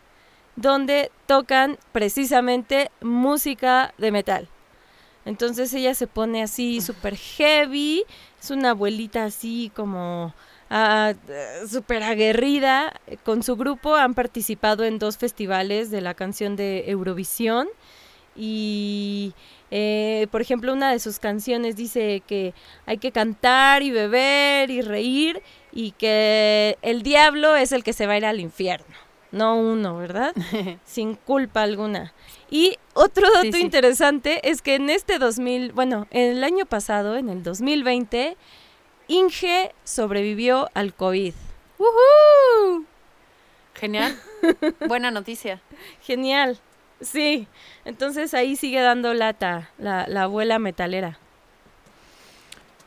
donde 0.55 1.11
tocan 1.27 1.77
precisamente 1.91 2.89
música 3.01 3.93
de 3.99 4.11
metal. 4.11 4.49
Entonces 5.25 5.71
ella 5.75 5.93
se 5.93 6.07
pone 6.07 6.41
así 6.41 6.81
súper 6.81 7.15
heavy, 7.15 8.03
es 8.41 8.49
una 8.49 8.71
abuelita 8.71 9.25
así 9.25 9.71
como 9.75 10.33
eh, 10.69 11.15
súper 11.69 12.03
aguerrida. 12.03 12.93
Con 13.23 13.43
su 13.43 13.55
grupo 13.55 13.95
han 13.95 14.13
participado 14.13 14.83
en 14.85 14.99
dos 14.99 15.17
festivales 15.17 15.91
de 15.91 16.01
la 16.01 16.13
canción 16.13 16.55
de 16.55 16.85
Eurovisión. 16.89 17.67
Y, 18.35 19.33
eh, 19.71 20.27
por 20.31 20.41
ejemplo, 20.41 20.71
una 20.71 20.91
de 20.91 20.99
sus 20.99 21.19
canciones 21.19 21.75
dice 21.75 22.21
que 22.25 22.53
hay 22.85 22.97
que 22.97 23.11
cantar 23.11 23.83
y 23.83 23.91
beber 23.91 24.69
y 24.69 24.81
reír 24.81 25.41
y 25.73 25.91
que 25.91 26.77
el 26.81 27.01
diablo 27.03 27.55
es 27.55 27.71
el 27.71 27.83
que 27.83 27.91
se 27.93 28.07
va 28.07 28.13
a 28.13 28.17
ir 28.17 28.25
al 28.25 28.39
infierno, 28.39 28.95
no 29.31 29.57
uno, 29.57 29.97
¿verdad? 29.97 30.33
Sin 30.85 31.15
culpa 31.15 31.63
alguna. 31.63 32.13
Y 32.49 32.77
otro 32.93 33.27
dato 33.33 33.43
Sí, 33.47 33.51
sí. 33.53 33.61
interesante 33.61 34.49
es 34.49 34.61
que 34.61 34.75
en 34.75 34.89
este 34.89 35.19
2000, 35.19 35.73
bueno, 35.73 36.07
el 36.11 36.41
año 36.43 36.65
pasado, 36.65 37.17
en 37.17 37.27
el 37.29 37.43
2020, 37.43 38.37
Inge 39.09 39.73
sobrevivió 39.83 40.69
al 40.73 40.93
COVID. 40.93 41.33
¡Woohoo! 41.77 42.85
Genial. 43.73 44.17
Buena 44.87 45.11
noticia. 45.11 45.61
Genial. 46.01 46.57
Sí, 47.01 47.47
entonces 47.85 48.33
ahí 48.33 48.55
sigue 48.55 48.79
dando 48.81 49.13
lata 49.13 49.69
la, 49.77 50.05
la 50.07 50.23
abuela 50.23 50.59
metalera. 50.59 51.17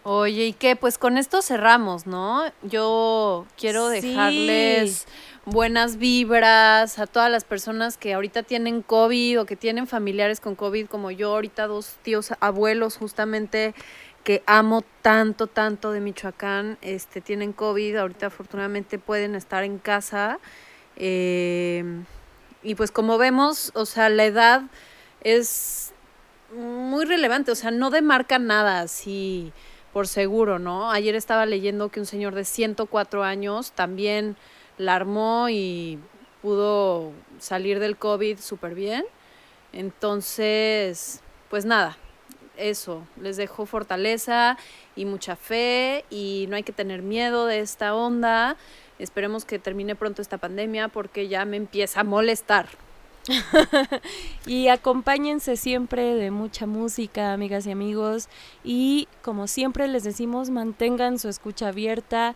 Oye, 0.04 0.46
¿y 0.46 0.52
qué? 0.52 0.74
Pues 0.74 0.98
con 0.98 1.16
esto 1.16 1.42
cerramos, 1.42 2.06
¿no? 2.06 2.42
Yo 2.62 3.46
quiero 3.56 3.88
Sí. 3.90 4.00
dejarles 4.00 5.06
buenas 5.44 5.96
vibras 5.96 6.98
a 6.98 7.06
todas 7.06 7.30
las 7.30 7.44
personas 7.44 7.96
que 7.96 8.12
ahorita 8.14 8.42
tienen 8.42 8.82
COVID 8.82 9.40
o 9.40 9.46
que 9.46 9.54
tienen 9.56 9.86
familiares 9.86 10.40
con 10.40 10.56
COVID, 10.56 10.86
como 10.86 11.10
yo, 11.12 11.30
ahorita 11.34 11.68
dos 11.68 11.94
tíos 12.02 12.32
abuelos 12.40 12.96
justamente 12.96 13.74
que 14.24 14.42
amo 14.46 14.82
tanto, 15.02 15.46
tanto 15.46 15.92
de 15.92 16.00
Michoacán, 16.00 16.78
este, 16.82 17.20
tienen 17.20 17.52
COVID, 17.52 17.96
ahorita 17.96 18.26
afortunadamente 18.26 18.98
pueden 18.98 19.34
estar 19.34 19.64
en 19.64 19.78
casa. 19.78 20.38
eh, 20.96 21.84
y 22.62 22.74
pues 22.76 22.92
como 22.92 23.18
vemos, 23.18 23.72
o 23.74 23.86
sea, 23.86 24.08
la 24.08 24.24
edad 24.24 24.62
es 25.22 25.92
muy 26.54 27.04
relevante, 27.04 27.50
o 27.50 27.54
sea, 27.54 27.70
no 27.70 27.90
demarca 27.90 28.38
nada 28.38 28.80
así 28.80 29.52
por 29.92 30.06
seguro, 30.08 30.58
¿no? 30.58 30.90
Ayer 30.90 31.14
estaba 31.14 31.46
leyendo 31.46 31.88
que 31.90 32.00
un 32.00 32.06
señor 32.06 32.34
de 32.34 32.44
104 32.44 33.24
años 33.24 33.72
también 33.72 34.36
la 34.78 34.94
armó 34.94 35.48
y 35.50 35.98
pudo 36.40 37.12
salir 37.38 37.78
del 37.78 37.96
COVID 37.96 38.38
súper 38.38 38.74
bien. 38.74 39.04
Entonces, 39.72 41.20
pues 41.50 41.64
nada, 41.64 41.96
eso, 42.56 43.06
les 43.20 43.36
dejo 43.36 43.66
fortaleza 43.66 44.58
y 44.96 45.04
mucha 45.04 45.36
fe 45.36 46.04
y 46.10 46.46
no 46.48 46.56
hay 46.56 46.62
que 46.62 46.72
tener 46.72 47.02
miedo 47.02 47.46
de 47.46 47.60
esta 47.60 47.94
onda. 47.94 48.56
Esperemos 48.98 49.44
que 49.44 49.58
termine 49.58 49.96
pronto 49.96 50.22
esta 50.22 50.38
pandemia 50.38 50.88
porque 50.88 51.28
ya 51.28 51.44
me 51.44 51.56
empieza 51.56 52.00
a 52.00 52.04
molestar. 52.04 52.68
Y 54.46 54.68
acompáñense 54.68 55.56
siempre 55.56 56.14
de 56.14 56.30
mucha 56.30 56.66
música, 56.66 57.32
amigas 57.32 57.66
y 57.66 57.70
amigos. 57.70 58.28
Y 58.64 59.08
como 59.22 59.46
siempre 59.46 59.86
les 59.88 60.04
decimos, 60.04 60.50
mantengan 60.50 61.18
su 61.18 61.28
escucha 61.28 61.68
abierta, 61.68 62.34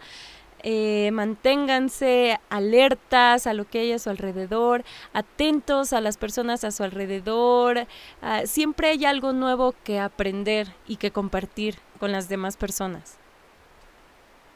eh, 0.68 1.10
manténganse 1.12 2.40
alertas 2.50 3.46
a 3.46 3.54
lo 3.54 3.70
que 3.70 3.78
hay 3.78 3.92
a 3.92 4.00
su 4.00 4.10
alrededor, 4.10 4.82
atentos 5.12 5.92
a 5.92 6.00
las 6.00 6.16
personas 6.16 6.64
a 6.64 6.72
su 6.72 6.82
alrededor. 6.82 7.86
ah, 8.20 8.42
siempre 8.46 8.88
hay 8.88 9.04
algo 9.04 9.32
nuevo 9.32 9.76
que 9.84 10.00
aprender 10.00 10.66
y 10.88 10.96
que 10.96 11.12
compartir 11.12 11.78
con 12.00 12.10
las 12.10 12.28
demás 12.28 12.56
personas. 12.56 13.16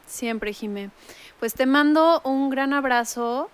Siempre, 0.05 0.51
Jimé. 0.51 0.89
Pues 1.39 1.53
te 1.53 1.65
mando 1.65 2.19
un 2.25 2.49
gran 2.49 2.73
abrazo. 2.73 3.49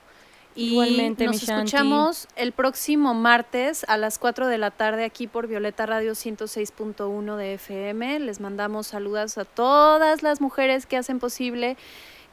Y 0.55 0.71
Igualmente, 0.71 1.25
nos 1.25 1.35
mi 1.35 1.37
Shanti. 1.37 1.65
escuchamos 1.65 2.27
el 2.35 2.53
próximo 2.53 3.13
martes 3.13 3.85
a 3.87 3.97
las 3.97 4.17
4 4.17 4.47
de 4.47 4.57
la 4.57 4.71
tarde 4.71 5.05
aquí 5.05 5.27
por 5.27 5.45
Violeta 5.45 5.85
Radio 5.85 6.13
106.1 6.13 7.35
de 7.35 7.53
FM. 7.53 8.21
Les 8.21 8.39
mandamos 8.39 8.87
saludos 8.87 9.37
a 9.37 9.45
todas 9.45 10.23
las 10.23 10.41
mujeres 10.41 10.87
que 10.87 10.97
hacen 10.97 11.19
posible 11.19 11.77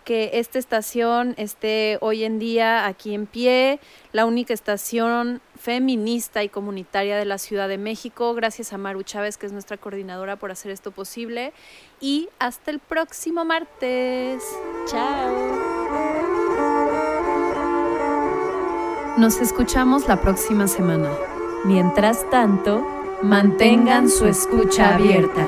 que 0.05 0.31
esta 0.35 0.59
estación 0.59 1.35
esté 1.37 1.99
hoy 2.01 2.25
en 2.25 2.39
día 2.39 2.87
aquí 2.87 3.15
en 3.15 3.27
pie, 3.27 3.81
la 4.13 4.27
única 4.27 4.55
estación 4.55 5.41
feminista 5.59 6.43
y 6.45 6.49
comunitaria 6.49 7.17
de 7.17 7.25
la 7.25 7.39
Ciudad 7.39 7.69
de 7.69 7.79
México. 7.79 8.35
Gracias 8.35 8.73
a 8.73 8.79
Maru 8.79 9.03
Chávez, 9.03 9.39
que 9.39 9.47
es 9.47 9.53
nuestra 9.53 9.77
coordinadora, 9.77 10.37
por 10.37 10.51
hacer 10.51 10.71
esto 10.71 10.91
posible. 10.91 11.53
Y 12.01 12.29
hasta 12.39 12.71
el 12.71 12.79
próximo 12.79 13.45
martes. 13.45 14.43
Chao. 14.87 15.33
Nos 19.17 19.41
escuchamos 19.41 20.07
la 20.09 20.21
próxima 20.21 20.67
semana. 20.69 21.11
Mientras 21.65 22.29
tanto, 22.31 22.85
Mantengan 23.25 24.11
su 24.11 24.27
escucha 24.27 24.97
abierta. 24.97 25.47